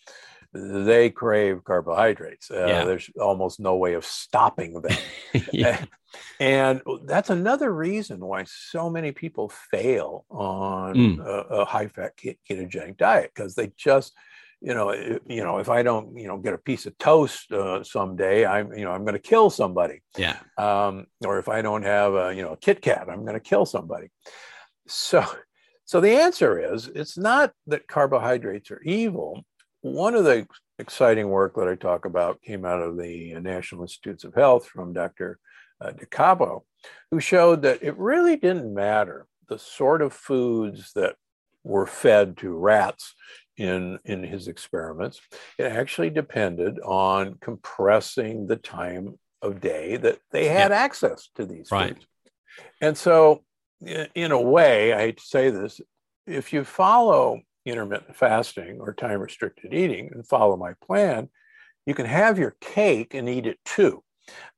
they 0.53 1.11
crave 1.11 1.63
carbohydrates. 1.65 2.51
Uh, 2.51 2.67
yeah. 2.67 2.85
There's 2.85 3.11
almost 3.21 3.61
no 3.61 3.77
way 3.77 3.95
of 3.95 4.05
stopping 4.05 4.81
them. 4.83 4.97
yeah. 5.53 5.85
And 6.41 6.83
that's 7.05 7.31
another 7.31 7.73
reason 7.73 8.21
why 8.21 8.45
so 8.47 8.91
many 8.91 9.13
people 9.13 9.53
fail 9.71 10.25
on 10.29 10.95
mm. 10.95 11.21
a, 11.21 11.61
a 11.61 11.65
high 11.65 11.87
fat 11.87 12.13
ketogenic 12.17 12.97
diet 12.97 13.31
because 13.35 13.55
they 13.55 13.71
just, 13.77 14.13
you 14.61 14.75
know, 14.75 14.93
you 14.93 15.45
know, 15.45 15.59
if 15.59 15.69
I 15.69 15.83
don't, 15.83 16.19
you 16.19 16.27
know, 16.27 16.37
get 16.37 16.53
a 16.53 16.59
piece 16.59 16.85
of 16.87 16.99
toast 16.99 17.53
uh, 17.53 17.85
someday, 17.85 18.45
I'm, 18.45 18.73
you 18.75 18.85
know, 18.85 18.91
I'm 18.91 19.05
going 19.05 19.15
to 19.15 19.21
kill 19.21 19.51
somebody. 19.51 20.03
Yeah. 20.19 20.37
Um, 20.59 21.07
or 21.25 21.39
if 21.39 21.49
I 21.49 21.63
don't 21.63 21.85
have 21.85 22.15
a, 22.15 22.35
you 22.35 22.43
know, 22.43 22.53
a 22.53 22.57
Kit 22.57 22.83
Kat, 22.83 23.09
I'm 23.09 23.23
going 23.23 23.35
to 23.35 23.41
kill 23.41 23.65
somebody. 23.65 24.09
So, 24.89 25.25
so 25.85 26.01
the 26.01 26.21
answer 26.21 26.75
is, 26.75 26.89
it's 26.89 27.17
not 27.17 27.53
that 27.69 27.89
carbohydrates 27.89 28.71
are 28.71 28.83
evil. 28.83 29.45
One 29.83 30.15
of 30.15 30.25
the 30.25 30.47
exciting 30.79 31.29
work 31.29 31.55
that 31.57 31.69
I 31.69 31.75
talk 31.75 32.05
about 32.05 32.43
came 32.43 32.65
out 32.65 32.83
of 32.83 32.99
the 32.99 33.35
National 33.41 33.83
Institutes 33.83 34.25
of 34.25 34.35
Health 34.35 34.67
from 34.67 34.93
Dr 34.93 35.39
uh, 35.81 35.93
de 35.93 36.07
Cabo, 36.07 36.65
who 37.11 37.21
showed 37.21 37.63
that 37.63 37.83
it 37.83 37.97
really 37.97 38.37
didn't 38.37 38.75
matter 38.75 39.27
the 39.49 39.59
sort 39.59 40.03
of 40.03 40.13
foods 40.13 40.93
that 40.95 41.17
were 41.65 41.87
fed 41.87 42.37
to 42.39 42.51
rats 42.51 43.15
in, 43.57 43.99
in 44.05 44.23
his 44.23 44.49
experiments. 44.49 45.21
It 45.59 45.65
actually 45.65 46.11
depended 46.11 46.79
on 46.81 47.37
compressing 47.41 48.47
the 48.47 48.57
time 48.57 49.19
of 49.43 49.61
day 49.61 49.97
that 49.97 50.19
they 50.31 50.49
had 50.49 50.71
yeah. 50.71 50.77
access 50.79 51.29
to 51.37 51.47
these 51.47 51.71
right. 51.71 51.95
foods. 51.95 52.07
And 52.81 52.97
so, 52.97 53.43
in 53.81 54.33
a 54.33 54.41
way, 54.41 54.93
I 54.93 54.99
hate 54.99 55.19
to 55.19 55.25
say 55.25 55.51
this, 55.51 55.81
if 56.27 56.53
you 56.53 56.65
follow 56.65 57.41
intermittent 57.65 58.17
fasting 58.17 58.79
or 58.81 58.95
time 58.95 59.21
restricted 59.21 59.75
eating 59.75 60.11
and 60.13 60.27
follow 60.27 60.57
my 60.57 60.75
plan, 60.85 61.29
you 61.87 61.95
can 61.95 62.07
have 62.07 62.39
your 62.39 62.57
cake 62.61 63.15
and 63.15 63.29
eat 63.29 63.47
it 63.47 63.59
too. 63.65 64.03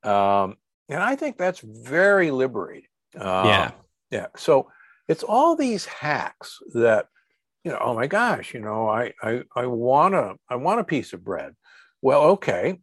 Um, 0.02 0.56
and 0.88 1.02
I 1.02 1.16
think 1.16 1.38
that's 1.38 1.60
very 1.60 2.30
liberating. 2.30 2.88
Uh, 3.18 3.42
yeah. 3.46 3.70
Yeah. 4.10 4.26
So 4.36 4.70
it's 5.08 5.22
all 5.22 5.56
these 5.56 5.84
hacks 5.86 6.58
that, 6.74 7.06
you 7.64 7.70
know, 7.70 7.78
oh 7.80 7.94
my 7.94 8.06
gosh, 8.06 8.54
you 8.54 8.60
know, 8.60 8.88
I 8.88 9.12
I 9.22 9.42
I 9.54 9.66
want 9.66 10.14
a 10.14 10.34
I 10.48 10.56
want 10.56 10.80
a 10.80 10.84
piece 10.84 11.12
of 11.12 11.24
bread. 11.24 11.54
Well, 12.02 12.22
okay, 12.22 12.80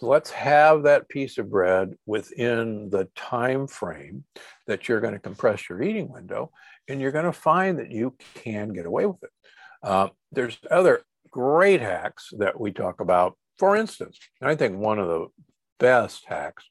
let's 0.00 0.30
have 0.30 0.84
that 0.84 1.08
piece 1.08 1.38
of 1.38 1.50
bread 1.50 1.94
within 2.06 2.90
the 2.90 3.08
time 3.14 3.66
frame 3.66 4.24
that 4.66 4.88
you're 4.88 5.00
going 5.00 5.12
to 5.14 5.20
compress 5.20 5.68
your 5.68 5.82
eating 5.82 6.10
window, 6.10 6.50
and 6.88 7.00
you're 7.00 7.12
going 7.12 7.24
to 7.26 7.32
find 7.32 7.78
that 7.78 7.90
you 7.90 8.16
can 8.34 8.72
get 8.72 8.86
away 8.86 9.06
with 9.06 9.22
it. 9.22 9.30
Uh, 9.84 10.08
there's 10.32 10.58
other 10.70 11.02
great 11.30 11.80
hacks 11.80 12.30
that 12.38 12.58
we 12.58 12.72
talk 12.72 13.00
about 13.00 13.36
for 13.58 13.76
instance, 13.76 14.18
I 14.42 14.54
think 14.54 14.76
one 14.76 14.98
of 14.98 15.06
the 15.06 15.26
best 15.78 16.24
hacks 16.26 16.64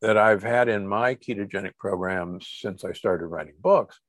that 0.00 0.16
I've 0.16 0.42
had 0.42 0.68
in 0.68 0.86
my 0.86 1.14
ketogenic 1.14 1.76
programs 1.78 2.48
since 2.60 2.84
I 2.84 2.92
started 2.92 3.26
writing 3.26 3.54
books 3.60 4.00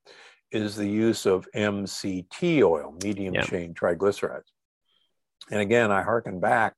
is 0.51 0.75
the 0.75 0.87
use 0.87 1.25
of 1.25 1.47
MCT 1.55 2.63
oil, 2.63 2.95
medium 3.03 3.35
yeah. 3.35 3.43
chain 3.43 3.73
triglycerides. 3.73 4.49
And 5.51 5.61
again, 5.61 5.91
I 5.91 6.01
harken 6.01 6.39
back 6.39 6.75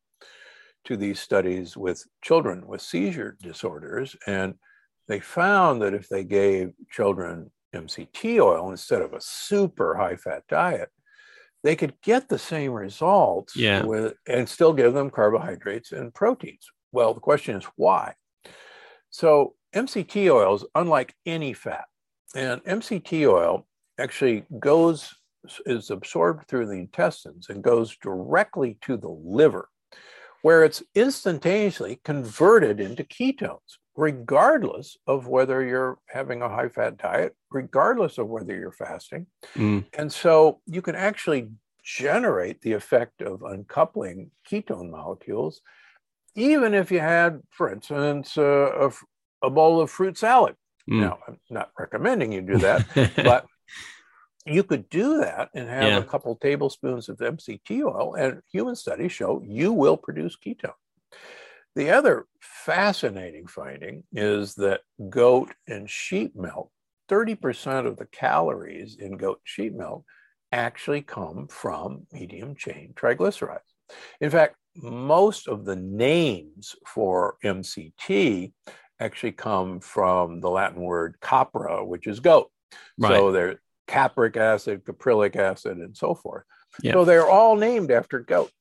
to 0.86 0.98
these 0.98 1.20
studies 1.20 1.78
with 1.78 2.04
children 2.22 2.68
with 2.68 2.82
seizure 2.82 3.38
disorders. 3.42 4.16
And 4.28 4.56
they 5.08 5.20
found 5.20 5.82
that 5.82 5.94
if 5.94 6.10
they 6.10 6.24
gave 6.24 6.74
children 6.92 7.52
MCT 7.74 8.40
oil 8.42 8.70
instead 8.72 9.02
of 9.02 9.14
a 9.14 9.22
super 9.22 9.96
high 9.96 10.18
fat 10.18 10.44
diet, 10.50 10.90
they 11.64 11.76
could 11.76 11.94
get 12.02 12.28
the 12.28 12.38
same 12.38 12.72
results 12.72 13.56
yeah. 13.56 13.84
with, 13.84 14.14
and 14.28 14.48
still 14.48 14.74
give 14.74 14.94
them 14.94 15.10
carbohydrates 15.10 15.92
and 15.92 16.14
proteins. 16.14 16.70
Well, 16.92 17.14
the 17.14 17.20
question 17.20 17.56
is 17.56 17.66
why? 17.76 18.16
So, 19.10 19.56
MCT 19.74 20.32
oil 20.32 20.56
is 20.56 20.66
unlike 20.76 21.16
any 21.26 21.54
fat. 21.54 21.86
And 22.36 22.64
MCT 22.64 23.28
oil 23.28 23.66
actually 24.00 24.46
goes, 24.60 25.16
is 25.66 25.90
absorbed 25.90 26.48
through 26.48 26.68
the 26.68 26.74
intestines 26.74 27.48
and 27.50 27.64
goes 27.64 27.96
directly 27.98 28.78
to 28.82 28.98
the 28.98 29.10
liver, 29.10 29.70
where 30.42 30.64
it's 30.64 30.84
instantaneously 30.94 32.02
converted 32.04 32.80
into 32.80 33.04
ketones 33.04 33.78
regardless 33.96 34.98
of 35.06 35.28
whether 35.28 35.64
you're 35.64 36.00
having 36.08 36.42
a 36.42 36.50
high 36.50 36.70
fat 36.70 36.98
diet, 36.98 37.36
regardless 37.52 38.18
of 38.18 38.28
whether 38.28 38.56
you're 38.56 38.72
fasting. 38.72 39.28
Mm. 39.56 39.86
And 39.94 40.12
so 40.12 40.62
you 40.66 40.82
can 40.82 40.96
actually 40.96 41.50
generate 41.84 42.62
the 42.62 42.74
effect 42.74 43.22
of 43.22 43.44
uncoupling 43.44 44.32
ketone 44.50 44.90
molecules, 44.90 45.62
even 46.36 46.74
if 46.74 46.92
you 46.92 47.00
had, 47.00 47.42
for 47.52 47.72
instance, 47.72 48.38
a, 48.38 48.92
a 49.44 49.50
bowl 49.50 49.80
of 49.80 49.92
fruit 49.92 50.18
salad. 50.18 50.56
Mm. 50.90 51.02
Now, 51.02 51.20
I'm 51.28 51.40
not 51.50 51.72
recommending 51.78 52.32
you 52.32 52.42
do 52.42 52.58
that, 52.58 52.88
but 53.16 53.46
you 54.46 54.64
could 54.64 54.90
do 54.90 55.20
that 55.20 55.50
and 55.54 55.70
have 55.70 55.84
yeah. 55.84 55.98
a 55.98 56.04
couple 56.04 56.36
tablespoons 56.36 57.10
of 57.10 57.18
MCT 57.18 57.84
oil, 57.84 58.16
and 58.16 58.42
human 58.52 58.76
studies 58.76 59.12
show 59.12 59.42
you 59.46 59.72
will 59.72 59.98
produce 59.98 60.36
ketone. 60.36 60.74
The 61.76 61.90
other 61.90 62.26
fascinating 62.40 63.48
finding 63.48 64.04
is 64.12 64.56
that 64.56 64.82
goat 65.10 65.54
and 65.68 65.90
sheep 65.90 66.36
milk, 66.36 66.72
30% 67.10 67.88
of 67.88 67.98
the 67.98 68.06
calories 68.06 68.96
in 69.00 69.18
goat 69.18 69.40
and 69.40 69.48
sheep 69.48 69.74
milk 69.74 70.06
actually 70.52 71.02
come 71.02 71.48
from 71.48 72.06
medium 72.12 72.56
chain 72.56 72.94
triglycerides. 72.96 73.60
In 74.22 74.30
fact, 74.30 74.56
most 74.76 75.48
of 75.48 75.66
the 75.66 75.76
names 75.76 76.76
for 76.86 77.38
MCT 77.44 78.54
actually 79.00 79.32
come 79.32 79.80
from 79.80 80.40
the 80.40 80.50
Latin 80.50 80.82
word 80.82 81.16
capra, 81.22 81.84
which 81.84 82.08
is 82.08 82.20
goat. 82.20 82.52
Right. 82.98 83.16
So 83.16 83.32
they're 83.32 83.60
capric 83.88 84.38
acid, 84.38 84.84
caprylic 84.86 85.36
acid, 85.36 85.78
and 85.78 85.96
so 85.98 86.16
forth. 86.16 86.44
Yeah. 86.82 86.94
So 86.94 87.06
they're 87.06 87.30
all 87.30 87.56
named 87.56 87.92
after 87.92 88.20
goat. 88.20 88.52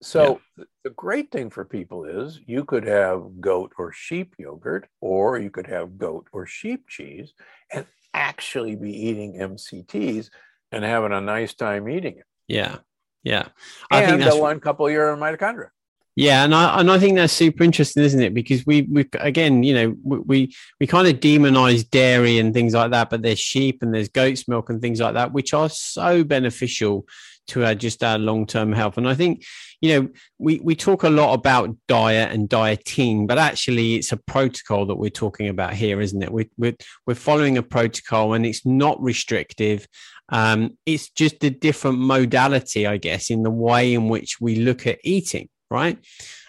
So 0.00 0.40
yeah. 0.56 0.64
the 0.84 0.90
great 0.90 1.30
thing 1.30 1.50
for 1.50 1.64
people 1.64 2.04
is 2.04 2.40
you 2.46 2.64
could 2.64 2.84
have 2.84 3.40
goat 3.40 3.72
or 3.78 3.92
sheep 3.92 4.34
yogurt, 4.38 4.88
or 5.00 5.38
you 5.38 5.50
could 5.50 5.66
have 5.66 5.98
goat 5.98 6.28
or 6.32 6.46
sheep 6.46 6.88
cheese 6.88 7.32
and 7.72 7.84
actually 8.14 8.76
be 8.76 8.92
eating 8.92 9.38
MCTs 9.38 10.30
and 10.70 10.84
having 10.84 11.12
a 11.12 11.20
nice 11.20 11.54
time 11.54 11.88
eating 11.88 12.18
it. 12.18 12.26
Yeah. 12.46 12.76
Yeah. 13.24 13.48
I 13.90 14.02
and 14.02 14.10
think 14.10 14.20
that's 14.22 14.36
one 14.36 14.60
couple 14.60 14.88
your 14.90 15.16
mitochondria. 15.16 15.70
Yeah, 16.18 16.42
and 16.42 16.52
I 16.52 16.80
and 16.80 16.90
I 16.90 16.98
think 16.98 17.14
that's 17.14 17.32
super 17.32 17.62
interesting, 17.62 18.02
isn't 18.02 18.20
it? 18.20 18.34
Because 18.34 18.66
we 18.66 18.82
we 18.82 19.08
again, 19.20 19.62
you 19.62 19.72
know, 19.72 19.96
we 20.02 20.52
we 20.80 20.86
kind 20.88 21.06
of 21.06 21.20
demonize 21.20 21.88
dairy 21.88 22.38
and 22.38 22.52
things 22.52 22.74
like 22.74 22.90
that, 22.90 23.08
but 23.08 23.22
there's 23.22 23.38
sheep 23.38 23.84
and 23.84 23.94
there's 23.94 24.08
goat's 24.08 24.48
milk 24.48 24.68
and 24.68 24.82
things 24.82 25.00
like 25.00 25.14
that, 25.14 25.32
which 25.32 25.54
are 25.54 25.70
so 25.70 26.24
beneficial 26.24 27.06
to 27.48 27.64
our 27.64 27.74
just 27.74 28.02
our 28.02 28.18
long 28.18 28.46
term 28.46 28.72
health. 28.72 28.98
And 28.98 29.08
I 29.08 29.14
think 29.14 29.44
you 29.80 30.00
know, 30.00 30.08
we, 30.38 30.58
we 30.60 30.74
talk 30.74 31.04
a 31.04 31.08
lot 31.08 31.34
about 31.34 31.76
diet 31.86 32.32
and 32.32 32.48
dieting, 32.48 33.26
but 33.26 33.38
actually 33.38 33.94
it's 33.94 34.10
a 34.10 34.16
protocol 34.16 34.86
that 34.86 34.96
we're 34.96 35.10
talking 35.10 35.48
about 35.48 35.72
here, 35.74 36.00
isn't 36.00 36.22
it? 36.22 36.32
We're, 36.32 36.48
we're, 36.56 36.76
we're 37.06 37.14
following 37.14 37.58
a 37.58 37.62
protocol 37.62 38.34
and 38.34 38.44
it's 38.44 38.66
not 38.66 39.00
restrictive. 39.00 39.86
Um, 40.30 40.76
it's 40.84 41.10
just 41.10 41.44
a 41.44 41.50
different 41.50 41.98
modality, 41.98 42.86
I 42.86 42.96
guess, 42.96 43.30
in 43.30 43.44
the 43.44 43.50
way 43.50 43.94
in 43.94 44.08
which 44.08 44.40
we 44.40 44.56
look 44.56 44.86
at 44.86 44.98
eating, 45.04 45.48
right? 45.70 45.98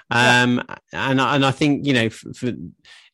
Um, 0.10 0.64
and, 0.91 1.22
and 1.22 1.45
I 1.45 1.52
think, 1.52 1.86
you 1.86 1.93
know, 1.93 2.10
for, 2.10 2.34
for 2.34 2.52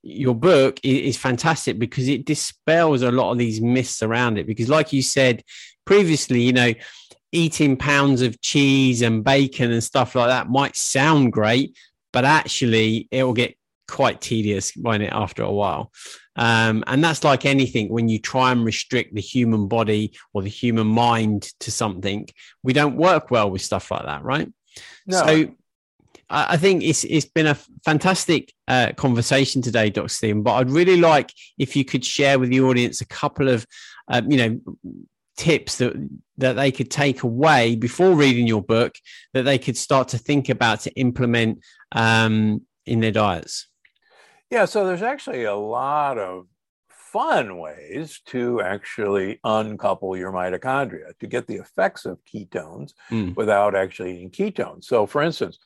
your 0.01 0.33
book 0.33 0.79
is, 0.81 1.15
is 1.15 1.17
fantastic 1.17 1.77
because 1.77 2.07
it 2.07 2.25
dispels 2.25 3.01
a 3.01 3.11
lot 3.11 3.33
of 3.33 3.37
these 3.37 3.59
myths 3.59 4.01
around 4.01 4.37
it. 4.37 4.47
Because, 4.47 4.69
like 4.69 4.93
you 4.93 5.01
said 5.01 5.43
previously, 5.85 6.41
you 6.41 6.53
know, 6.53 6.73
eating 7.31 7.77
pounds 7.77 8.21
of 8.21 8.39
cheese 8.41 9.01
and 9.01 9.23
bacon 9.23 9.71
and 9.71 9.83
stuff 9.83 10.15
like 10.15 10.29
that 10.29 10.49
might 10.49 10.75
sound 10.75 11.33
great, 11.33 11.77
but 12.13 12.25
actually 12.25 13.07
it 13.11 13.23
will 13.23 13.33
get 13.33 13.57
quite 13.87 14.21
tedious 14.21 14.71
when 14.75 15.01
it 15.01 15.11
after 15.11 15.43
a 15.43 15.51
while. 15.51 15.91
Um, 16.35 16.83
and 16.87 17.03
that's 17.03 17.23
like 17.23 17.45
anything 17.45 17.89
when 17.89 18.09
you 18.09 18.19
try 18.19 18.51
and 18.51 18.65
restrict 18.65 19.15
the 19.15 19.21
human 19.21 19.67
body 19.67 20.13
or 20.33 20.41
the 20.41 20.49
human 20.49 20.87
mind 20.87 21.43
to 21.61 21.71
something, 21.71 22.27
we 22.63 22.73
don't 22.73 22.97
work 22.97 23.31
well 23.31 23.49
with 23.49 23.61
stuff 23.61 23.91
like 23.91 24.05
that, 24.05 24.23
right? 24.23 24.51
No. 25.07 25.25
So 25.25 25.55
I 26.29 26.57
think 26.57 26.83
it's 26.83 27.03
it's 27.03 27.25
been 27.25 27.45
a 27.45 27.55
fantastic 27.85 28.51
uh, 28.67 28.93
conversation 28.95 29.61
today, 29.61 29.91
Dr. 29.91 30.09
Stephen. 30.09 30.41
But 30.41 30.55
I'd 30.55 30.71
really 30.71 30.97
like 30.97 31.31
if 31.57 31.75
you 31.75 31.85
could 31.85 32.03
share 32.03 32.39
with 32.39 32.49
the 32.49 32.61
audience 32.61 33.01
a 33.01 33.05
couple 33.05 33.47
of, 33.47 33.65
uh, 34.07 34.23
you 34.27 34.37
know, 34.37 34.59
tips 35.37 35.77
that 35.77 35.93
that 36.37 36.53
they 36.53 36.71
could 36.71 36.91
take 36.91 37.23
away 37.23 37.75
before 37.75 38.13
reading 38.13 38.47
your 38.47 38.61
book 38.61 38.95
that 39.33 39.43
they 39.43 39.57
could 39.57 39.77
start 39.77 40.09
to 40.09 40.17
think 40.17 40.49
about 40.49 40.81
to 40.81 40.91
implement 40.93 41.59
um, 41.93 42.61
in 42.85 42.99
their 42.99 43.11
diets? 43.11 43.67
Yeah, 44.51 44.65
so 44.65 44.85
there's 44.85 45.01
actually 45.01 45.43
a 45.45 45.55
lot 45.55 46.17
of 46.17 46.45
fun 47.15 47.57
ways 47.57 48.19
to 48.25 48.61
actually 48.61 49.39
uncouple 49.45 50.17
your 50.17 50.33
mitochondria 50.33 51.17
to 51.17 51.27
get 51.27 51.47
the 51.47 51.55
effects 51.55 52.05
of 52.05 52.19
ketones 52.25 52.91
mm. 53.09 53.33
without 53.37 53.73
actually 53.73 54.17
eating 54.17 54.29
ketones. 54.29 54.83
So, 54.83 55.05
for 55.05 55.21
instance, 55.21 55.57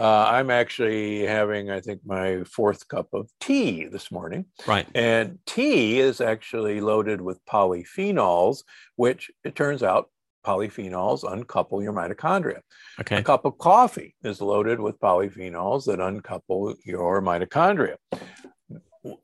uh, 0.00 0.30
I'm 0.30 0.50
actually 0.50 1.26
having, 1.26 1.70
I 1.70 1.80
think, 1.80 2.00
my 2.06 2.42
fourth 2.44 2.88
cup 2.88 3.08
of 3.12 3.28
tea 3.38 3.84
this 3.84 4.10
morning. 4.10 4.46
Right. 4.66 4.86
And 4.94 5.38
tea 5.46 6.00
is 6.00 6.22
actually 6.22 6.80
loaded 6.80 7.20
with 7.20 7.44
polyphenols, 7.44 8.62
which 8.96 9.30
it 9.44 9.54
turns 9.54 9.82
out 9.82 10.08
polyphenols 10.46 11.30
uncouple 11.30 11.82
your 11.82 11.92
mitochondria. 11.92 12.60
Okay. 12.98 13.18
A 13.18 13.22
cup 13.22 13.44
of 13.44 13.58
coffee 13.58 14.16
is 14.24 14.40
loaded 14.40 14.80
with 14.80 14.98
polyphenols 15.00 15.84
that 15.84 16.00
uncouple 16.00 16.74
your 16.82 17.20
mitochondria. 17.20 17.96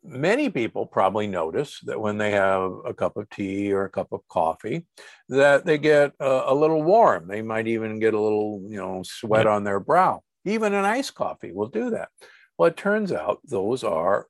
Many 0.05 0.51
people 0.51 0.85
probably 0.87 1.27
notice 1.27 1.81
that 1.85 2.01
when 2.01 2.19
they 2.19 2.33
have 2.33 2.71
a 2.85 2.93
cup 2.93 3.17
of 3.17 3.29
tea 3.31 3.73
or 3.73 3.85
a 3.85 3.91
cup 3.91 4.09
of 4.13 4.21
coffee, 4.29 4.87
that 5.31 5.65
they 5.65 5.79
get 5.79 6.13
a, 6.21 6.45
a 6.47 6.55
little 6.55 6.83
warm. 6.83 7.29
They 7.29 7.41
might 7.41 7.67
even 7.67 7.99
get 7.99 8.13
a 8.13 8.21
little, 8.21 8.63
you 8.69 8.79
know, 8.79 9.03
sweat 9.05 9.45
yep. 9.45 9.53
on 9.53 9.65
their 9.65 9.81
brow. 9.81 10.23
Even 10.47 10.73
an 10.73 10.85
iced 10.85 11.15
coffee 11.15 11.53
will 11.53 11.69
do 11.69 11.91
that. 11.91 12.09
Well, 12.57 12.69
it 12.69 12.77
turns 12.77 13.13
out 13.13 13.41
those 13.45 13.85
are 13.85 14.27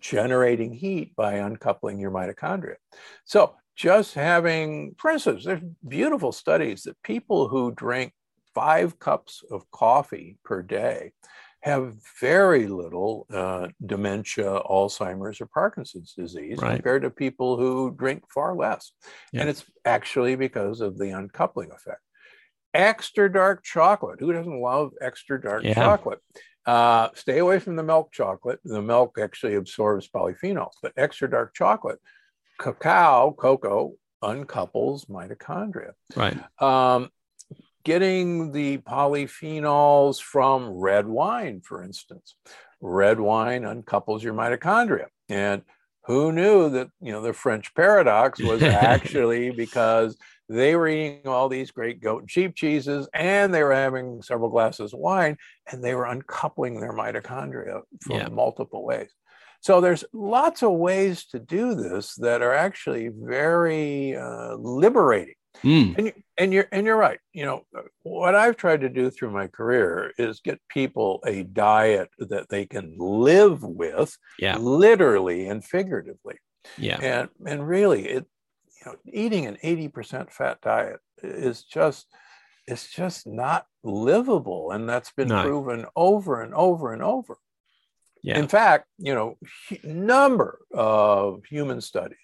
generating 0.00 0.72
heat 0.72 1.14
by 1.14 1.34
uncoupling 1.34 2.00
your 2.00 2.10
mitochondria. 2.10 2.76
So 3.24 3.54
just 3.76 4.14
having, 4.14 4.94
for 4.98 5.10
instance, 5.10 5.44
there's 5.44 5.62
beautiful 5.86 6.32
studies 6.32 6.82
that 6.82 7.00
people 7.02 7.48
who 7.48 7.72
drink 7.72 8.12
five 8.54 8.98
cups 8.98 9.42
of 9.50 9.70
coffee 9.70 10.38
per 10.44 10.62
day 10.62 11.12
have 11.62 11.94
very 12.20 12.66
little 12.66 13.26
uh, 13.32 13.68
dementia, 13.86 14.60
Alzheimer's, 14.68 15.40
or 15.40 15.46
Parkinson's 15.46 16.12
disease 16.12 16.58
right. 16.60 16.74
compared 16.74 17.02
to 17.02 17.10
people 17.10 17.56
who 17.56 17.94
drink 17.96 18.24
far 18.34 18.56
less. 18.56 18.92
Yeah. 19.32 19.42
And 19.42 19.50
it's 19.50 19.64
actually 19.84 20.34
because 20.34 20.80
of 20.80 20.98
the 20.98 21.10
uncoupling 21.10 21.70
effect 21.70 22.00
extra 22.74 23.32
dark 23.32 23.62
chocolate. 23.64 24.20
Who 24.20 24.32
doesn't 24.32 24.60
love 24.60 24.92
extra 25.00 25.40
dark 25.40 25.64
yeah. 25.64 25.74
chocolate? 25.74 26.20
Uh, 26.64 27.08
stay 27.14 27.38
away 27.38 27.58
from 27.58 27.76
the 27.76 27.82
milk 27.82 28.12
chocolate. 28.12 28.60
The 28.64 28.82
milk 28.82 29.18
actually 29.20 29.56
absorbs 29.56 30.08
polyphenols, 30.08 30.72
but 30.82 30.92
extra 30.96 31.28
dark 31.28 31.54
chocolate, 31.54 31.98
cacao, 32.58 33.32
cocoa, 33.32 33.94
uncouples 34.22 35.06
mitochondria. 35.08 35.92
Right. 36.14 36.38
Um, 36.62 37.10
getting 37.84 38.52
the 38.52 38.78
polyphenols 38.78 40.20
from 40.20 40.70
red 40.70 41.06
wine, 41.06 41.60
for 41.60 41.82
instance. 41.82 42.36
Red 42.80 43.18
wine 43.18 43.62
uncouples 43.62 44.22
your 44.22 44.34
mitochondria. 44.34 45.06
And 45.28 45.62
who 46.04 46.32
knew 46.32 46.70
that, 46.70 46.88
you 47.00 47.12
know, 47.12 47.22
the 47.22 47.32
French 47.32 47.74
paradox 47.74 48.40
was 48.40 48.62
actually 48.62 49.50
because 49.50 50.16
they 50.52 50.76
were 50.76 50.88
eating 50.88 51.26
all 51.26 51.48
these 51.48 51.70
great 51.70 52.00
goat 52.00 52.22
and 52.22 52.30
sheep 52.30 52.54
cheeses 52.54 53.08
and 53.14 53.52
they 53.52 53.62
were 53.62 53.74
having 53.74 54.22
several 54.22 54.50
glasses 54.50 54.92
of 54.92 55.00
wine 55.00 55.36
and 55.70 55.82
they 55.82 55.94
were 55.94 56.06
uncoupling 56.06 56.80
their 56.80 56.92
mitochondria 56.92 57.80
from 58.02 58.16
yeah. 58.16 58.28
multiple 58.28 58.84
ways. 58.84 59.10
So 59.60 59.80
there's 59.80 60.04
lots 60.12 60.62
of 60.62 60.72
ways 60.72 61.24
to 61.26 61.38
do 61.38 61.74
this 61.74 62.16
that 62.16 62.42
are 62.42 62.52
actually 62.52 63.08
very 63.08 64.16
uh, 64.16 64.56
liberating. 64.56 65.34
Mm. 65.62 65.96
And, 65.98 66.12
and 66.38 66.52
you're 66.52 66.66
and 66.72 66.86
you're 66.86 66.96
right. 66.96 67.20
You 67.32 67.44
know 67.44 67.66
what 68.02 68.34
I've 68.34 68.56
tried 68.56 68.80
to 68.80 68.88
do 68.88 69.10
through 69.10 69.30
my 69.30 69.46
career 69.46 70.12
is 70.18 70.40
get 70.40 70.60
people 70.68 71.22
a 71.26 71.44
diet 71.44 72.08
that 72.18 72.48
they 72.48 72.66
can 72.66 72.96
live 72.98 73.62
with, 73.62 74.16
yeah. 74.38 74.56
literally 74.56 75.46
and 75.46 75.62
figuratively. 75.62 76.36
Yeah. 76.78 76.98
And 77.00 77.28
and 77.46 77.68
really, 77.68 78.08
it 78.08 78.26
you 78.84 78.92
know, 78.92 78.98
eating 79.12 79.46
an 79.46 79.58
80% 79.62 80.30
fat 80.30 80.60
diet 80.60 81.00
is 81.22 81.64
just 81.64 82.06
it's 82.66 82.90
just 82.90 83.26
not 83.26 83.66
livable 83.82 84.70
and 84.70 84.88
that's 84.88 85.12
been 85.12 85.28
no. 85.28 85.42
proven 85.42 85.86
over 85.96 86.42
and 86.42 86.54
over 86.54 86.92
and 86.92 87.02
over 87.02 87.36
yeah. 88.22 88.38
in 88.38 88.46
fact 88.46 88.86
you 88.98 89.14
know 89.14 89.36
number 89.82 90.60
of 90.72 91.44
human 91.44 91.80
studies 91.80 92.16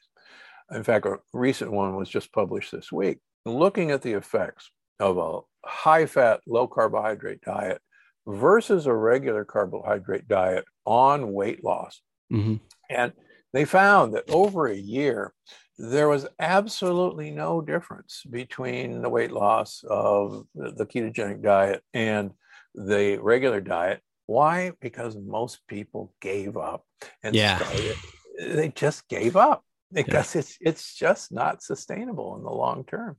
in 0.73 0.85
fact 0.85 1.07
a 1.07 1.17
recent 1.33 1.73
one 1.73 1.97
was 1.97 2.09
just 2.09 2.33
published 2.33 2.71
this 2.71 2.93
week 2.93 3.19
looking 3.45 3.91
at 3.91 4.03
the 4.03 4.13
effects 4.13 4.71
of 5.01 5.19
a 5.19 5.41
high 5.69 6.07
fat 6.07 6.41
low 6.47 6.67
carbohydrate 6.69 7.41
diet 7.41 7.81
versus 8.27 8.87
a 8.87 8.95
regular 8.95 9.45
carbohydrate 9.45 10.29
diet 10.29 10.65
on 10.85 11.33
weight 11.33 11.65
loss 11.65 12.01
mm-hmm. 12.33 12.57
and 12.91 13.13
they 13.53 13.65
found 13.65 14.15
that 14.15 14.29
over 14.31 14.67
a 14.67 14.77
year 14.77 15.33
there 15.79 16.09
was 16.09 16.27
absolutely 16.41 17.31
no 17.31 17.61
difference 17.61 18.25
between 18.29 19.01
the 19.01 19.09
weight 19.09 19.31
loss 19.31 19.85
of 19.89 20.45
the 20.55 20.85
ketogenic 20.85 21.43
diet 21.43 21.83
and 21.95 22.33
the 22.75 23.19
regular 23.19 23.61
diet. 23.61 24.03
Why? 24.27 24.73
Because 24.81 25.17
most 25.17 25.61
people 25.69 26.13
gave 26.21 26.57
up 26.57 26.85
and 27.23 27.35
yeah. 27.35 27.59
started, 27.59 27.97
they 28.41 28.69
just 28.69 29.09
gave 29.09 29.37
up 29.37 29.65
because 29.93 30.35
yeah. 30.35 30.41
it's 30.41 30.59
it's 30.61 30.95
just 30.95 31.33
not 31.33 31.63
sustainable 31.63 32.37
in 32.37 32.43
the 32.43 32.51
long 32.51 32.85
term. 32.85 33.17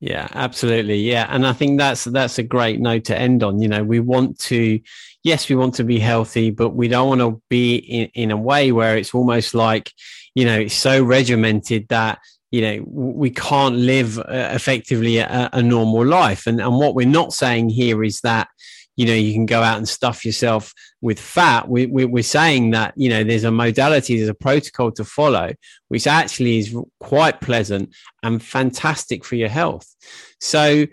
Yeah, 0.00 0.28
absolutely. 0.32 0.98
Yeah, 0.98 1.26
and 1.28 1.44
I 1.44 1.52
think 1.52 1.78
that's 1.78 2.04
that's 2.04 2.38
a 2.38 2.44
great 2.44 2.78
note 2.80 3.04
to 3.06 3.18
end 3.18 3.42
on. 3.42 3.60
You 3.60 3.66
know, 3.66 3.82
we 3.82 3.98
want 3.98 4.38
to, 4.40 4.78
yes, 5.24 5.48
we 5.48 5.56
want 5.56 5.74
to 5.74 5.84
be 5.84 5.98
healthy, 5.98 6.50
but 6.50 6.70
we 6.70 6.86
don't 6.86 7.08
want 7.08 7.20
to 7.20 7.42
be 7.48 7.76
in, 7.76 8.10
in 8.14 8.30
a 8.30 8.36
way 8.36 8.70
where 8.70 8.96
it's 8.96 9.12
almost 9.12 9.54
like, 9.54 9.90
you 10.38 10.44
know, 10.44 10.60
it's 10.60 10.74
so 10.74 11.02
regimented 11.02 11.88
that 11.88 12.20
you 12.52 12.60
know 12.62 12.84
we 12.86 13.28
can't 13.28 13.74
live 13.74 14.20
uh, 14.20 14.52
effectively 14.52 15.18
a, 15.18 15.50
a 15.52 15.60
normal 15.60 16.06
life. 16.06 16.46
And 16.46 16.60
and 16.60 16.78
what 16.78 16.94
we're 16.94 17.08
not 17.08 17.32
saying 17.32 17.70
here 17.70 18.04
is 18.04 18.20
that 18.20 18.46
you 18.94 19.04
know 19.04 19.14
you 19.14 19.32
can 19.32 19.46
go 19.46 19.62
out 19.62 19.78
and 19.78 19.88
stuff 19.88 20.24
yourself 20.24 20.72
with 21.00 21.18
fat. 21.18 21.68
We, 21.68 21.86
we, 21.86 22.04
we're 22.04 22.22
saying 22.22 22.70
that 22.70 22.94
you 22.96 23.08
know 23.08 23.24
there's 23.24 23.42
a 23.42 23.50
modality 23.50 24.16
there's 24.16 24.28
a 24.28 24.44
protocol 24.48 24.92
to 24.92 25.04
follow 25.04 25.54
which 25.88 26.06
actually 26.06 26.58
is 26.58 26.76
quite 27.00 27.40
pleasant 27.40 27.92
and 28.22 28.40
fantastic 28.40 29.24
for 29.24 29.34
your 29.34 29.48
health. 29.48 29.92
So 30.40 30.86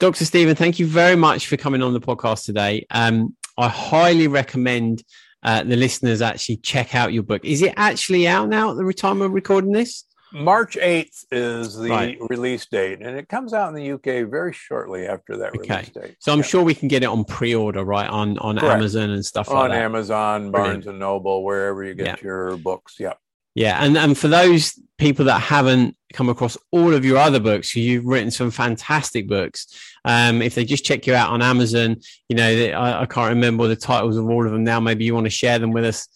dr 0.00 0.24
stephen 0.24 0.56
thank 0.56 0.80
you 0.80 0.86
very 0.86 1.14
much 1.14 1.46
for 1.46 1.56
coming 1.56 1.82
on 1.82 1.94
the 1.94 2.00
podcast 2.00 2.44
today. 2.44 2.84
Um, 2.90 3.34
i 3.56 3.66
highly 3.66 4.28
recommend 4.28 5.02
uh, 5.44 5.62
the 5.62 5.76
listeners 5.76 6.22
actually 6.22 6.56
check 6.56 6.94
out 6.94 7.12
your 7.12 7.22
book 7.22 7.44
is 7.44 7.62
it 7.62 7.74
actually 7.76 8.26
out 8.26 8.48
now 8.48 8.70
at 8.70 8.76
the 8.76 8.92
time 8.92 9.22
of 9.22 9.32
recording 9.32 9.72
this 9.72 10.04
March 10.34 10.76
8th 10.76 11.26
is 11.30 11.76
the 11.76 11.88
right. 11.88 12.18
release 12.28 12.66
date, 12.66 13.00
and 13.00 13.16
it 13.16 13.28
comes 13.28 13.54
out 13.54 13.68
in 13.68 13.74
the 13.76 13.92
UK 13.92 14.28
very 14.28 14.52
shortly 14.52 15.06
after 15.06 15.36
that 15.36 15.54
okay. 15.56 15.76
release 15.76 15.90
date. 15.90 16.16
So 16.18 16.32
I'm 16.32 16.40
yeah. 16.40 16.44
sure 16.44 16.64
we 16.64 16.74
can 16.74 16.88
get 16.88 17.04
it 17.04 17.06
on 17.06 17.24
pre-order, 17.24 17.84
right, 17.84 18.10
on 18.10 18.36
on 18.38 18.58
Correct. 18.58 18.74
Amazon 18.74 19.10
and 19.10 19.24
stuff 19.24 19.48
on 19.48 19.54
like 19.54 19.70
that. 19.70 19.76
On 19.76 19.82
Amazon, 19.82 20.50
Barnes 20.50 20.88
and 20.88 20.98
Noble, 20.98 21.44
wherever 21.44 21.84
you 21.84 21.94
get 21.94 22.06
yeah. 22.06 22.16
your 22.20 22.56
books. 22.56 22.96
Yeah. 22.98 23.12
Yeah, 23.54 23.78
and 23.84 23.96
and 23.96 24.18
for 24.18 24.26
those 24.26 24.76
people 24.98 25.26
that 25.26 25.40
haven't 25.40 25.96
come 26.12 26.28
across 26.28 26.58
all 26.72 26.92
of 26.92 27.04
your 27.04 27.18
other 27.18 27.38
books, 27.38 27.76
you've 27.76 28.04
written 28.04 28.32
some 28.32 28.50
fantastic 28.50 29.28
books. 29.28 29.68
Um, 30.04 30.42
if 30.42 30.54
they 30.54 30.64
just 30.64 30.84
check 30.84 31.06
you 31.06 31.14
out 31.14 31.30
on 31.30 31.42
Amazon, 31.42 31.96
you 32.28 32.36
know, 32.36 32.46
I, 32.46 33.02
I 33.02 33.06
can't 33.06 33.30
remember 33.30 33.68
the 33.68 33.76
titles 33.76 34.16
of 34.16 34.28
all 34.28 34.44
of 34.44 34.52
them 34.52 34.64
now. 34.64 34.80
Maybe 34.80 35.04
you 35.04 35.14
want 35.14 35.26
to 35.26 35.30
share 35.30 35.58
them 35.58 35.72
with 35.72 35.84
us. 35.84 36.08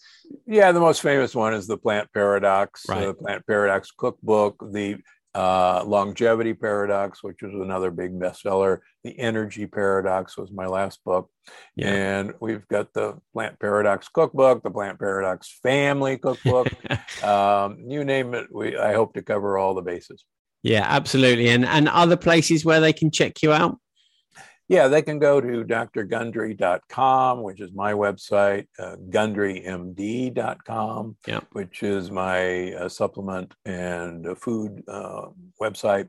Yeah, 0.45 0.71
the 0.71 0.79
most 0.79 1.01
famous 1.01 1.33
one 1.33 1.53
is 1.53 1.67
the 1.67 1.77
Plant 1.77 2.09
Paradox, 2.13 2.85
right. 2.87 3.05
the 3.05 3.13
Plant 3.13 3.45
Paradox 3.47 3.91
Cookbook, 3.91 4.63
the 4.71 4.97
uh, 5.35 5.83
Longevity 5.85 6.53
Paradox, 6.53 7.23
which 7.23 7.41
was 7.41 7.53
another 7.53 7.91
big 7.91 8.19
bestseller. 8.19 8.79
The 9.03 9.17
Energy 9.17 9.65
Paradox 9.65 10.37
was 10.37 10.51
my 10.51 10.65
last 10.65 11.03
book. 11.03 11.29
Yeah. 11.75 11.93
And 11.93 12.33
we've 12.39 12.67
got 12.67 12.93
the 12.93 13.19
Plant 13.33 13.59
Paradox 13.59 14.07
Cookbook, 14.09 14.63
the 14.63 14.71
Plant 14.71 14.99
Paradox 14.99 15.59
Family 15.63 16.17
Cookbook. 16.17 16.67
um, 17.23 17.77
you 17.87 18.03
name 18.03 18.33
it, 18.33 18.47
we 18.51 18.77
I 18.77 18.93
hope 18.93 19.13
to 19.13 19.21
cover 19.21 19.57
all 19.57 19.75
the 19.75 19.81
bases. 19.81 20.25
Yeah, 20.63 20.85
absolutely. 20.87 21.49
And 21.49 21.65
and 21.65 21.87
other 21.87 22.17
places 22.17 22.65
where 22.65 22.79
they 22.79 22.93
can 22.93 23.11
check 23.11 23.41
you 23.41 23.51
out? 23.51 23.77
Yeah, 24.69 24.87
they 24.87 25.01
can 25.01 25.17
go 25.17 25.41
to 25.41 25.65
drgundry.com, 25.65 27.41
which 27.41 27.59
is 27.59 27.73
my 27.73 27.93
website, 27.93 28.67
uh, 28.77 28.97
gundrymd.com, 29.09 31.17
yeah. 31.25 31.39
which 31.53 31.81
is 31.81 32.11
my 32.11 32.73
uh, 32.73 32.87
supplement 32.87 33.55
and 33.65 34.27
uh, 34.27 34.35
food 34.35 34.83
uh, 34.87 35.29
website. 35.59 36.07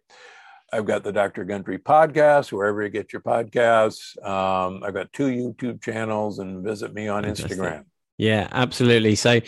I've 0.72 0.84
got 0.84 1.02
the 1.04 1.12
Dr. 1.12 1.46
Gundry 1.46 1.78
podcast, 1.78 2.52
wherever 2.52 2.82
you 2.82 2.90
get 2.90 3.14
your 3.14 3.22
podcasts. 3.22 4.22
Um, 4.22 4.82
I've 4.84 4.94
got 4.94 5.10
two 5.14 5.28
YouTube 5.28 5.82
channels 5.82 6.38
and 6.38 6.62
visit 6.62 6.92
me 6.92 7.08
on 7.08 7.24
Instagram. 7.24 7.86
Yeah, 8.18 8.46
absolutely. 8.52 9.14
So 9.14 9.40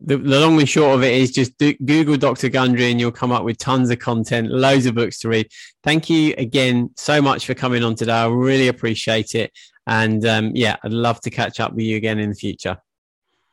the, 0.00 0.16
the, 0.16 0.40
long 0.40 0.58
and 0.58 0.68
short 0.68 0.94
of 0.94 1.02
it 1.02 1.14
is 1.14 1.32
just 1.32 1.56
do, 1.58 1.74
Google 1.84 2.16
Dr. 2.16 2.48
Gundry 2.48 2.90
and 2.90 3.00
you'll 3.00 3.10
come 3.10 3.32
up 3.32 3.44
with 3.44 3.58
tons 3.58 3.90
of 3.90 3.98
content, 3.98 4.50
loads 4.50 4.86
of 4.86 4.94
books 4.94 5.18
to 5.20 5.28
read. 5.28 5.48
Thank 5.82 6.08
you 6.08 6.34
again 6.38 6.90
so 6.96 7.20
much 7.20 7.46
for 7.46 7.54
coming 7.54 7.82
on 7.82 7.94
today. 7.94 8.12
I 8.12 8.26
really 8.26 8.68
appreciate 8.68 9.34
it. 9.34 9.52
And 9.86 10.24
um, 10.26 10.52
yeah, 10.54 10.76
I'd 10.84 10.92
love 10.92 11.20
to 11.22 11.30
catch 11.30 11.60
up 11.60 11.72
with 11.72 11.84
you 11.84 11.96
again 11.96 12.18
in 12.18 12.28
the 12.28 12.36
future. 12.36 12.78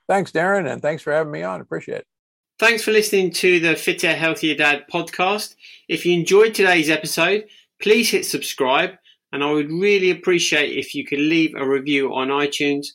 Thanks, 0.07 0.31
Darren, 0.31 0.71
and 0.71 0.81
thanks 0.81 1.01
for 1.01 1.13
having 1.13 1.31
me 1.31 1.41
on. 1.41 1.61
Appreciate 1.61 1.99
it. 1.99 2.07
Thanks 2.59 2.83
for 2.83 2.91
listening 2.91 3.31
to 3.31 3.59
the 3.59 3.75
Fitter, 3.75 4.13
Healthier 4.13 4.55
Dad 4.55 4.85
podcast. 4.91 5.55
If 5.87 6.05
you 6.05 6.13
enjoyed 6.13 6.53
today's 6.53 6.89
episode, 6.89 7.45
please 7.81 8.09
hit 8.11 8.25
subscribe. 8.25 8.91
And 9.33 9.43
I 9.43 9.51
would 9.51 9.71
really 9.71 10.11
appreciate 10.11 10.77
if 10.77 10.95
you 10.95 11.05
could 11.05 11.19
leave 11.19 11.55
a 11.55 11.67
review 11.67 12.13
on 12.13 12.29
iTunes 12.29 12.87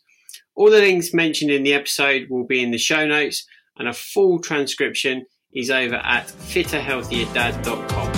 all 0.61 0.70
the 0.70 0.78
links 0.78 1.14
mentioned 1.14 1.50
in 1.50 1.62
the 1.62 1.72
episode 1.72 2.26
will 2.28 2.44
be 2.44 2.62
in 2.62 2.70
the 2.70 2.76
show 2.76 3.06
notes, 3.06 3.46
and 3.78 3.88
a 3.88 3.94
full 3.94 4.38
transcription 4.38 5.24
is 5.54 5.70
over 5.70 5.94
at 5.94 6.26
fitterhealthierdad.com. 6.26 8.09